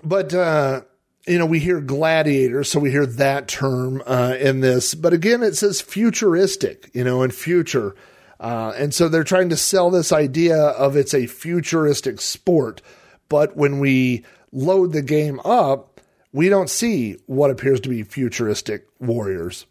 but 0.02 0.32
uh, 0.34 0.82
you 1.26 1.38
know, 1.38 1.46
we 1.46 1.60
hear 1.60 1.80
gladiator, 1.80 2.64
so 2.64 2.80
we 2.80 2.90
hear 2.90 3.06
that 3.06 3.48
term 3.48 4.02
uh, 4.06 4.36
in 4.38 4.60
this. 4.60 4.94
But 4.94 5.12
again, 5.12 5.42
it 5.42 5.56
says 5.56 5.80
futuristic, 5.80 6.90
you 6.92 7.04
know, 7.04 7.22
in 7.22 7.30
future. 7.30 7.94
Uh, 8.40 8.72
and 8.76 8.92
so 8.92 9.08
they're 9.08 9.22
trying 9.22 9.50
to 9.50 9.56
sell 9.56 9.90
this 9.90 10.10
idea 10.12 10.58
of 10.58 10.96
it's 10.96 11.14
a 11.14 11.26
futuristic 11.26 12.20
sport. 12.20 12.82
But 13.28 13.56
when 13.56 13.78
we 13.78 14.24
load 14.50 14.92
the 14.92 15.02
game 15.02 15.40
up, 15.44 16.00
we 16.32 16.48
don't 16.48 16.68
see 16.68 17.18
what 17.26 17.50
appears 17.50 17.80
to 17.82 17.88
be 17.88 18.02
futuristic 18.02 18.88
warriors. 18.98 19.66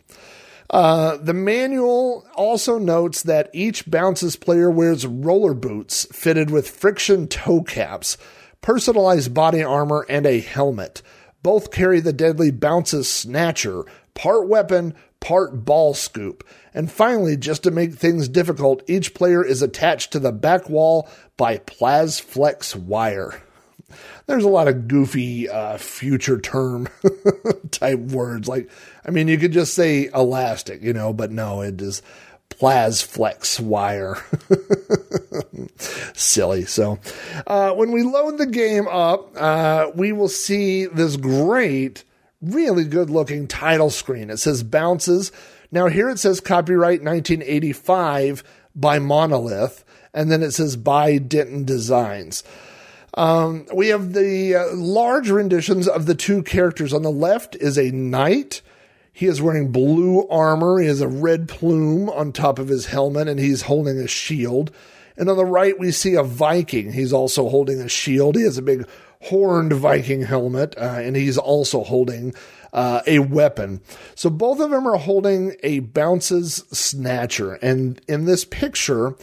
Uh, 0.69 1.17
the 1.17 1.33
manual 1.33 2.25
also 2.35 2.77
notes 2.77 3.23
that 3.23 3.49
each 3.51 3.89
bounces 3.91 4.37
player 4.37 4.71
wears 4.71 5.05
roller 5.05 5.53
boots 5.53 6.07
fitted 6.13 6.49
with 6.49 6.69
friction 6.69 7.27
toe 7.27 7.61
caps 7.61 8.17
personalized 8.61 9.33
body 9.33 9.63
armor, 9.63 10.05
and 10.09 10.25
a 10.25 10.39
helmet. 10.39 11.01
Both 11.43 11.71
carry 11.71 11.99
the 11.99 12.13
deadly 12.13 12.51
Bounces 12.51 13.09
Snatcher, 13.09 13.83
part 14.13 14.47
weapon, 14.47 14.93
part 15.19 15.65
ball 15.65 15.93
scoop. 15.93 16.47
And 16.73 16.91
finally, 16.91 17.35
just 17.35 17.63
to 17.63 17.71
make 17.71 17.93
things 17.93 18.27
difficult, 18.27 18.83
each 18.87 19.13
player 19.13 19.43
is 19.43 19.61
attached 19.61 20.11
to 20.11 20.19
the 20.19 20.31
back 20.31 20.69
wall 20.69 21.09
by 21.37 21.57
Plasflex 21.57 22.75
wire. 22.75 23.41
There's 24.25 24.43
a 24.43 24.49
lot 24.49 24.67
of 24.67 24.87
goofy 24.87 25.49
uh, 25.49 25.77
future 25.77 26.39
term 26.39 26.87
type 27.71 27.99
words. 27.99 28.47
Like, 28.47 28.69
I 29.05 29.11
mean, 29.11 29.27
you 29.27 29.37
could 29.37 29.51
just 29.51 29.73
say 29.73 30.09
elastic, 30.13 30.81
you 30.81 30.93
know, 30.93 31.11
but 31.11 31.31
no, 31.31 31.61
it 31.61 31.81
is 31.81 32.01
Plasflex 32.51 33.59
wire. 33.59 34.17
Silly. 36.13 36.65
So, 36.65 36.99
uh, 37.47 37.73
when 37.73 37.91
we 37.91 38.03
load 38.03 38.37
the 38.37 38.45
game 38.45 38.87
up, 38.87 39.35
uh, 39.35 39.91
we 39.95 40.11
will 40.11 40.29
see 40.29 40.85
this 40.85 41.17
great, 41.17 42.03
really 42.41 42.83
good 42.83 43.09
looking 43.09 43.47
title 43.47 43.89
screen. 43.89 44.29
It 44.29 44.37
says 44.37 44.63
bounces. 44.63 45.31
Now, 45.71 45.87
here 45.87 46.09
it 46.09 46.19
says 46.19 46.39
copyright 46.39 47.03
1985 47.03 48.43
by 48.75 48.99
Monolith, 48.99 49.83
and 50.13 50.31
then 50.31 50.43
it 50.43 50.51
says 50.51 50.75
by 50.75 51.17
Denton 51.17 51.65
Designs. 51.65 52.43
Um, 53.13 53.65
we 53.73 53.89
have 53.89 54.13
the 54.13 54.55
uh, 54.55 54.75
large 54.75 55.29
renditions 55.29 55.87
of 55.87 56.05
the 56.05 56.15
two 56.15 56.43
characters. 56.43 56.93
On 56.93 57.01
the 57.01 57.11
left 57.11 57.55
is 57.55 57.77
a 57.77 57.91
knight 57.91 58.61
He 59.13 59.25
is 59.25 59.41
wearing 59.41 59.71
blue 59.71 60.27
armor. 60.29 60.79
He 60.79 60.87
has 60.87 61.01
a 61.01 61.07
red 61.07 61.47
plume 61.47 62.09
on 62.09 62.31
top 62.31 62.59
of 62.59 62.69
his 62.69 62.87
helmet, 62.87 63.27
and 63.27 63.39
he's 63.39 63.63
holding 63.63 63.97
a 63.97 64.07
shield. 64.07 64.71
And 65.17 65.29
on 65.29 65.37
the 65.37 65.45
right, 65.45 65.77
we 65.77 65.91
see 65.91 66.15
a 66.15 66.23
Viking. 66.23 66.93
He's 66.93 67.13
also 67.13 67.49
holding 67.49 67.81
a 67.81 67.89
shield. 67.89 68.35
He 68.35 68.43
has 68.43 68.57
a 68.57 68.61
big 68.61 68.87
horned 69.23 69.73
Viking 69.73 70.23
helmet, 70.23 70.75
uh, 70.77 70.99
and 70.99 71.15
he's 71.15 71.37
also 71.37 71.83
holding 71.83 72.33
uh, 72.73 73.01
a 73.05 73.19
weapon. 73.19 73.81
So 74.15 74.29
both 74.29 74.59
of 74.59 74.71
them 74.71 74.87
are 74.87 74.97
holding 74.97 75.55
a 75.61 75.79
bounces 75.79 76.63
snatcher. 76.71 77.53
And 77.55 78.01
in 78.07 78.25
this 78.25 78.45
picture, 78.45 79.15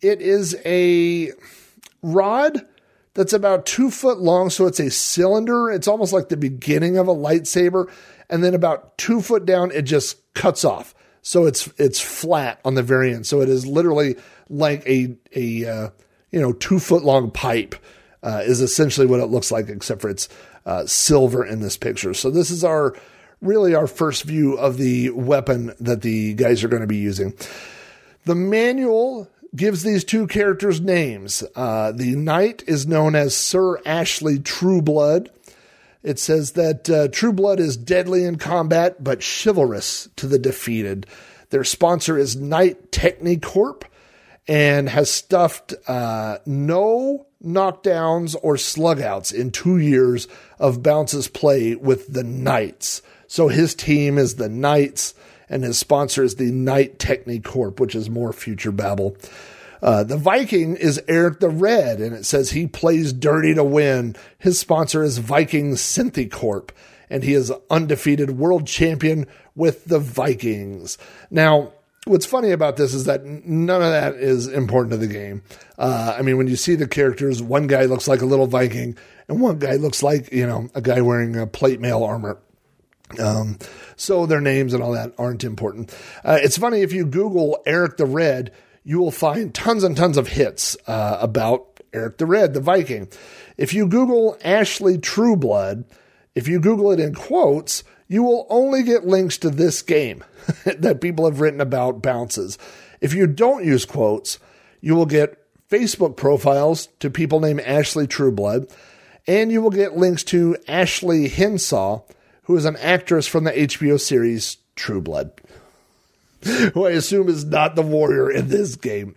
it 0.00 0.20
is 0.20 0.56
a 0.64 1.32
rod 2.02 2.66
that's 3.14 3.32
about 3.32 3.66
two 3.66 3.90
foot 3.90 4.18
long. 4.18 4.50
So 4.50 4.66
it's 4.66 4.80
a 4.80 4.90
cylinder. 4.90 5.70
It's 5.70 5.88
almost 5.88 6.12
like 6.12 6.28
the 6.28 6.36
beginning 6.36 6.98
of 6.98 7.08
a 7.08 7.14
lightsaber. 7.14 7.90
And 8.32 8.42
then 8.42 8.54
about 8.54 8.96
two 8.98 9.20
foot 9.20 9.46
down, 9.46 9.70
it 9.70 9.82
just 9.82 10.16
cuts 10.34 10.64
off. 10.64 10.94
So 11.20 11.46
it's 11.46 11.68
it's 11.78 12.00
flat 12.00 12.60
on 12.64 12.74
the 12.74 12.82
very 12.82 13.14
end. 13.14 13.26
So 13.26 13.40
it 13.42 13.48
is 13.48 13.66
literally 13.66 14.16
like 14.48 14.84
a 14.86 15.14
a 15.36 15.66
uh, 15.66 15.90
you 16.32 16.40
know 16.40 16.52
two 16.52 16.80
foot 16.80 17.04
long 17.04 17.30
pipe 17.30 17.76
uh, 18.22 18.42
is 18.44 18.60
essentially 18.60 19.06
what 19.06 19.20
it 19.20 19.26
looks 19.26 19.52
like, 19.52 19.68
except 19.68 20.00
for 20.00 20.08
it's 20.08 20.28
uh, 20.66 20.86
silver 20.86 21.44
in 21.44 21.60
this 21.60 21.76
picture. 21.76 22.14
So 22.14 22.30
this 22.30 22.50
is 22.50 22.64
our 22.64 22.96
really 23.40 23.74
our 23.74 23.86
first 23.86 24.24
view 24.24 24.54
of 24.54 24.78
the 24.78 25.10
weapon 25.10 25.72
that 25.78 26.02
the 26.02 26.34
guys 26.34 26.64
are 26.64 26.68
going 26.68 26.82
to 26.82 26.88
be 26.88 26.96
using. 26.96 27.34
The 28.24 28.34
manual 28.34 29.28
gives 29.54 29.82
these 29.82 30.04
two 30.04 30.26
characters 30.26 30.80
names. 30.80 31.44
Uh, 31.54 31.92
the 31.92 32.16
knight 32.16 32.64
is 32.66 32.86
known 32.86 33.14
as 33.14 33.36
Sir 33.36 33.80
Ashley 33.84 34.38
Trueblood. 34.38 35.30
It 36.02 36.18
says 36.18 36.52
that 36.52 36.90
uh, 36.90 37.08
Trueblood 37.08 37.60
is 37.60 37.76
deadly 37.76 38.24
in 38.24 38.36
combat, 38.36 39.02
but 39.02 39.22
chivalrous 39.22 40.08
to 40.16 40.26
the 40.26 40.38
defeated. 40.38 41.06
Their 41.50 41.64
sponsor 41.64 42.18
is 42.18 42.34
Knight 42.34 42.90
Technicorp 42.90 43.82
and 44.48 44.88
has 44.88 45.10
stuffed 45.10 45.74
uh, 45.86 46.38
no 46.46 47.26
knockdowns 47.44 48.34
or 48.42 48.56
slugouts 48.56 49.32
in 49.32 49.50
two 49.50 49.78
years 49.78 50.26
of 50.58 50.82
Bounce's 50.82 51.28
play 51.28 51.74
with 51.76 52.12
the 52.12 52.24
Knights. 52.24 53.02
So 53.26 53.48
his 53.48 53.74
team 53.74 54.18
is 54.18 54.34
the 54.34 54.48
Knights, 54.48 55.14
and 55.48 55.62
his 55.62 55.78
sponsor 55.78 56.22
is 56.24 56.36
the 56.36 56.50
Knight 56.50 56.98
Technicorp, 56.98 57.78
which 57.80 57.94
is 57.94 58.10
more 58.10 58.32
future 58.32 58.72
babble. 58.72 59.16
Uh, 59.82 60.04
the 60.04 60.16
Viking 60.16 60.76
is 60.76 61.02
Eric 61.08 61.40
the 61.40 61.48
Red, 61.48 62.00
and 62.00 62.14
it 62.14 62.24
says 62.24 62.50
he 62.50 62.66
plays 62.66 63.12
dirty 63.12 63.52
to 63.54 63.64
win. 63.64 64.14
His 64.38 64.58
sponsor 64.58 65.02
is 65.02 65.18
Viking 65.18 65.72
Synthecorp, 65.72 66.70
and 67.10 67.24
he 67.24 67.34
is 67.34 67.52
undefeated 67.68 68.38
world 68.38 68.66
champion 68.66 69.26
with 69.56 69.86
the 69.86 69.98
Vikings. 69.98 70.98
Now, 71.30 71.72
what's 72.04 72.26
funny 72.26 72.52
about 72.52 72.76
this 72.76 72.94
is 72.94 73.04
that 73.04 73.24
none 73.24 73.82
of 73.82 73.90
that 73.90 74.14
is 74.14 74.46
important 74.46 74.92
to 74.92 74.98
the 74.98 75.12
game. 75.12 75.42
Uh, 75.76 76.14
I 76.16 76.22
mean, 76.22 76.36
when 76.36 76.46
you 76.46 76.56
see 76.56 76.76
the 76.76 76.86
characters, 76.86 77.42
one 77.42 77.66
guy 77.66 77.86
looks 77.86 78.06
like 78.06 78.22
a 78.22 78.26
little 78.26 78.46
Viking, 78.46 78.96
and 79.26 79.40
one 79.40 79.58
guy 79.58 79.74
looks 79.74 80.00
like 80.00 80.32
you 80.32 80.46
know 80.46 80.68
a 80.76 80.80
guy 80.80 81.00
wearing 81.00 81.36
a 81.36 81.46
plate 81.46 81.80
mail 81.80 82.04
armor. 82.04 82.38
Um, 83.18 83.58
so 83.96 84.26
their 84.26 84.40
names 84.40 84.74
and 84.74 84.82
all 84.82 84.92
that 84.92 85.12
aren't 85.18 85.44
important. 85.44 85.94
Uh, 86.24 86.38
it's 86.40 86.56
funny 86.56 86.80
if 86.80 86.92
you 86.92 87.04
Google 87.04 87.62
Eric 87.66 87.96
the 87.96 88.06
Red 88.06 88.52
you 88.84 88.98
will 88.98 89.10
find 89.10 89.54
tons 89.54 89.84
and 89.84 89.96
tons 89.96 90.16
of 90.16 90.28
hits 90.28 90.76
uh, 90.86 91.18
about 91.20 91.80
Eric 91.92 92.18
the 92.18 92.26
Red, 92.26 92.54
the 92.54 92.60
Viking. 92.60 93.08
If 93.56 93.74
you 93.74 93.86
Google 93.86 94.36
Ashley 94.44 94.98
Trueblood, 94.98 95.84
if 96.34 96.48
you 96.48 96.60
Google 96.60 96.90
it 96.90 97.00
in 97.00 97.14
quotes, 97.14 97.84
you 98.08 98.22
will 98.22 98.46
only 98.50 98.82
get 98.82 99.06
links 99.06 99.38
to 99.38 99.50
this 99.50 99.82
game 99.82 100.24
that 100.64 101.00
people 101.00 101.24
have 101.24 101.40
written 101.40 101.60
about 101.60 102.02
bounces. 102.02 102.58
If 103.00 103.14
you 103.14 103.26
don't 103.26 103.64
use 103.64 103.84
quotes, 103.84 104.38
you 104.80 104.94
will 104.94 105.06
get 105.06 105.38
Facebook 105.70 106.16
profiles 106.16 106.88
to 107.00 107.10
people 107.10 107.40
named 107.40 107.60
Ashley 107.60 108.06
Trueblood, 108.06 108.70
and 109.26 109.50
you 109.50 109.62
will 109.62 109.70
get 109.70 109.96
links 109.96 110.24
to 110.24 110.56
Ashley 110.68 111.28
Hinshaw, 111.28 112.02
who 112.44 112.56
is 112.56 112.64
an 112.64 112.76
actress 112.76 113.26
from 113.26 113.44
the 113.44 113.52
HBO 113.52 113.98
series 113.98 114.58
True 114.76 115.00
Blood. 115.00 115.32
Who 116.74 116.86
I 116.86 116.90
assume 116.90 117.28
is 117.28 117.44
not 117.44 117.76
the 117.76 117.82
warrior 117.82 118.30
in 118.30 118.48
this 118.48 118.76
game. 118.76 119.16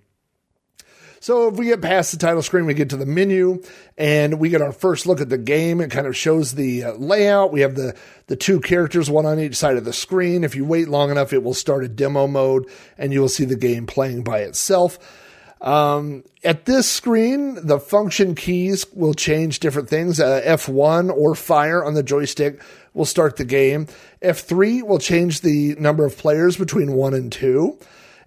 So 1.25 1.47
if 1.47 1.55
we 1.55 1.65
get 1.65 1.81
past 1.81 2.11
the 2.11 2.19
title 2.19 2.43
screen, 2.43 2.67
we 2.67 2.75
get 2.75 2.91
to 2.91 2.97
the 2.97 3.05
menu 3.07 3.63
and 3.97 4.37
we 4.37 4.49
get 4.49 4.61
our 4.61 4.71
first 4.71 5.07
look 5.07 5.19
at 5.19 5.29
the 5.29 5.39
game. 5.39 5.81
It 5.81 5.89
kind 5.89 6.05
of 6.05 6.15
shows 6.15 6.53
the 6.53 6.83
uh, 6.83 6.93
layout. 6.93 7.51
We 7.51 7.61
have 7.61 7.73
the, 7.73 7.95
the 8.27 8.35
two 8.35 8.61
characters, 8.61 9.09
one 9.09 9.25
on 9.25 9.39
each 9.39 9.55
side 9.55 9.75
of 9.75 9.85
the 9.85 9.91
screen. 9.91 10.43
If 10.43 10.55
you 10.55 10.65
wait 10.65 10.87
long 10.87 11.09
enough, 11.09 11.33
it 11.33 11.41
will 11.41 11.55
start 11.55 11.83
a 11.83 11.87
demo 11.87 12.27
mode 12.27 12.69
and 12.95 13.11
you 13.11 13.21
will 13.21 13.27
see 13.27 13.43
the 13.43 13.55
game 13.55 13.87
playing 13.87 14.23
by 14.23 14.41
itself. 14.41 14.99
Um, 15.61 16.25
at 16.43 16.65
this 16.65 16.87
screen, 16.87 17.55
the 17.55 17.79
function 17.79 18.35
keys 18.35 18.85
will 18.93 19.15
change 19.15 19.59
different 19.59 19.89
things. 19.89 20.19
Uh, 20.19 20.41
F1 20.45 21.11
or 21.11 21.33
fire 21.33 21.83
on 21.83 21.95
the 21.95 22.03
joystick 22.03 22.61
will 22.95 23.05
start 23.05 23.35
the 23.35 23.45
game. 23.45 23.87
F3 24.23 24.81
will 24.81 24.97
change 24.97 25.41
the 25.41 25.75
number 25.75 26.05
of 26.05 26.17
players 26.17 26.57
between 26.57 26.93
one 26.93 27.13
and 27.13 27.31
two. 27.31 27.77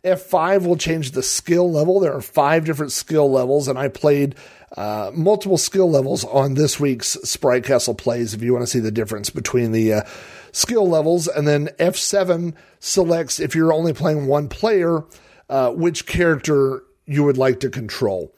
F5 0.05 0.65
will 0.65 0.77
change 0.77 1.11
the 1.11 1.23
skill 1.23 1.73
level. 1.73 1.99
There 1.99 2.15
are 2.15 2.21
five 2.21 2.65
different 2.65 2.93
skill 2.93 3.29
levels, 3.31 3.67
and 3.67 3.77
I 3.77 3.89
played 3.89 4.37
uh, 4.77 5.11
multiple 5.13 5.59
skill 5.59 5.91
levels 5.91 6.25
on 6.25 6.55
this 6.55 6.79
week's 6.79 7.09
Sprite 7.25 7.65
Castle 7.65 7.95
plays 7.95 8.35
if 8.35 8.43
you 8.43 8.53
want 8.53 8.63
to 8.63 8.71
see 8.71 8.79
the 8.79 8.93
difference 8.93 9.31
between 9.31 9.73
the 9.73 9.95
uh, 9.95 10.03
skill 10.53 10.89
levels. 10.89 11.27
And 11.27 11.49
then 11.49 11.71
F7 11.79 12.55
selects, 12.79 13.41
if 13.41 13.55
you're 13.55 13.73
only 13.73 13.93
playing 13.93 14.27
one 14.27 14.49
player, 14.49 15.05
uh, 15.49 15.71
which 15.73 16.07
character 16.07 16.85
you 17.07 17.25
would 17.25 17.39
like 17.39 17.61
to 17.61 17.71
control. 17.71 18.33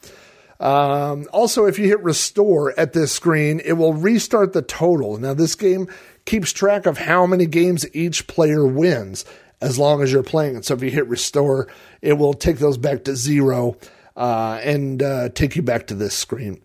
Um, 0.61 1.26
also, 1.33 1.64
if 1.64 1.78
you 1.78 1.87
hit 1.87 2.03
restore 2.03 2.78
at 2.78 2.93
this 2.93 3.12
screen, 3.12 3.61
it 3.64 3.72
will 3.72 3.95
restart 3.95 4.53
the 4.53 4.62
total. 4.62 5.16
Now, 5.18 5.33
this 5.33 5.55
game 5.55 5.89
keeps 6.25 6.53
track 6.53 6.87
of 6.87 6.99
how 6.99 7.27
many 7.27 7.47
games 7.47 7.87
each 7.95 8.27
player 8.27 8.66
wins 8.66 9.25
as 9.61 9.79
long 9.79 10.03
as 10.03 10.12
you're 10.12 10.23
playing 10.23 10.57
it. 10.57 10.64
So 10.64 10.75
if 10.75 10.83
you 10.83 10.91
hit 10.91 11.07
restore, 11.09 11.68
it 12.01 12.14
will 12.14 12.35
take 12.35 12.59
those 12.59 12.79
back 12.79 13.05
to 13.05 13.16
zero 13.16 13.77
uh, 14.16 14.61
and 14.62 15.03
uh, 15.03 15.29
take 15.31 15.57
you 15.57 15.62
back 15.62 15.87
to 15.89 15.95
this 15.95 16.14
screen. 16.14 16.61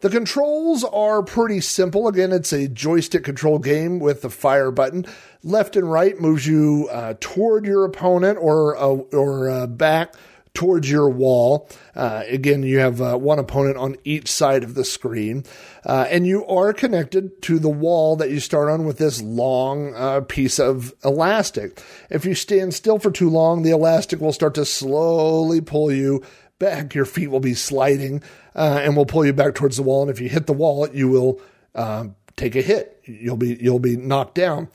The 0.00 0.10
controls 0.10 0.84
are 0.84 1.22
pretty 1.22 1.62
simple. 1.62 2.08
Again, 2.08 2.30
it's 2.30 2.52
a 2.52 2.68
joystick 2.68 3.24
control 3.24 3.58
game 3.58 4.00
with 4.00 4.20
the 4.20 4.28
fire 4.28 4.70
button. 4.70 5.06
Left 5.42 5.76
and 5.76 5.90
right 5.90 6.20
moves 6.20 6.46
you 6.46 6.88
uh, 6.92 7.14
toward 7.20 7.64
your 7.64 7.86
opponent 7.86 8.36
or 8.38 8.76
uh, 8.76 8.96
or 9.16 9.48
uh, 9.48 9.66
back 9.66 10.14
towards 10.54 10.88
your 10.88 11.10
wall. 11.10 11.68
Uh, 11.94 12.22
again, 12.28 12.62
you 12.62 12.78
have 12.78 13.00
uh, 13.00 13.16
one 13.16 13.38
opponent 13.38 13.76
on 13.76 13.96
each 14.04 14.30
side 14.30 14.62
of 14.62 14.74
the 14.74 14.84
screen, 14.84 15.44
uh, 15.84 16.06
and 16.08 16.26
you 16.26 16.46
are 16.46 16.72
connected 16.72 17.42
to 17.42 17.58
the 17.58 17.68
wall 17.68 18.16
that 18.16 18.30
you 18.30 18.40
start 18.40 18.70
on 18.70 18.84
with 18.84 18.98
this 18.98 19.20
long 19.20 19.94
uh, 19.94 20.20
piece 20.20 20.58
of 20.58 20.94
elastic. 21.04 21.82
If 22.08 22.24
you 22.24 22.34
stand 22.34 22.72
still 22.72 22.98
for 22.98 23.10
too 23.10 23.28
long, 23.28 23.62
the 23.62 23.70
elastic 23.70 24.20
will 24.20 24.32
start 24.32 24.54
to 24.54 24.64
slowly 24.64 25.60
pull 25.60 25.92
you 25.92 26.22
back. 26.58 26.94
Your 26.94 27.04
feet 27.04 27.28
will 27.28 27.40
be 27.40 27.54
sliding 27.54 28.22
uh, 28.54 28.80
and 28.82 28.96
will 28.96 29.06
pull 29.06 29.26
you 29.26 29.32
back 29.32 29.54
towards 29.54 29.76
the 29.76 29.82
wall. 29.82 30.02
And 30.02 30.10
if 30.10 30.20
you 30.20 30.28
hit 30.28 30.46
the 30.46 30.52
wall, 30.52 30.88
you 30.88 31.08
will 31.08 31.40
uh, 31.74 32.06
take 32.36 32.54
a 32.54 32.62
hit. 32.62 33.00
You'll 33.04 33.36
be 33.36 33.58
you'll 33.60 33.80
be 33.80 33.96
knocked 33.96 34.36
down. 34.36 34.68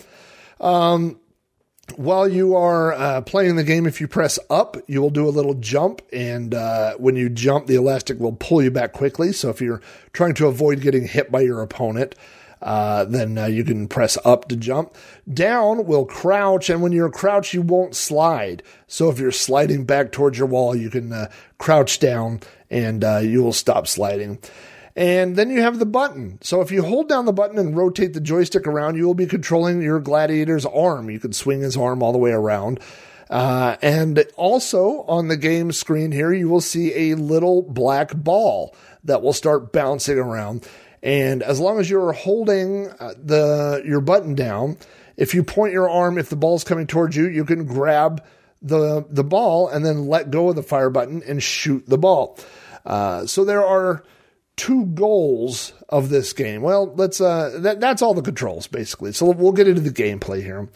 Um, 0.60 1.19
while 1.98 2.28
you 2.28 2.56
are 2.56 2.94
uh, 2.94 3.22
playing 3.22 3.56
the 3.56 3.64
game, 3.64 3.86
if 3.86 4.02
you 4.02 4.08
press 4.08 4.40
up, 4.50 4.78
you 4.88 5.02
will 5.02 5.10
do 5.10 5.28
a 5.28 5.30
little 5.30 5.54
jump. 5.56 6.02
And 6.12 6.54
uh, 6.54 6.96
when 6.98 7.16
you 7.16 7.30
jump, 7.30 7.68
the 7.68 7.76
elastic 7.76 8.20
will 8.20 8.34
pull 8.34 8.62
you 8.62 8.72
back 8.72 8.94
quickly. 8.94 9.32
So 9.32 9.50
if 9.50 9.62
you're 9.62 9.82
trying 10.14 10.34
to 10.36 10.48
avoid 10.48 10.82
getting 10.82 11.08
hit 11.08 11.32
by 11.32 11.42
your 11.42 11.62
opponent, 11.62 12.16
uh, 12.62 13.06
then 13.06 13.38
uh, 13.38 13.46
you 13.46 13.64
can 13.64 13.88
press 13.88 14.18
up 14.26 14.48
to 14.50 14.56
jump. 14.56 14.96
Down 15.32 15.86
will 15.86 16.06
crouch, 16.06 16.70
and 16.70 16.82
when 16.82 16.92
you're 16.92 17.10
crouched, 17.10 17.54
you 17.54 17.62
won't 17.62 17.96
slide. 17.96 18.64
So 18.88 19.10
if 19.10 19.20
you're 19.20 19.32
sliding 19.32 19.86
back 19.86 20.12
towards 20.12 20.38
your 20.38 20.48
wall, 20.48 20.76
you 20.76 20.90
can 20.90 21.14
uh, 21.14 21.32
crouch 21.58 22.00
down 22.00 22.42
and 22.70 23.04
uh, 23.04 23.20
you 23.20 23.42
will 23.44 23.54
stop 23.54 23.88
sliding. 23.88 24.40
And 25.00 25.38
then 25.38 25.50
you 25.50 25.62
have 25.62 25.80
the 25.80 25.86
button. 25.86 26.40
So 26.42 26.60
if 26.60 26.74
you 26.74 26.84
hold 26.84 27.08
down 27.08 27.26
the 27.26 27.32
button 27.32 27.58
and 27.58 27.76
rotate 27.76 28.14
the 28.14 28.20
joystick 28.20 28.68
around, 28.68 28.98
you 28.98 29.08
will 29.08 29.14
be 29.14 29.28
controlling 29.28 29.82
your 29.82 30.02
gladiator's 30.02 30.66
arm. 30.66 31.10
You 31.10 31.22
can 31.22 31.32
swing 31.32 31.62
his 31.62 31.78
arm 31.78 32.04
all 32.04 32.12
the 32.12 32.18
way 32.18 32.32
around. 32.32 32.82
Uh, 33.30 33.78
and 33.82 34.22
also 34.36 35.04
on 35.04 35.30
the 35.30 35.38
game 35.38 35.72
screen 35.72 36.12
here, 36.12 36.34
you 36.34 36.50
will 36.50 36.60
see 36.60 37.12
a 37.12 37.16
little 37.16 37.62
black 37.62 38.14
ball 38.14 38.76
that 39.06 39.22
will 39.22 39.32
start 39.32 39.72
bouncing 39.72 40.20
around. 40.20 40.68
And 41.02 41.44
as 41.44 41.62
long 41.62 41.80
as 41.80 41.90
you're 41.90 42.12
holding 42.12 42.90
uh, 43.00 43.14
the 43.24 43.82
your 43.86 44.02
button 44.02 44.36
down, 44.36 44.76
if 45.16 45.34
you 45.34 45.44
point 45.44 45.72
your 45.72 45.90
arm, 45.90 46.18
if 46.18 46.28
the 46.28 46.36
ball's 46.36 46.66
coming 46.66 46.88
towards 46.88 47.16
you, 47.16 47.30
you 47.30 47.46
can 47.46 47.64
grab 47.64 48.22
the 48.62 49.06
the 49.10 49.24
ball 49.24 49.70
and 49.70 49.86
then 49.86 50.08
let 50.08 50.30
go 50.30 50.50
of 50.50 50.58
the 50.58 50.64
fire 50.64 50.90
button 50.90 51.24
and 51.26 51.42
shoot 51.42 51.88
the 51.88 51.98
ball. 51.98 52.38
Uh, 52.86 53.26
so 53.26 53.46
there 53.46 53.66
are 53.66 54.04
two 54.60 54.86
goals 54.88 55.72
of 55.88 56.10
this 56.10 56.34
game. 56.34 56.62
Well, 56.62 56.94
let's 56.96 57.22
uh, 57.22 57.60
that, 57.62 57.80
that's 57.80 58.02
all 58.02 58.14
the 58.14 58.22
controls 58.22 58.68
basically. 58.68 59.14
So 59.14 59.32
we'll 59.32 59.54
get 59.54 59.70
into 59.70 59.80
the 59.80 59.90
gameplay 59.90 60.44
here. 60.44 60.68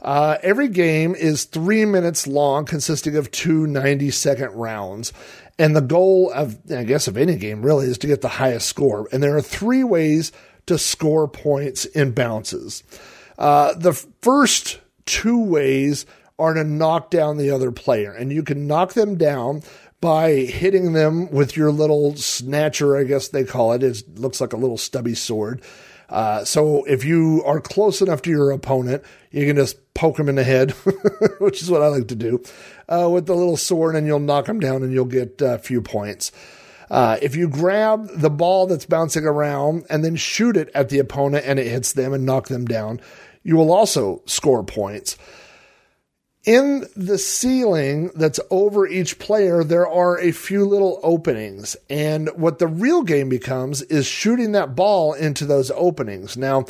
Uh, 0.00 0.38
every 0.42 0.68
game 0.68 1.16
is 1.16 1.44
three 1.44 1.84
minutes 1.84 2.28
long, 2.28 2.64
consisting 2.64 3.16
of 3.16 3.32
two 3.32 3.66
90 3.66 4.10
second 4.12 4.52
rounds. 4.52 5.12
And 5.58 5.74
the 5.74 5.80
goal 5.80 6.30
of, 6.32 6.58
I 6.70 6.84
guess, 6.84 7.08
of 7.08 7.16
any 7.16 7.34
game 7.36 7.62
really 7.62 7.86
is 7.86 7.98
to 7.98 8.06
get 8.06 8.20
the 8.20 8.28
highest 8.28 8.68
score. 8.68 9.08
And 9.10 9.20
there 9.20 9.36
are 9.36 9.42
three 9.42 9.82
ways 9.82 10.30
to 10.66 10.78
score 10.78 11.26
points 11.26 11.86
in 11.86 12.12
bounces. 12.12 12.84
Uh, 13.36 13.74
the 13.74 13.94
first 14.22 14.80
two 15.06 15.42
ways 15.42 16.06
are 16.38 16.54
to 16.54 16.64
knock 16.64 17.10
down 17.10 17.36
the 17.36 17.50
other 17.50 17.70
player, 17.70 18.12
and 18.12 18.32
you 18.32 18.42
can 18.42 18.66
knock 18.66 18.94
them 18.94 19.16
down 19.16 19.62
by 20.04 20.34
hitting 20.34 20.92
them 20.92 21.30
with 21.30 21.56
your 21.56 21.72
little 21.72 22.14
snatcher, 22.14 22.94
I 22.94 23.04
guess 23.04 23.28
they 23.28 23.42
call 23.42 23.72
it. 23.72 23.82
It 23.82 24.18
looks 24.18 24.38
like 24.38 24.52
a 24.52 24.58
little 24.58 24.76
stubby 24.76 25.14
sword. 25.14 25.62
Uh, 26.10 26.44
so 26.44 26.84
if 26.84 27.04
you 27.04 27.42
are 27.46 27.58
close 27.58 28.02
enough 28.02 28.20
to 28.20 28.30
your 28.30 28.50
opponent, 28.50 29.02
you 29.30 29.46
can 29.46 29.56
just 29.56 29.94
poke 29.94 30.18
them 30.18 30.28
in 30.28 30.34
the 30.34 30.44
head, 30.44 30.72
which 31.38 31.62
is 31.62 31.70
what 31.70 31.80
I 31.80 31.86
like 31.86 32.08
to 32.08 32.14
do, 32.14 32.42
uh, 32.86 33.08
with 33.10 33.24
the 33.24 33.34
little 33.34 33.56
sword, 33.56 33.96
and 33.96 34.06
you'll 34.06 34.20
knock 34.20 34.44
them 34.44 34.60
down 34.60 34.82
and 34.82 34.92
you'll 34.92 35.06
get 35.06 35.40
a 35.40 35.56
few 35.56 35.80
points. 35.80 36.32
Uh, 36.90 37.16
if 37.22 37.34
you 37.34 37.48
grab 37.48 38.06
the 38.14 38.28
ball 38.28 38.66
that's 38.66 38.84
bouncing 38.84 39.24
around 39.24 39.86
and 39.88 40.04
then 40.04 40.16
shoot 40.16 40.58
it 40.58 40.68
at 40.74 40.90
the 40.90 40.98
opponent 40.98 41.46
and 41.46 41.58
it 41.58 41.66
hits 41.66 41.94
them 41.94 42.12
and 42.12 42.26
knock 42.26 42.48
them 42.48 42.66
down, 42.66 43.00
you 43.42 43.56
will 43.56 43.72
also 43.72 44.20
score 44.26 44.62
points. 44.62 45.16
In 46.44 46.86
the 46.94 47.16
ceiling 47.16 48.10
that's 48.14 48.38
over 48.50 48.86
each 48.86 49.18
player, 49.18 49.64
there 49.64 49.88
are 49.88 50.18
a 50.18 50.30
few 50.30 50.66
little 50.66 51.00
openings. 51.02 51.74
And 51.88 52.28
what 52.36 52.58
the 52.58 52.66
real 52.66 53.02
game 53.02 53.30
becomes 53.30 53.80
is 53.80 54.06
shooting 54.06 54.52
that 54.52 54.76
ball 54.76 55.14
into 55.14 55.46
those 55.46 55.70
openings. 55.70 56.36
Now, 56.36 56.66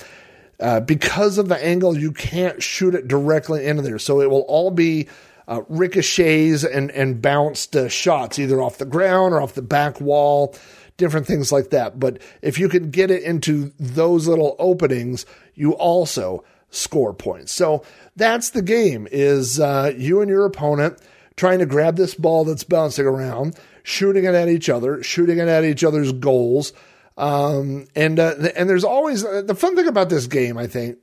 uh, 0.60 0.78
because 0.78 1.38
of 1.38 1.48
the 1.48 1.56
angle, 1.56 1.98
you 1.98 2.12
can't 2.12 2.62
shoot 2.62 2.94
it 2.94 3.08
directly 3.08 3.66
into 3.66 3.82
there. 3.82 3.98
So 3.98 4.20
it 4.20 4.30
will 4.30 4.42
all 4.42 4.70
be 4.70 5.08
uh, 5.48 5.62
ricochets 5.68 6.62
and, 6.62 6.92
and 6.92 7.20
bounced 7.20 7.74
uh, 7.74 7.88
shots, 7.88 8.38
either 8.38 8.62
off 8.62 8.78
the 8.78 8.84
ground 8.84 9.34
or 9.34 9.42
off 9.42 9.54
the 9.54 9.62
back 9.62 10.00
wall, 10.00 10.54
different 10.96 11.26
things 11.26 11.50
like 11.50 11.70
that. 11.70 11.98
But 11.98 12.22
if 12.42 12.60
you 12.60 12.68
can 12.68 12.90
get 12.92 13.10
it 13.10 13.24
into 13.24 13.72
those 13.80 14.28
little 14.28 14.54
openings, 14.60 15.26
you 15.54 15.72
also 15.72 16.44
score 16.74 17.14
points. 17.14 17.52
So 17.52 17.84
that's 18.16 18.50
the 18.50 18.62
game 18.62 19.08
is 19.10 19.60
uh, 19.60 19.92
you 19.96 20.20
and 20.20 20.28
your 20.30 20.44
opponent 20.44 20.98
trying 21.36 21.58
to 21.58 21.66
grab 21.66 21.96
this 21.96 22.14
ball 22.14 22.44
that's 22.44 22.64
bouncing 22.64 23.06
around, 23.06 23.58
shooting 23.82 24.24
it 24.24 24.34
at 24.34 24.48
each 24.48 24.68
other, 24.68 25.02
shooting 25.02 25.38
it 25.38 25.48
at 25.48 25.64
each 25.64 25.84
other's 25.84 26.12
goals. 26.12 26.72
Um, 27.16 27.86
and 27.94 28.18
uh, 28.18 28.34
and 28.56 28.68
there's 28.68 28.84
always 28.84 29.24
uh, 29.24 29.42
the 29.42 29.54
fun 29.54 29.76
thing 29.76 29.86
about 29.86 30.08
this 30.08 30.26
game, 30.26 30.58
I 30.58 30.66
think, 30.66 30.98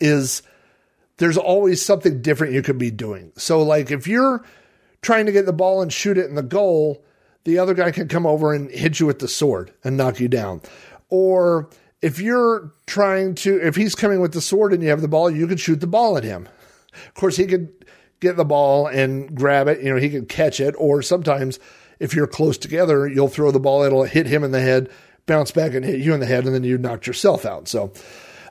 is 0.00 0.42
there's 1.18 1.38
always 1.38 1.82
something 1.84 2.20
different 2.20 2.52
you 2.52 2.62
could 2.62 2.78
be 2.78 2.90
doing. 2.90 3.32
So 3.36 3.62
like 3.62 3.90
if 3.90 4.06
you're 4.06 4.44
trying 5.00 5.26
to 5.26 5.32
get 5.32 5.46
the 5.46 5.52
ball 5.52 5.82
and 5.82 5.92
shoot 5.92 6.18
it 6.18 6.26
in 6.26 6.34
the 6.34 6.42
goal, 6.42 7.02
the 7.44 7.58
other 7.58 7.74
guy 7.74 7.90
can 7.90 8.08
come 8.08 8.26
over 8.26 8.52
and 8.52 8.70
hit 8.70 9.00
you 9.00 9.06
with 9.06 9.20
the 9.20 9.28
sword 9.28 9.72
and 9.84 9.96
knock 9.96 10.20
you 10.20 10.28
down. 10.28 10.60
Or 11.08 11.70
if 12.06 12.20
you're 12.20 12.72
trying 12.86 13.34
to, 13.34 13.60
if 13.60 13.74
he's 13.74 13.96
coming 13.96 14.20
with 14.20 14.32
the 14.32 14.40
sword 14.40 14.72
and 14.72 14.80
you 14.80 14.90
have 14.90 15.00
the 15.00 15.08
ball, 15.08 15.28
you 15.28 15.48
could 15.48 15.58
shoot 15.58 15.80
the 15.80 15.88
ball 15.88 16.16
at 16.16 16.22
him. 16.22 16.48
Of 17.08 17.14
course, 17.14 17.36
he 17.36 17.46
could 17.46 17.84
get 18.20 18.36
the 18.36 18.44
ball 18.44 18.86
and 18.86 19.34
grab 19.34 19.66
it. 19.66 19.80
You 19.82 19.92
know, 19.92 19.96
he 19.96 20.08
could 20.08 20.28
catch 20.28 20.60
it. 20.60 20.76
Or 20.78 21.02
sometimes, 21.02 21.58
if 21.98 22.14
you're 22.14 22.28
close 22.28 22.58
together, 22.58 23.08
you'll 23.08 23.26
throw 23.26 23.50
the 23.50 23.58
ball, 23.58 23.82
it'll 23.82 24.04
hit 24.04 24.28
him 24.28 24.44
in 24.44 24.52
the 24.52 24.60
head, 24.60 24.88
bounce 25.26 25.50
back 25.50 25.74
and 25.74 25.84
hit 25.84 25.98
you 25.98 26.14
in 26.14 26.20
the 26.20 26.26
head, 26.26 26.44
and 26.44 26.54
then 26.54 26.62
you 26.62 26.78
knocked 26.78 27.08
yourself 27.08 27.44
out. 27.44 27.66
So, 27.66 27.92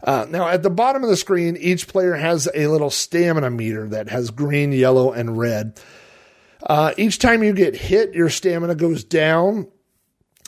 uh, 0.04 0.26
now 0.30 0.50
at 0.50 0.62
the 0.62 0.70
bottom 0.70 1.02
of 1.02 1.10
the 1.10 1.16
screen, 1.16 1.56
each 1.56 1.88
player 1.88 2.16
has 2.16 2.50
a 2.54 2.68
little 2.68 2.90
stamina 2.90 3.52
meter 3.52 3.88
that 3.88 4.10
has 4.10 4.32
green, 4.32 4.74
yellow, 4.74 5.14
and 5.14 5.38
red. 5.38 5.80
Uh, 6.62 6.94
each 6.98 7.20
time 7.20 7.42
you 7.42 7.54
get 7.54 7.78
hit, 7.78 8.14
your 8.14 8.30
stamina 8.30 8.76
goes 8.76 9.06
down 9.06 9.72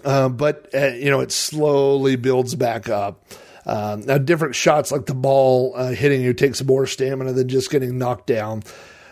uh, 0.03 0.29
but 0.29 0.69
uh, 0.73 0.87
you 0.87 1.09
know 1.09 1.19
it 1.19 1.31
slowly 1.31 2.15
builds 2.15 2.55
back 2.55 2.89
up. 2.89 3.23
Um, 3.65 4.01
now, 4.01 4.17
different 4.17 4.55
shots 4.55 4.91
like 4.91 5.07
the 5.07 5.13
ball 5.13 5.73
uh, 5.75 5.91
hitting 5.91 6.21
you 6.21 6.33
takes 6.33 6.63
more 6.63 6.87
stamina 6.87 7.33
than 7.33 7.49
just 7.49 7.69
getting 7.69 7.97
knocked 7.97 8.27
down. 8.27 8.63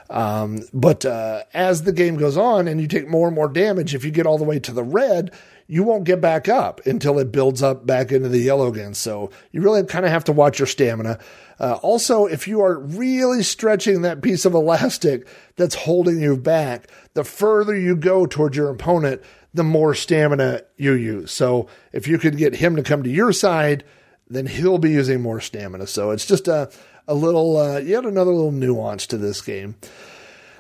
Um, 0.09 0.63
but 0.73 1.03
uh, 1.03 1.43
as 1.53 1.83
the 1.83 1.91
game 1.91 2.15
goes 2.15 2.37
on 2.37 2.67
and 2.67 2.79
you 2.79 2.87
take 2.87 3.09
more 3.09 3.27
and 3.27 3.35
more 3.35 3.49
damage, 3.49 3.93
if 3.93 4.05
you 4.05 4.11
get 4.11 4.25
all 4.25 4.37
the 4.37 4.43
way 4.43 4.59
to 4.59 4.71
the 4.71 4.83
red, 4.83 5.31
you 5.67 5.83
won't 5.83 6.03
get 6.03 6.21
back 6.21 6.47
up 6.47 6.85
until 6.85 7.17
it 7.19 7.31
builds 7.31 7.63
up 7.63 7.85
back 7.85 8.11
into 8.11 8.29
the 8.29 8.39
yellow 8.39 8.67
again. 8.67 8.93
So 8.93 9.31
you 9.51 9.61
really 9.61 9.83
kind 9.83 10.05
of 10.05 10.11
have 10.11 10.23
to 10.25 10.31
watch 10.31 10.59
your 10.59 10.67
stamina. 10.67 11.19
Uh, 11.59 11.79
also, 11.81 12.25
if 12.25 12.47
you 12.47 12.61
are 12.61 12.79
really 12.79 13.41
stretching 13.41 14.01
that 14.01 14.21
piece 14.21 14.45
of 14.45 14.53
elastic 14.53 15.27
that's 15.55 15.75
holding 15.75 16.21
you 16.21 16.37
back, 16.37 16.87
the 17.13 17.23
further 17.23 17.75
you 17.75 17.95
go 17.95 18.25
towards 18.25 18.55
your 18.55 18.69
opponent, 18.69 19.21
the 19.55 19.63
more 19.63 19.95
stamina 19.95 20.61
you 20.77 20.93
use. 20.93 21.31
So 21.31 21.67
if 21.93 22.07
you 22.07 22.17
could 22.17 22.37
get 22.37 22.55
him 22.55 22.75
to 22.75 22.83
come 22.83 23.03
to 23.03 23.09
your 23.09 23.31
side, 23.31 23.83
then 24.29 24.47
he'll 24.47 24.77
be 24.77 24.91
using 24.91 25.21
more 25.21 25.39
stamina. 25.39 25.87
So 25.87 26.11
it's 26.11 26.25
just 26.25 26.47
a, 26.47 26.69
a 27.07 27.13
little, 27.13 27.57
uh, 27.57 27.77
yet 27.77 28.05
another 28.05 28.31
little 28.31 28.51
nuance 28.51 29.07
to 29.07 29.17
this 29.17 29.41
game. 29.41 29.75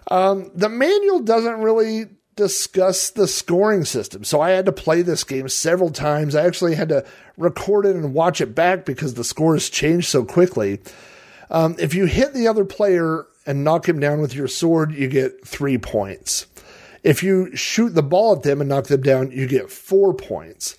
Um, 0.09 0.49
the 0.55 0.69
manual 0.69 1.19
doesn't 1.19 1.59
really 1.59 2.05
discuss 2.35 3.09
the 3.09 3.27
scoring 3.27 3.85
system. 3.85 4.23
So 4.23 4.39
I 4.39 4.51
had 4.51 4.65
to 4.65 4.71
play 4.71 5.01
this 5.01 5.23
game 5.23 5.49
several 5.49 5.89
times. 5.89 6.35
I 6.35 6.45
actually 6.45 6.75
had 6.75 6.89
to 6.89 7.05
record 7.37 7.85
it 7.85 7.95
and 7.95 8.13
watch 8.13 8.39
it 8.39 8.55
back 8.55 8.85
because 8.85 9.15
the 9.15 9.23
scores 9.23 9.69
changed 9.69 10.07
so 10.07 10.23
quickly. 10.23 10.79
Um, 11.49 11.75
if 11.79 11.93
you 11.93 12.05
hit 12.05 12.33
the 12.33 12.47
other 12.47 12.65
player 12.65 13.25
and 13.45 13.63
knock 13.63 13.87
him 13.87 13.99
down 13.99 14.21
with 14.21 14.33
your 14.33 14.47
sword, 14.47 14.93
you 14.93 15.07
get 15.07 15.45
three 15.45 15.77
points. 15.77 16.47
If 17.05 17.21
you 17.21 17.55
shoot 17.55 17.89
the 17.89 18.01
ball 18.01 18.35
at 18.35 18.41
them 18.41 18.59
and 18.61 18.67
knock 18.67 18.87
them 18.87 19.03
down, 19.03 19.31
you 19.31 19.45
get 19.45 19.69
four 19.69 20.11
points. 20.15 20.75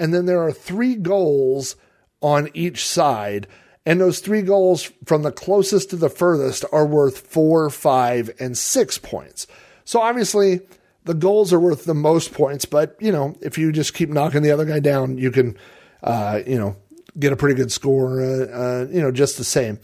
And 0.00 0.14
then 0.14 0.24
there 0.24 0.42
are 0.42 0.50
three 0.50 0.94
goals 0.94 1.76
on 2.22 2.48
each 2.54 2.86
side. 2.86 3.46
And 3.84 4.00
those 4.00 4.20
three 4.20 4.40
goals 4.40 4.90
from 5.04 5.24
the 5.24 5.30
closest 5.30 5.90
to 5.90 5.96
the 5.96 6.08
furthest 6.08 6.64
are 6.72 6.86
worth 6.86 7.18
four, 7.18 7.68
five, 7.68 8.30
and 8.40 8.56
six 8.56 8.96
points. 8.96 9.46
So 9.84 10.00
obviously, 10.00 10.60
the 11.04 11.12
goals 11.12 11.52
are 11.52 11.60
worth 11.60 11.84
the 11.84 11.92
most 11.92 12.32
points. 12.32 12.64
But, 12.64 12.96
you 12.98 13.12
know, 13.12 13.36
if 13.42 13.58
you 13.58 13.70
just 13.70 13.92
keep 13.92 14.08
knocking 14.08 14.40
the 14.40 14.52
other 14.52 14.64
guy 14.64 14.80
down, 14.80 15.18
you 15.18 15.30
can, 15.30 15.54
uh, 16.02 16.40
you 16.46 16.58
know, 16.58 16.76
get 17.18 17.34
a 17.34 17.36
pretty 17.36 17.54
good 17.54 17.70
score, 17.70 18.22
uh, 18.22 18.46
uh, 18.46 18.86
you 18.90 19.02
know, 19.02 19.10
just 19.10 19.36
the 19.36 19.44
same. 19.44 19.78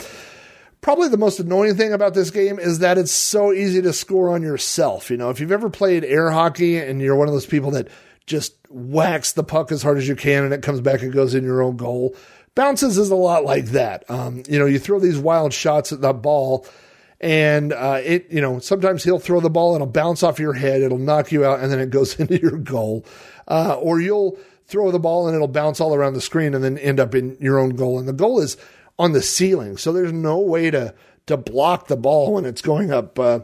Probably 0.85 1.09
the 1.09 1.17
most 1.17 1.41
annoying 1.41 1.77
thing 1.77 1.95
about 1.95 2.13
this 2.13 2.31
game 2.31 2.59
is 2.59 2.81
that 2.81 2.99
it's 2.99 3.11
so 3.11 3.55
easy 3.55 3.81
to 3.81 3.95
score 3.95 4.29
on 4.29 4.43
yourself. 4.43 5.11
You 5.11 5.17
know, 5.17 5.31
if 5.31 5.41
you've 5.41 5.51
ever 5.51 5.71
played 5.71 6.05
air 6.05 6.31
hockey 6.31 6.77
and 6.77 7.01
you're 7.01 7.17
one 7.17 7.27
of 7.27 7.33
those 7.33 7.47
people 7.47 7.71
that 7.71 7.89
just 8.27 8.55
whacks 8.69 9.33
the 9.33 9.43
puck 9.43 9.73
as 9.73 9.83
hard 9.83 9.97
as 9.97 10.07
you 10.07 10.15
can 10.15 10.45
and 10.45 10.53
it 10.53 10.61
comes 10.61 10.83
back 10.83 11.01
and 11.01 11.11
goes 11.11 11.35
in 11.35 11.43
your 11.43 11.63
own 11.63 11.79
goal, 11.79 12.15
bounces 12.55 12.99
is 12.99 13.09
a 13.09 13.17
lot 13.17 13.47
like 13.47 13.65
that. 13.69 14.05
Um, 14.11 14.43
you 14.47 14.59
know, 14.59 14.67
you 14.67 14.79
throw 14.79 14.99
these 15.01 15.17
wild 15.17 15.55
shots 15.55 15.91
at 15.91 16.03
that 16.03 16.21
ball 16.21 16.67
and 17.19 17.73
uh, 17.73 18.03
it 18.05 18.31
you 18.31 18.43
know 18.43 18.59
sometimes 18.59 19.03
he'll 19.03 19.19
throw 19.19 19.41
the 19.41 19.49
ball 19.49 19.75
and 19.75 19.77
it'll 19.77 19.91
bounce 19.91 20.23
off 20.23 20.39
your 20.39 20.53
head 20.53 20.83
it'll 20.83 20.99
knock 20.99 21.33
you 21.33 21.45
out 21.45 21.61
and 21.61 21.73
then 21.73 21.79
it 21.79 21.89
goes 21.89 22.15
into 22.21 22.39
your 22.39 22.59
goal 22.59 23.07
uh, 23.49 23.75
or 23.81 24.01
you'll 24.01 24.37
throw 24.67 24.91
the 24.91 24.99
ball 24.99 25.27
and 25.27 25.35
it'll 25.35 25.49
bounce 25.49 25.81
all 25.81 25.95
around 25.95 26.13
the 26.13 26.21
screen 26.21 26.55
and 26.55 26.63
then 26.63 26.77
end 26.77 27.01
up 27.01 27.15
in 27.15 27.37
your 27.41 27.59
own 27.59 27.71
goal 27.71 27.99
and 27.99 28.07
the 28.07 28.13
goal 28.13 28.41
is 28.41 28.59
on 28.99 29.13
the 29.13 29.23
ceiling. 29.23 29.77
So 29.77 29.93
there's 29.93 30.13
no 30.13 30.39
way 30.39 30.71
to 30.71 30.95
to 31.27 31.37
block 31.37 31.87
the 31.87 31.97
ball 31.97 32.35
when 32.35 32.45
it's 32.45 32.61
going 32.61 32.93
up 32.93 33.19
uh, 33.19 33.41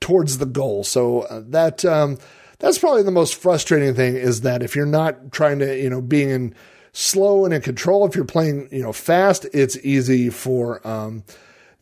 towards 0.00 0.38
the 0.38 0.46
goal. 0.46 0.84
So 0.84 1.22
uh, 1.22 1.42
that 1.48 1.84
um, 1.84 2.18
that's 2.58 2.78
probably 2.78 3.02
the 3.02 3.10
most 3.10 3.34
frustrating 3.34 3.94
thing 3.94 4.16
is 4.16 4.42
that 4.42 4.62
if 4.62 4.74
you're 4.74 4.86
not 4.86 5.32
trying 5.32 5.58
to 5.60 5.80
you 5.80 5.90
know 5.90 6.00
being 6.00 6.30
in 6.30 6.54
slow 6.92 7.44
and 7.44 7.54
in 7.54 7.60
control, 7.60 8.06
if 8.06 8.14
you're 8.16 8.24
playing 8.24 8.68
you 8.72 8.82
know 8.82 8.92
fast, 8.92 9.46
it's 9.52 9.76
easy 9.78 10.30
for 10.30 10.86
um, 10.86 11.24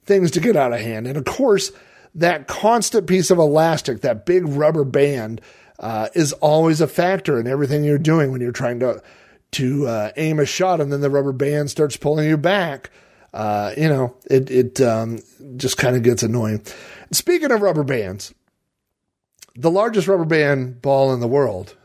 things 0.04 0.30
to 0.32 0.40
get 0.40 0.56
out 0.56 0.72
of 0.72 0.80
hand. 0.80 1.06
And 1.06 1.16
of 1.16 1.24
course, 1.24 1.72
that 2.14 2.48
constant 2.48 3.06
piece 3.06 3.30
of 3.30 3.38
elastic, 3.38 4.00
that 4.02 4.26
big 4.26 4.46
rubber 4.46 4.84
band. 4.84 5.40
Uh, 5.78 6.08
is 6.14 6.32
always 6.32 6.80
a 6.80 6.86
factor 6.86 7.38
in 7.38 7.46
everything 7.46 7.84
you're 7.84 7.98
doing 7.98 8.32
when 8.32 8.40
you're 8.40 8.50
trying 8.50 8.80
to 8.80 9.02
to 9.50 9.86
uh, 9.86 10.10
aim 10.16 10.38
a 10.38 10.46
shot, 10.46 10.80
and 10.80 10.90
then 10.90 11.02
the 11.02 11.10
rubber 11.10 11.32
band 11.32 11.70
starts 11.70 11.98
pulling 11.98 12.26
you 12.26 12.38
back 12.38 12.90
uh, 13.36 13.72
you 13.76 13.88
know, 13.88 14.16
it 14.30 14.50
it 14.50 14.80
um, 14.80 15.18
just 15.58 15.76
kind 15.76 15.94
of 15.94 16.02
gets 16.02 16.22
annoying. 16.22 16.62
Speaking 17.12 17.52
of 17.52 17.60
rubber 17.60 17.84
bands, 17.84 18.32
the 19.54 19.70
largest 19.70 20.08
rubber 20.08 20.24
band 20.24 20.80
ball 20.80 21.12
in 21.12 21.20
the 21.20 21.28
world 21.28 21.76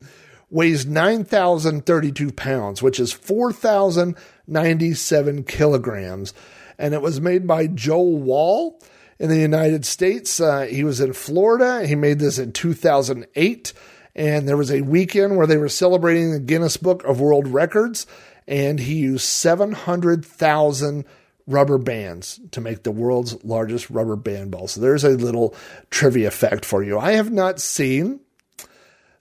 weighs 0.50 0.86
9,032 0.86 2.32
pounds, 2.32 2.82
which 2.82 2.98
is 2.98 3.12
4,097 3.12 5.44
kilograms. 5.44 6.32
And 6.78 6.94
it 6.94 7.02
was 7.02 7.20
made 7.20 7.46
by 7.46 7.66
Joel 7.66 8.16
Waul 8.16 8.80
in 9.18 9.28
the 9.28 9.36
United 9.36 9.84
States. 9.84 10.40
Uh, 10.40 10.62
he 10.62 10.82
was 10.82 11.02
in 11.02 11.12
Florida. 11.12 11.86
He 11.86 11.94
made 11.94 12.20
this 12.20 12.38
in 12.38 12.52
2008 12.52 13.74
and 14.14 14.48
there 14.48 14.56
was 14.56 14.72
a 14.72 14.80
weekend 14.80 15.36
where 15.36 15.46
they 15.46 15.56
were 15.56 15.68
celebrating 15.68 16.32
the 16.32 16.40
Guinness 16.40 16.76
Book 16.76 17.04
of 17.04 17.20
World 17.20 17.48
Records, 17.48 18.06
and 18.50 18.80
he 18.80 18.96
used 18.96 19.24
700,000 19.24 21.04
rubber 21.46 21.78
bands 21.78 22.40
to 22.50 22.60
make 22.60 22.82
the 22.82 22.90
world's 22.90 23.42
largest 23.44 23.88
rubber 23.88 24.16
band 24.16 24.50
ball. 24.50 24.66
So 24.66 24.80
there's 24.80 25.04
a 25.04 25.10
little 25.10 25.54
trivia 25.90 26.32
fact 26.32 26.64
for 26.64 26.82
you. 26.82 26.98
I 26.98 27.12
have 27.12 27.30
not 27.30 27.60
seen 27.60 28.20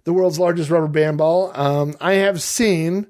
the 0.03 0.13
world's 0.13 0.39
largest 0.39 0.71
rubber 0.71 0.87
band 0.87 1.19
ball. 1.19 1.51
Um, 1.53 1.95
I 2.01 2.13
have 2.13 2.41
seen 2.41 3.05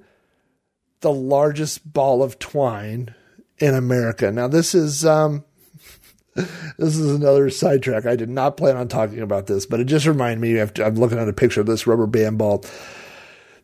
the 1.00 1.12
largest 1.12 1.92
ball 1.92 2.22
of 2.22 2.38
twine 2.38 3.16
in 3.58 3.74
America. 3.74 4.30
Now, 4.30 4.50
this 4.50 4.76
is 4.76 5.06
um, 5.06 5.46
this 6.36 6.98
is 6.98 7.16
another 7.16 7.50
sidetrack. 7.50 8.06
I 8.06 8.18
did 8.18 8.30
not 8.30 8.58
plan 8.58 8.76
on 8.76 8.90
talking 8.90 9.22
about 9.22 9.48
this, 9.48 9.66
but 9.66 9.80
it 9.80 9.86
just 9.86 10.06
reminded 10.06 10.42
me. 10.42 10.60
I'm 10.60 10.96
looking 10.96 11.18
at 11.18 11.30
a 11.30 11.34
picture 11.34 11.62
of 11.62 11.68
this 11.68 11.88
rubber 11.88 12.08
band 12.08 12.38
ball. 12.38 12.66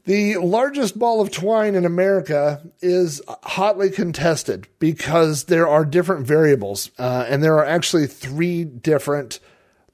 The 0.06 0.38
largest 0.38 1.00
ball 1.00 1.20
of 1.20 1.32
twine 1.32 1.74
in 1.74 1.84
America 1.84 2.62
is 2.80 3.22
hotly 3.28 3.90
contested 3.90 4.68
because 4.78 5.46
there 5.46 5.68
are 5.68 5.84
different 5.84 6.28
variables, 6.28 6.92
uh, 7.00 7.26
and 7.28 7.44
there 7.44 7.56
are 7.56 7.66
actually 7.66 8.06
three 8.06 8.64
different 8.66 9.40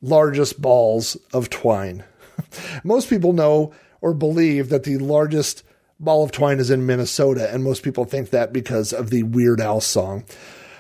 largest 0.02 0.62
balls 0.62 1.16
of 1.34 1.50
twine. 1.50 2.04
most 2.84 3.10
people 3.10 3.32
know 3.32 3.74
or 4.02 4.14
believe 4.14 4.68
that 4.68 4.84
the 4.84 4.98
largest 4.98 5.64
ball 5.98 6.26
of 6.26 6.32
twine 6.32 6.60
is 6.60 6.70
in 6.70 6.86
Minnesota, 6.86 7.50
and 7.54 7.64
most 7.64 7.82
people 7.82 8.04
think 8.04 8.32
that 8.32 8.52
because 8.52 8.92
of 8.92 9.12
the 9.12 9.24
Weird 9.24 9.62
Al 9.62 9.80
song. 9.80 10.26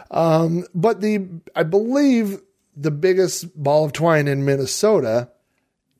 Um, 0.10 0.66
but 0.76 1.00
the 1.00 1.26
I 1.56 1.64
believe 1.64 2.42
the 2.76 2.92
biggest 2.92 3.56
ball 3.56 3.86
of 3.86 3.94
twine 3.94 4.28
in 4.28 4.44
Minnesota 4.44 5.30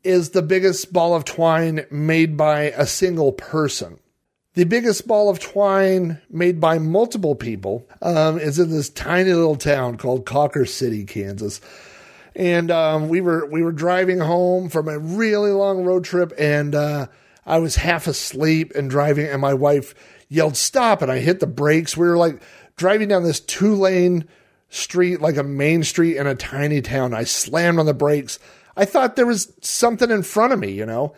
is 0.04 0.32
the 0.32 0.42
biggest 0.42 0.92
ball 0.92 1.16
of 1.16 1.26
twine 1.26 1.86
made 1.92 2.38
by 2.38 2.64
a 2.76 2.86
single 2.86 3.32
person. 3.32 4.00
The 4.54 4.66
biggest 4.66 5.08
ball 5.08 5.30
of 5.30 5.40
twine 5.40 6.22
made 6.30 6.60
by 6.60 6.78
multiple 6.78 7.36
people 7.36 7.88
um, 8.02 8.38
is 8.38 8.60
in 8.60 8.70
this 8.70 8.90
tiny 8.90 9.32
little 9.32 9.56
town 9.56 9.98
called 9.98 10.26
Cawker 10.26 10.66
City, 10.66 11.06
Kansas. 11.06 11.62
And 12.36 12.70
um, 12.70 13.08
we 13.08 13.22
were 13.22 13.46
we 13.46 13.62
were 13.62 13.72
driving 13.72 14.20
home 14.20 14.70
from 14.70 14.88
a 14.88 15.00
really 15.00 15.52
long 15.52 15.84
road 15.84 16.04
trip, 16.04 16.34
and 16.38 16.76
uh, 16.76 17.08
I 17.46 17.60
was 17.60 17.76
half 17.76 18.08
asleep 18.08 18.74
and 18.76 18.90
driving, 18.90 19.28
and 19.28 19.42
my 19.42 19.54
wife 19.54 19.94
yelled 20.28 20.58
stop, 20.58 21.02
and 21.02 21.12
I 21.12 21.20
hit 21.20 21.40
the 21.40 21.48
brakes. 21.48 21.96
We 21.96 22.08
were 22.08 22.18
like 22.18 22.42
driving 22.76 23.10
down 23.10 23.24
this 23.24 23.40
two 23.40 23.76
lane 23.76 24.26
street, 24.70 25.22
like 25.22 25.38
a 25.38 25.44
main 25.44 25.84
street 25.84 26.18
in 26.18 26.28
a 26.28 26.36
tiny 26.36 26.82
town. 26.82 27.14
I 27.14 27.26
slammed 27.26 27.80
on 27.80 27.86
the 27.86 27.94
brakes. 27.94 28.40
I 28.76 28.86
thought 28.86 29.16
there 29.16 29.26
was 29.26 29.54
something 29.62 30.10
in 30.10 30.24
front 30.24 30.54
of 30.54 30.60
me, 30.60 30.72
you 30.72 30.86
know? 30.86 31.14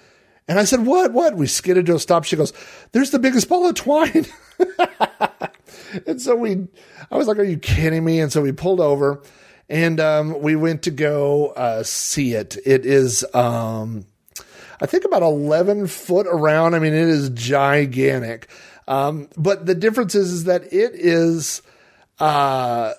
And 0.48 0.60
I 0.60 0.66
said, 0.66 0.86
What? 0.86 1.14
What? 1.14 1.36
We 1.36 1.48
skidded 1.48 1.86
to 1.88 1.96
a 1.96 2.00
stop. 2.00 2.26
She 2.26 2.36
goes, 2.36 2.54
There's 2.92 3.12
the 3.12 3.20
biggest 3.20 3.48
ball 3.48 3.68
of 3.68 3.76
twine. 3.76 4.26
and 6.08 6.22
so 6.22 6.36
we, 6.36 6.68
I 7.12 7.18
was 7.18 7.28
like, 7.28 7.38
Are 7.38 7.44
you 7.44 7.58
kidding 7.58 8.04
me? 8.04 8.20
And 8.20 8.32
so 8.32 8.42
we 8.42 8.52
pulled 8.52 8.82
over 8.82 9.22
and 9.70 10.00
um, 10.00 10.42
we 10.42 10.56
went 10.56 10.84
to 10.84 10.92
go 10.92 11.48
uh, 11.50 11.84
see 11.84 12.34
it. 12.34 12.58
It 12.66 12.86
is, 12.86 13.26
um, 13.34 14.06
I 14.82 14.86
think, 14.86 15.06
about 15.06 15.24
11 15.24 15.88
foot 15.88 16.28
around. 16.28 16.76
I 16.76 16.80
mean, 16.80 16.94
it 16.94 17.08
is 17.08 17.30
gigantic. 17.30 18.50
Um, 18.88 19.30
but 19.38 19.66
the 19.66 19.76
difference 19.76 20.16
is, 20.16 20.32
is 20.32 20.44
that 20.44 20.64
it 20.74 20.92
is 20.96 21.62
uh, 22.20 22.94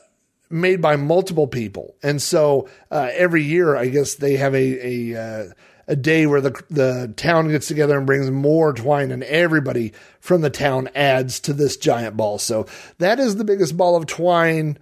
made 0.54 0.80
by 0.80 0.96
multiple 0.96 1.46
people, 1.46 1.94
and 2.02 2.22
so 2.22 2.68
uh, 2.90 3.10
every 3.12 3.42
year, 3.42 3.76
I 3.76 3.88
guess 3.88 4.14
they 4.14 4.36
have 4.36 4.54
a 4.54 5.14
a 5.14 5.20
uh, 5.20 5.44
a 5.86 5.96
day 5.96 6.26
where 6.26 6.40
the 6.40 6.62
the 6.70 7.12
town 7.16 7.48
gets 7.48 7.68
together 7.68 7.98
and 7.98 8.06
brings 8.06 8.30
more 8.30 8.72
twine, 8.72 9.10
and 9.10 9.22
everybody 9.24 9.92
from 10.20 10.40
the 10.40 10.50
town 10.50 10.88
adds 10.94 11.40
to 11.40 11.52
this 11.52 11.76
giant 11.76 12.16
ball. 12.16 12.38
So 12.38 12.66
that 12.98 13.18
is 13.18 13.36
the 13.36 13.44
biggest 13.44 13.76
ball 13.76 13.96
of 13.96 14.06
twine 14.06 14.78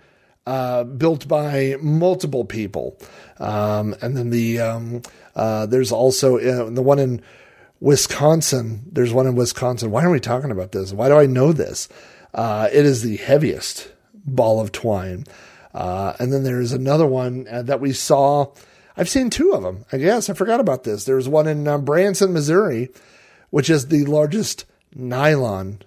uh, 0.47 0.85
built 0.85 1.27
by 1.29 1.77
multiple 1.81 2.45
people. 2.45 2.99
Um, 3.39 3.95
and 4.03 4.17
then 4.17 4.31
the 4.31 4.61
um, 4.61 5.03
uh, 5.35 5.67
there's 5.67 5.93
also 5.93 6.39
uh, 6.39 6.71
the 6.71 6.83
one 6.83 6.99
in 6.99 7.23
Wisconsin. 7.81 8.85
There's 8.91 9.13
one 9.13 9.27
in 9.27 9.35
Wisconsin. 9.35 9.91
Why 9.91 10.05
are 10.05 10.11
we 10.11 10.21
talking 10.21 10.51
about 10.51 10.73
this? 10.73 10.93
Why 10.93 11.09
do 11.09 11.17
I 11.17 11.27
know 11.27 11.53
this? 11.53 11.89
Uh, 12.35 12.69
it 12.73 12.85
is 12.85 13.03
the 13.03 13.17
heaviest 13.17 13.91
ball 14.25 14.61
of 14.61 14.73
twine. 14.73 15.25
Uh, 15.75 16.15
and 16.19 16.33
then 16.33 16.43
there's 16.43 16.73
another 16.73 17.07
one 17.07 17.47
uh, 17.51 17.63
that 17.63 17.81
we 17.81 17.93
saw. 17.93 18.53
I've 18.97 19.09
seen 19.09 19.31
two 19.31 19.53
of 19.53 19.63
them. 19.63 19.85
I 19.93 19.99
guess 19.99 20.29
I 20.29 20.35
forgot 20.35 20.61
about 20.61 20.85
this. 20.85 21.05
There's 21.05 21.29
one 21.29 21.47
in 21.47 21.67
um, 21.67 21.85
Branson, 21.85 22.33
Missouri, 22.33 22.91
which 23.51 23.71
is 23.71 23.89
the 23.89 24.05
largest 24.05 24.65
nylon 24.95 25.81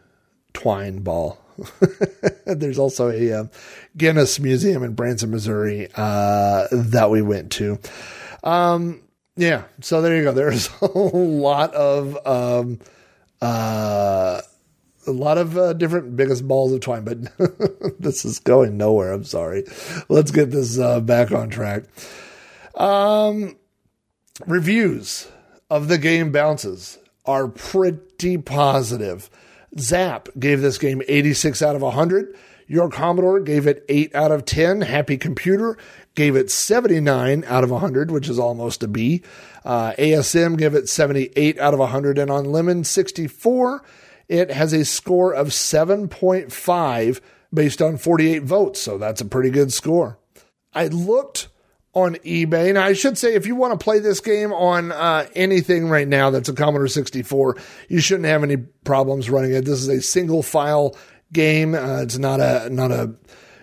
twine 0.54 1.00
ball. 1.00 1.40
There's 2.46 2.80
also 2.80 3.10
a 3.10 3.32
uh, 3.32 3.44
Guinness 3.96 4.40
Museum 4.40 4.84
in 4.84 4.94
Branson, 4.94 5.32
Missouri 5.32 5.88
uh, 5.96 6.68
that 6.72 7.10
we 7.10 7.22
went 7.22 7.52
to. 7.54 7.80
Um, 8.44 9.02
yeah, 9.38 9.64
so 9.82 10.02
there 10.02 10.16
you 10.16 10.24
go. 10.24 10.32
There's 10.32 10.70
a 10.82 10.86
lot 10.88 11.74
of 11.74 12.18
um, 12.26 12.80
uh, 13.42 14.42
a 15.08 15.12
lot 15.12 15.38
of 15.38 15.58
uh, 15.58 15.74
different 15.74 16.16
biggest 16.16 16.48
balls 16.48 16.72
of 16.74 16.82
twine, 16.82 17.04
but 17.04 17.20
this 18.00 18.26
is 18.26 18.40
going 18.40 18.78
nowhere. 18.78 19.12
I'm 19.12 19.24
sorry. 19.24 19.64
Let's 20.10 20.32
get 20.32 20.52
this 20.52 20.80
uh, 20.80 21.00
back 21.00 21.32
on 21.32 21.50
track. 21.50 21.84
Um, 22.76 23.56
reviews 24.46 25.28
of 25.70 25.88
the 25.88 25.98
game 25.98 26.32
bounces 26.32 26.98
are 27.26 27.48
pretty 27.48 28.38
positive. 28.38 29.30
Zap 29.78 30.30
gave 30.38 30.62
this 30.62 30.78
game 30.78 31.02
86 31.08 31.62
out 31.62 31.76
of 31.76 31.82
100. 31.82 32.36
Your 32.68 32.90
Commodore 32.90 33.40
gave 33.40 33.68
it 33.68 33.86
8 33.90 34.16
out 34.16 34.32
of 34.32 34.46
10. 34.46 34.82
Happy 34.82 35.18
Computer 35.18 35.78
gave 36.16 36.36
it 36.36 36.50
79 36.50 37.44
out 37.46 37.64
of 37.64 37.70
100, 37.70 38.10
which 38.10 38.28
is 38.28 38.40
almost 38.40 38.82
a 38.84 38.88
B. 38.88 39.22
Uh, 39.64 39.92
ASM 39.94 40.58
gave 40.58 40.74
it 40.74 40.90
78 40.90 41.60
out 41.60 41.74
of 41.74 41.80
100. 41.80 42.18
And 42.18 42.32
on 42.32 42.46
Lemon 42.46 42.84
64, 42.84 43.84
it 44.28 44.52
has 44.52 44.74
a 44.74 44.86
score 44.86 45.34
of 45.34 45.48
7.5 45.48 47.22
based 47.54 47.82
on 47.82 47.98
48 47.98 48.44
votes. 48.44 48.82
So 48.82 48.98
that's 48.98 49.22
a 49.22 49.26
pretty 49.26 49.50
good 49.50 49.72
score. 49.72 50.18
I 50.74 50.88
looked 50.88 51.48
on 51.96 52.16
eBay. 52.18 52.70
And 52.70 52.78
I 52.78 52.94
should 52.94 53.18
say, 53.18 53.34
if 53.34 53.48
you 53.48 53.56
want 53.56 53.78
to 53.78 53.84
play 53.84 54.00
this 54.00 54.20
game 54.20 54.54
on 54.54 54.92
uh, 54.92 55.26
anything 55.34 55.88
right 55.88 56.08
now 56.08 56.30
that's 56.30 56.50
a 56.50 56.54
Commodore 56.54 56.88
64, 56.88 57.58
you 57.90 58.02
shouldn't 58.02 58.28
have 58.28 58.44
any 58.44 58.58
problems 58.58 59.30
running 59.30 59.54
it. 59.54 59.66
This 59.66 59.80
is 59.80 59.88
a 59.88 60.02
single 60.02 60.44
file 60.44 60.96
game. 61.34 61.74
Uh, 61.74 62.02
it's 62.02 62.18
not 62.18 62.40
a 62.40 62.70
not 62.70 62.92
a 62.92 63.16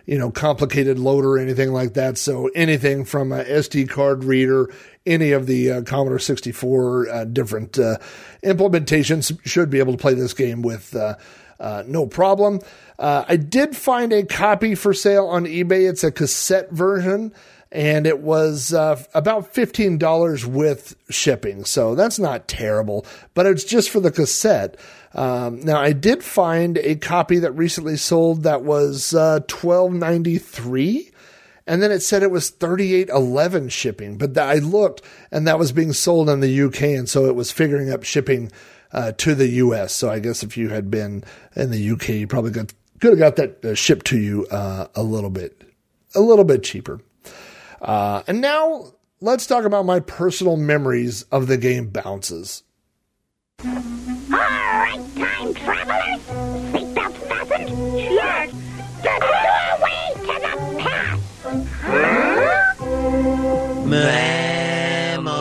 you 0.07 0.19
know 0.19 0.31
complicated 0.31 0.99
loader 0.99 1.33
or 1.33 1.39
anything 1.39 1.73
like 1.73 1.95
that. 1.95 2.19
So 2.19 2.49
anything 2.55 3.05
from 3.05 3.33
a 3.33 3.45
SD 3.45 3.89
card 3.89 4.25
reader, 4.25 4.73
any 5.07 5.33
of 5.33 5.47
the 5.47 5.71
uh, 5.71 5.83
Commodore 5.83 6.19
64 6.19 7.09
uh, 7.09 7.25
different 7.25 7.79
uh, 7.79 7.99
implementations 8.45 9.39
should 9.47 9.71
be 9.71 9.79
able 9.79 9.93
to 9.93 9.99
play 9.99 10.15
this 10.15 10.35
game 10.35 10.63
with. 10.63 10.95
Uh, 10.95 11.17
uh, 11.61 11.85
no 11.87 12.07
problem. 12.07 12.59
I 12.99 13.37
did 13.37 13.77
find 13.77 14.13
a 14.13 14.25
copy 14.25 14.75
for 14.75 14.93
sale 14.93 15.27
on 15.27 15.45
eBay. 15.45 15.89
It's 15.89 16.03
a 16.03 16.11
cassette 16.11 16.73
version 16.73 17.33
and 17.73 18.07
it 18.07 18.21
was 18.21 18.75
uh, 18.75 19.03
about 19.15 19.55
$15 19.55 20.45
with 20.45 20.95
shipping. 21.09 21.65
So 21.65 21.95
that's 21.95 22.19
not 22.19 22.47
terrible, 22.47 23.07
but 23.35 23.47
it's 23.47 23.65
just 23.65 23.91
for 23.91 23.99
the 23.99 24.11
cassette. 24.11 24.77
Um, 25.15 25.61
now 25.61 25.81
I 25.81 25.93
did 25.93 26.25
find 26.25 26.79
a 26.79 26.97
copy 26.97 27.39
that 27.41 27.53
recently 27.53 27.97
sold 27.97 28.45
that 28.45 28.63
was 28.63 29.15
uh, 29.15 29.41
12.93 29.47 31.13
and 31.67 31.83
then 31.83 31.93
it 31.93 32.01
said 32.01 32.23
it 32.23 32.31
was 32.31 32.51
38.11 32.51 33.71
shipping, 33.71 34.19
but 34.19 34.37
I 34.37 34.55
looked 34.55 35.03
and 35.31 35.47
that 35.47 35.59
was 35.59 35.71
being 35.71 35.93
sold 35.93 36.29
in 36.29 36.41
the 36.41 36.63
UK 36.63 36.83
and 36.83 37.09
so 37.09 37.27
it 37.27 37.35
was 37.35 37.53
figuring 37.53 37.91
up 37.91 38.05
shipping 38.05 38.51
uh, 38.93 39.13
to 39.13 39.35
the 39.35 39.49
US. 39.49 39.93
So 39.93 40.11
I 40.11 40.19
guess 40.19 40.43
if 40.43 40.57
you 40.57 40.71
had 40.71 40.91
been 40.91 41.25
in 41.55 41.71
the 41.71 41.91
UK, 41.91 42.09
you 42.11 42.27
probably 42.27 42.51
got, 42.51 42.73
could 43.01 43.11
have 43.11 43.19
got 43.19 43.37
that 43.37 43.65
uh, 43.65 43.75
shipped 43.75 44.07
to 44.07 44.19
you 44.19 44.47
uh, 44.51 44.89
a 44.95 45.03
little 45.03 45.31
bit 45.31 45.63
a 46.15 46.21
little 46.21 46.45
bit 46.45 46.63
cheaper. 46.63 47.01
Uh, 47.81 48.23
and 48.27 48.41
now 48.41 48.93
let's 49.21 49.47
talk 49.47 49.65
about 49.65 49.87
my 49.87 50.01
personal 50.01 50.57
memories 50.57 51.23
of 51.33 51.47
the 51.47 51.57
game 51.57 51.89
Bounces. 51.89 52.63
All 53.65 54.39
right, 54.39 54.99
time 55.15 55.55
travelers. 55.55 56.21
Seatbelt 56.73 57.15
fastened? 57.29 57.71
Yes. 57.97 58.51
The 59.03 59.15
doorway 59.21 60.03
to 60.17 60.35
the 60.41 60.55
past. 60.83 61.23
Memories. 63.87 65.33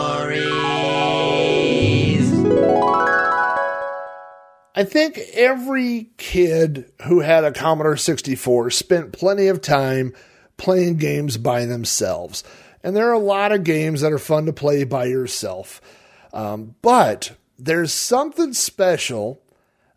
I 4.74 4.84
think 4.84 5.18
every 5.32 6.10
kid 6.16 6.92
who 7.06 7.20
had 7.20 7.44
a 7.44 7.52
Commodore 7.52 7.96
64 7.96 8.70
spent 8.70 9.12
plenty 9.12 9.48
of 9.48 9.60
time 9.60 10.12
playing 10.56 10.96
games 10.98 11.36
by 11.38 11.64
themselves. 11.64 12.44
And 12.84 12.94
there 12.94 13.08
are 13.08 13.12
a 13.14 13.18
lot 13.18 13.50
of 13.52 13.64
games 13.64 14.02
that 14.02 14.12
are 14.12 14.18
fun 14.18 14.46
to 14.46 14.52
play 14.52 14.84
by 14.84 15.06
yourself. 15.06 15.80
Um, 16.32 16.76
but 16.82 17.32
there's 17.64 17.92
something 17.92 18.52
special 18.52 19.40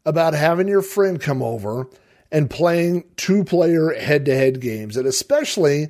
about 0.05 0.33
having 0.33 0.67
your 0.67 0.83
friend 0.83 1.19
come 1.19 1.41
over 1.41 1.89
and 2.31 2.49
playing 2.49 3.03
two 3.17 3.43
player 3.43 3.91
head 3.93 4.25
to 4.25 4.35
head 4.35 4.61
games, 4.61 4.97
and 4.97 5.07
especially 5.07 5.87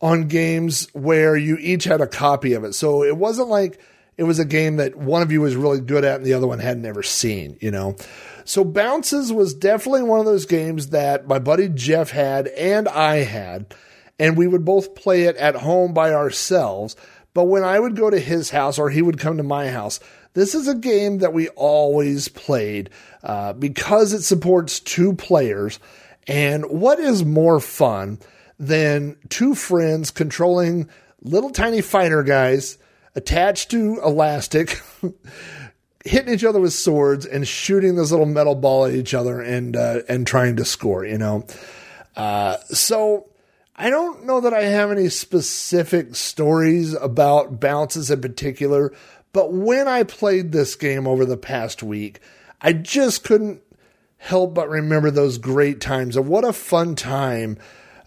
on 0.00 0.26
games 0.26 0.88
where 0.92 1.36
you 1.36 1.56
each 1.58 1.84
had 1.84 2.00
a 2.00 2.06
copy 2.06 2.52
of 2.54 2.64
it. 2.64 2.74
So 2.74 3.04
it 3.04 3.16
wasn't 3.16 3.48
like 3.48 3.80
it 4.16 4.24
was 4.24 4.38
a 4.38 4.44
game 4.44 4.76
that 4.76 4.96
one 4.96 5.22
of 5.22 5.30
you 5.30 5.40
was 5.40 5.56
really 5.56 5.80
good 5.80 6.04
at 6.04 6.16
and 6.16 6.26
the 6.26 6.34
other 6.34 6.46
one 6.46 6.58
had 6.58 6.78
never 6.78 7.02
seen, 7.02 7.56
you 7.60 7.70
know? 7.70 7.96
So 8.44 8.64
Bounces 8.64 9.32
was 9.32 9.54
definitely 9.54 10.02
one 10.02 10.20
of 10.20 10.26
those 10.26 10.46
games 10.46 10.88
that 10.88 11.26
my 11.28 11.38
buddy 11.38 11.68
Jeff 11.68 12.10
had 12.10 12.48
and 12.48 12.88
I 12.88 13.16
had, 13.16 13.74
and 14.18 14.36
we 14.36 14.46
would 14.46 14.64
both 14.64 14.94
play 14.94 15.22
it 15.22 15.36
at 15.36 15.54
home 15.54 15.94
by 15.94 16.12
ourselves. 16.12 16.96
But 17.34 17.44
when 17.44 17.64
I 17.64 17.78
would 17.80 17.96
go 17.96 18.10
to 18.10 18.18
his 18.18 18.50
house 18.50 18.78
or 18.78 18.90
he 18.90 19.02
would 19.02 19.18
come 19.18 19.38
to 19.38 19.42
my 19.42 19.68
house, 19.68 20.00
this 20.34 20.54
is 20.54 20.68
a 20.68 20.74
game 20.74 21.18
that 21.18 21.32
we 21.32 21.48
always 21.50 22.28
played 22.28 22.90
uh, 23.22 23.52
because 23.54 24.12
it 24.12 24.22
supports 24.22 24.80
two 24.80 25.14
players. 25.14 25.78
And 26.26 26.66
what 26.66 26.98
is 26.98 27.24
more 27.24 27.60
fun 27.60 28.18
than 28.58 29.16
two 29.28 29.54
friends 29.54 30.10
controlling 30.10 30.88
little 31.22 31.50
tiny 31.50 31.80
fighter 31.80 32.22
guys 32.22 32.78
attached 33.14 33.70
to 33.70 34.00
elastic, 34.04 34.82
hitting 36.04 36.34
each 36.34 36.44
other 36.44 36.60
with 36.60 36.72
swords 36.72 37.26
and 37.26 37.46
shooting 37.46 37.96
this 37.96 38.10
little 38.10 38.26
metal 38.26 38.54
ball 38.54 38.86
at 38.86 38.94
each 38.94 39.14
other 39.14 39.40
and 39.40 39.76
uh, 39.76 40.00
and 40.08 40.26
trying 40.26 40.56
to 40.56 40.64
score. 40.64 41.04
You 41.04 41.18
know, 41.18 41.46
uh, 42.16 42.56
so 42.68 43.28
I 43.76 43.90
don't 43.90 44.24
know 44.24 44.40
that 44.40 44.54
I 44.54 44.64
have 44.64 44.90
any 44.90 45.08
specific 45.08 46.14
stories 46.14 46.94
about 46.94 47.58
bounces 47.58 48.10
in 48.10 48.20
particular, 48.20 48.92
but 49.34 49.52
when 49.52 49.88
I 49.88 50.04
played 50.04 50.52
this 50.52 50.76
game 50.76 51.06
over 51.06 51.26
the 51.26 51.36
past 51.36 51.82
week, 51.82 52.20
I 52.60 52.72
just 52.72 53.24
couldn't 53.24 53.60
help 54.16 54.54
but 54.54 54.70
remember 54.70 55.10
those 55.10 55.36
great 55.38 55.80
times 55.80 56.16
and 56.16 56.28
what 56.28 56.44
a 56.44 56.52
fun 56.52 56.94
time. 56.94 57.58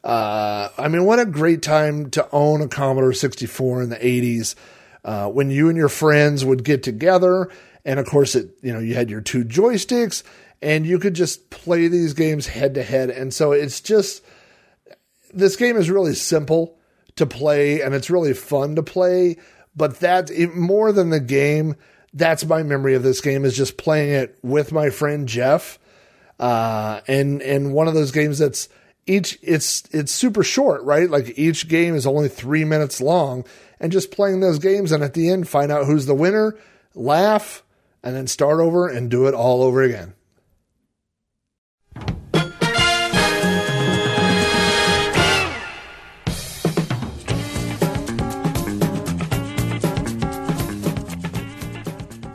Uh, 0.03 0.69
I 0.77 0.87
mean, 0.87 1.03
what 1.03 1.19
a 1.19 1.25
great 1.25 1.61
time 1.61 2.09
to 2.11 2.27
own 2.31 2.61
a 2.61 2.67
Commodore 2.69 3.11
64 3.11 3.83
in 3.83 3.89
the 3.89 3.97
80s 3.97 4.55
uh, 5.03 5.27
when 5.27 5.51
you 5.51 5.67
and 5.67 5.77
your 5.77 5.89
friends 5.89 6.45
would 6.45 6.63
get 6.63 6.81
together. 6.81 7.49
And 7.83 7.99
of 7.99 8.05
course, 8.05 8.33
it 8.33 8.49
you 8.61 8.71
know 8.71 8.79
you 8.79 8.95
had 8.95 9.09
your 9.09 9.21
two 9.21 9.43
joysticks, 9.43 10.23
and 10.61 10.85
you 10.85 10.97
could 10.97 11.13
just 11.13 11.49
play 11.49 11.89
these 11.89 12.13
games 12.13 12.47
head 12.47 12.75
to 12.75 12.83
head. 12.83 13.09
And 13.09 13.33
so 13.33 13.51
it's 13.51 13.81
just 13.81 14.23
this 15.33 15.57
game 15.57 15.75
is 15.75 15.89
really 15.89 16.13
simple 16.13 16.77
to 17.17 17.25
play, 17.25 17.81
and 17.81 17.93
it's 17.93 18.09
really 18.09 18.33
fun 18.33 18.75
to 18.75 18.83
play. 18.83 19.37
But 19.77 19.99
that 19.99 20.31
more 20.55 20.91
than 20.91 21.11
the 21.11 21.19
game, 21.19 21.75
that's 22.13 22.43
my 22.43 22.63
memory 22.63 22.95
of 22.95 23.03
this 23.03 23.21
game 23.21 23.45
is 23.45 23.55
just 23.55 23.77
playing 23.77 24.11
it 24.11 24.37
with 24.41 24.71
my 24.71 24.89
friend 24.89 25.27
Jeff, 25.27 25.77
uh, 26.39 27.01
and 27.07 27.41
and 27.43 27.73
one 27.73 27.87
of 27.87 27.93
those 27.93 28.11
games 28.11 28.39
that's 28.39 28.69
each 29.05 29.37
it's 29.43 29.83
it's 29.91 30.11
super 30.11 30.43
short, 30.43 30.81
right? 30.83 31.09
Like 31.09 31.37
each 31.37 31.67
game 31.67 31.95
is 31.95 32.07
only 32.07 32.27
three 32.27 32.65
minutes 32.65 32.99
long, 32.99 33.45
and 33.79 33.91
just 33.91 34.11
playing 34.11 34.39
those 34.39 34.57
games, 34.57 34.91
and 34.91 35.03
at 35.03 35.13
the 35.13 35.29
end 35.29 35.47
find 35.47 35.71
out 35.71 35.85
who's 35.85 36.07
the 36.07 36.15
winner, 36.15 36.57
laugh, 36.95 37.63
and 38.03 38.15
then 38.15 38.25
start 38.25 38.59
over 38.59 38.87
and 38.87 39.11
do 39.11 39.27
it 39.27 39.35
all 39.35 39.61
over 39.61 39.83
again. 39.83 40.15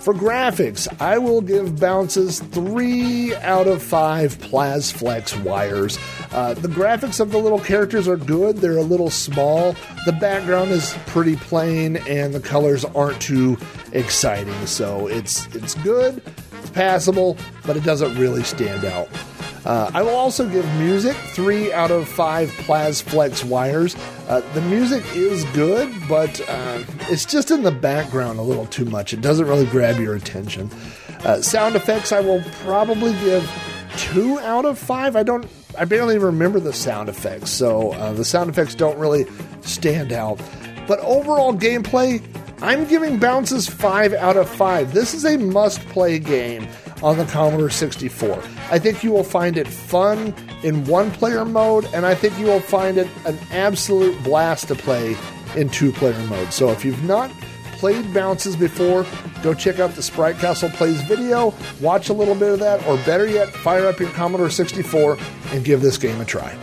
For 0.02 0.12
graphics, 0.12 0.88
I 1.00 1.18
will 1.18 1.40
give 1.40 1.78
Bounces 1.78 2.40
3 2.40 3.36
out 3.36 3.68
of 3.68 3.80
5 3.80 4.36
Plasflex 4.38 5.40
wires. 5.44 5.96
Uh, 6.32 6.54
the 6.54 6.66
graphics 6.66 7.20
of 7.20 7.30
the 7.30 7.38
little 7.38 7.60
characters 7.60 8.08
are 8.08 8.16
good, 8.16 8.56
they're 8.56 8.78
a 8.78 8.82
little 8.82 9.10
small. 9.10 9.76
The 10.04 10.12
background 10.12 10.72
is 10.72 10.92
pretty 11.06 11.36
plain, 11.36 11.98
and 12.08 12.34
the 12.34 12.40
colors 12.40 12.84
aren't 12.84 13.22
too 13.22 13.56
exciting. 13.92 14.66
So 14.66 15.06
it's, 15.06 15.46
it's 15.54 15.74
good, 15.76 16.20
it's 16.58 16.70
passable, 16.70 17.36
but 17.64 17.76
it 17.76 17.84
doesn't 17.84 18.18
really 18.18 18.42
stand 18.42 18.84
out. 18.84 19.08
Uh, 19.64 19.90
I 19.94 20.02
will 20.02 20.14
also 20.14 20.48
give 20.48 20.64
music 20.76 21.16
three 21.16 21.72
out 21.72 21.90
of 21.90 22.08
five 22.08 22.50
Plasflex 22.50 23.44
wires. 23.44 23.94
Uh, 24.28 24.40
the 24.54 24.60
music 24.62 25.04
is 25.14 25.44
good, 25.46 25.92
but 26.08 26.40
uh, 26.48 26.82
it's 27.02 27.24
just 27.24 27.50
in 27.50 27.62
the 27.62 27.70
background 27.70 28.38
a 28.38 28.42
little 28.42 28.66
too 28.66 28.84
much. 28.84 29.12
It 29.12 29.20
doesn't 29.20 29.46
really 29.46 29.66
grab 29.66 30.00
your 30.00 30.14
attention. 30.14 30.70
Uh, 31.24 31.40
sound 31.40 31.76
effects, 31.76 32.10
I 32.10 32.20
will 32.20 32.42
probably 32.64 33.12
give 33.20 33.48
two 33.96 34.38
out 34.40 34.64
of 34.64 34.78
five. 34.78 35.14
I 35.14 35.22
don't, 35.22 35.46
I 35.78 35.84
barely 35.84 36.18
remember 36.18 36.58
the 36.58 36.72
sound 36.72 37.08
effects, 37.08 37.50
so 37.50 37.92
uh, 37.92 38.12
the 38.12 38.24
sound 38.24 38.50
effects 38.50 38.74
don't 38.74 38.98
really 38.98 39.26
stand 39.60 40.12
out. 40.12 40.40
But 40.88 40.98
overall 41.00 41.54
gameplay, 41.54 42.20
I'm 42.60 42.86
giving 42.86 43.18
Bounces 43.18 43.68
5 43.68 44.14
out 44.14 44.36
of 44.36 44.48
5. 44.48 44.92
This 44.94 45.14
is 45.14 45.24
a 45.24 45.36
must 45.36 45.80
play 45.88 46.18
game 46.18 46.68
on 47.02 47.18
the 47.18 47.24
Commodore 47.26 47.70
64. 47.70 48.42
I 48.70 48.78
think 48.78 49.02
you 49.02 49.12
will 49.12 49.24
find 49.24 49.56
it 49.56 49.66
fun 49.66 50.34
in 50.62 50.84
one 50.84 51.10
player 51.10 51.44
mode, 51.44 51.84
and 51.92 52.06
I 52.06 52.14
think 52.14 52.38
you 52.38 52.46
will 52.46 52.60
find 52.60 52.98
it 52.98 53.08
an 53.26 53.38
absolute 53.50 54.22
blast 54.22 54.68
to 54.68 54.74
play 54.74 55.16
in 55.56 55.68
two 55.68 55.92
player 55.92 56.18
mode. 56.26 56.52
So 56.52 56.70
if 56.70 56.84
you've 56.84 57.04
not 57.04 57.30
played 57.72 58.14
Bounces 58.14 58.54
before, 58.54 59.04
go 59.42 59.54
check 59.54 59.80
out 59.80 59.94
the 59.96 60.02
Sprite 60.02 60.38
Castle 60.38 60.70
Plays 60.70 61.02
video, 61.02 61.52
watch 61.80 62.08
a 62.08 62.12
little 62.12 62.36
bit 62.36 62.52
of 62.52 62.60
that, 62.60 62.86
or 62.86 62.96
better 62.98 63.26
yet, 63.26 63.48
fire 63.48 63.86
up 63.86 63.98
your 63.98 64.10
Commodore 64.10 64.50
64 64.50 65.18
and 65.50 65.64
give 65.64 65.80
this 65.80 65.98
game 65.98 66.20
a 66.20 66.24
try. 66.24 66.56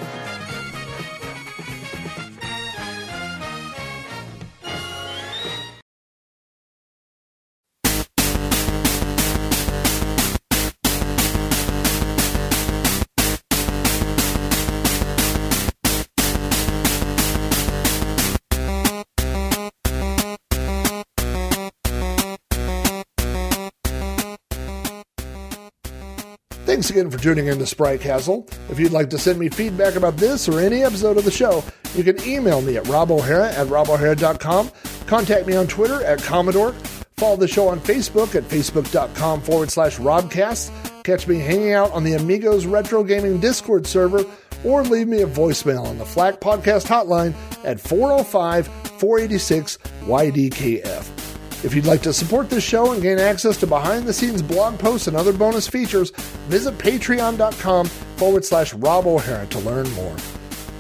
Thanks 26.80 26.92
again 26.92 27.12
for 27.12 27.18
tuning 27.18 27.48
in 27.48 27.60
to 27.60 27.66
Sprite 27.66 28.00
Castle. 28.00 28.48
If 28.70 28.80
you'd 28.80 28.94
like 28.94 29.10
to 29.10 29.18
send 29.18 29.38
me 29.38 29.50
feedback 29.50 29.96
about 29.96 30.16
this 30.16 30.48
or 30.48 30.62
any 30.62 30.82
episode 30.82 31.18
of 31.18 31.26
the 31.26 31.30
show, 31.30 31.62
you 31.94 32.06
can 32.06 32.24
email 32.26 32.62
me 32.62 32.78
at 32.78 32.86
robohara 32.86 33.52
at 33.52 33.68
robohara.com, 33.68 34.72
contact 35.06 35.46
me 35.46 35.58
on 35.58 35.68
Twitter 35.68 36.02
at 36.06 36.24
Commodore, 36.24 36.72
follow 37.18 37.36
the 37.36 37.50
show 37.50 37.68
on 37.68 37.82
Facebook 37.82 38.34
at 38.34 38.44
facebook.com 38.44 39.42
forward 39.42 39.70
slash 39.70 39.98
robcast, 39.98 41.04
catch 41.04 41.28
me 41.28 41.38
hanging 41.38 41.74
out 41.74 41.92
on 41.92 42.06
the 42.06 42.14
Amigos 42.14 42.66
Retro 42.66 43.04
Gaming 43.04 43.42
Discord 43.42 43.86
server, 43.86 44.24
or 44.64 44.82
leave 44.84 45.10
me 45.10 45.22
a 45.22 45.28
voicemail 45.28 45.84
on 45.84 45.98
the 45.98 46.06
Flack 46.06 46.40
Podcast 46.40 46.88
hotline 46.88 47.34
at 47.66 47.78
405 47.78 48.68
486 48.68 49.80
YDKF. 50.04 51.29
If 51.62 51.76
you'd 51.76 51.86
like 51.86 52.02
to 52.04 52.14
support 52.14 52.50
this 52.50 52.64
show 52.64 52.94
and 52.94 53.02
gain 53.02 53.20
access 53.20 53.58
to 53.58 53.68
behind 53.68 54.06
the 54.08 54.14
scenes 54.14 54.42
blog 54.42 54.80
posts 54.80 55.08
and 55.08 55.18
other 55.18 55.34
bonus 55.34 55.68
features, 55.68 56.12
visit 56.48 56.78
patreon.com 56.78 57.86
forward 57.86 58.46
slash 58.46 58.74
Rob 58.74 59.06
O'Hara 59.06 59.46
to 59.48 59.60
learn 59.60 59.90
more. 59.92 60.16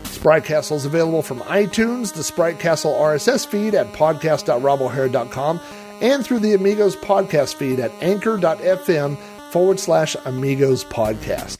Sprite 0.06 0.46
Castle 0.46 0.78
is 0.78 0.86
available 0.86 1.22
from 1.22 1.40
iTunes, 1.42 2.14
the 2.14 2.24
Sprite 2.24 2.60
Castle 2.60 2.94
RSS 2.94 3.46
feed 3.46 3.76
at 3.76 3.88
podcast.robohara.com, 3.94 5.60
and 6.02 6.26
through 6.26 6.40
the 6.40 6.54
Amigos 6.54 6.96
podcast 6.96 7.56
feed 7.56 7.80
at 7.80 7.92
anchor.fm 8.02 9.18
forward 9.52 9.80
slash 9.80 10.16
Amigos 10.26 10.86
podcast. 10.86 11.58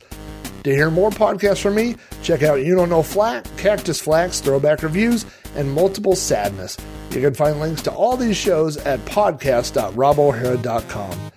To 0.64 0.72
hear 0.72 0.92
more 0.92 1.10
podcasts 1.10 1.62
from 1.62 1.76
me, 1.76 1.96
check 2.22 2.44
out 2.44 2.66
You 2.66 2.76
Don't 2.76 2.90
Know 2.90 3.04
Flack, 3.04 3.46
Cactus 3.58 4.02
Flax, 4.02 4.42
Throwback 4.42 4.84
Reviews, 4.84 5.26
and 5.56 5.72
Multiple 5.72 6.16
Sadness. 6.16 6.78
You 7.12 7.22
can 7.22 7.34
find 7.34 7.60
links 7.60 7.82
to 7.84 7.92
all 7.92 8.18
these 8.18 8.38
shows 8.38 8.78
at 8.78 9.00
podcast.robohara.com. 9.06 11.32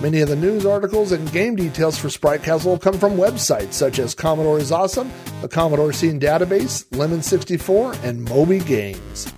Many 0.00 0.20
of 0.20 0.28
the 0.28 0.36
news 0.36 0.66
articles 0.66 1.12
and 1.12 1.30
game 1.32 1.56
details 1.56 1.96
for 1.96 2.10
Sprite 2.10 2.42
Castle 2.42 2.78
come 2.78 2.98
from 2.98 3.16
websites 3.16 3.74
such 3.74 3.98
as 3.98 4.14
Commodore 4.14 4.58
is 4.58 4.72
Awesome, 4.72 5.10
the 5.40 5.48
Commodore 5.48 5.92
Scene 5.92 6.20
Database, 6.20 6.84
Lemon 6.96 7.22
64, 7.22 7.94
and 8.02 8.22
Moby 8.24 8.58
Games. 8.58 9.32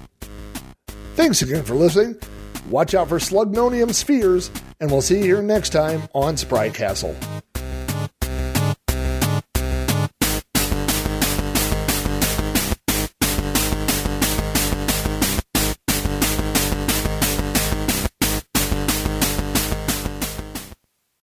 Thanks 1.14 1.42
again 1.42 1.62
for 1.62 1.74
listening. 1.74 2.16
Watch 2.68 2.94
out 2.94 3.08
for 3.08 3.18
Slugnonium 3.18 3.94
spheres, 3.94 4.50
and 4.80 4.90
we'll 4.90 5.02
see 5.02 5.18
you 5.18 5.24
here 5.24 5.42
next 5.42 5.70
time 5.70 6.02
on 6.14 6.36
Sprite 6.36 6.74
Castle. 6.74 7.14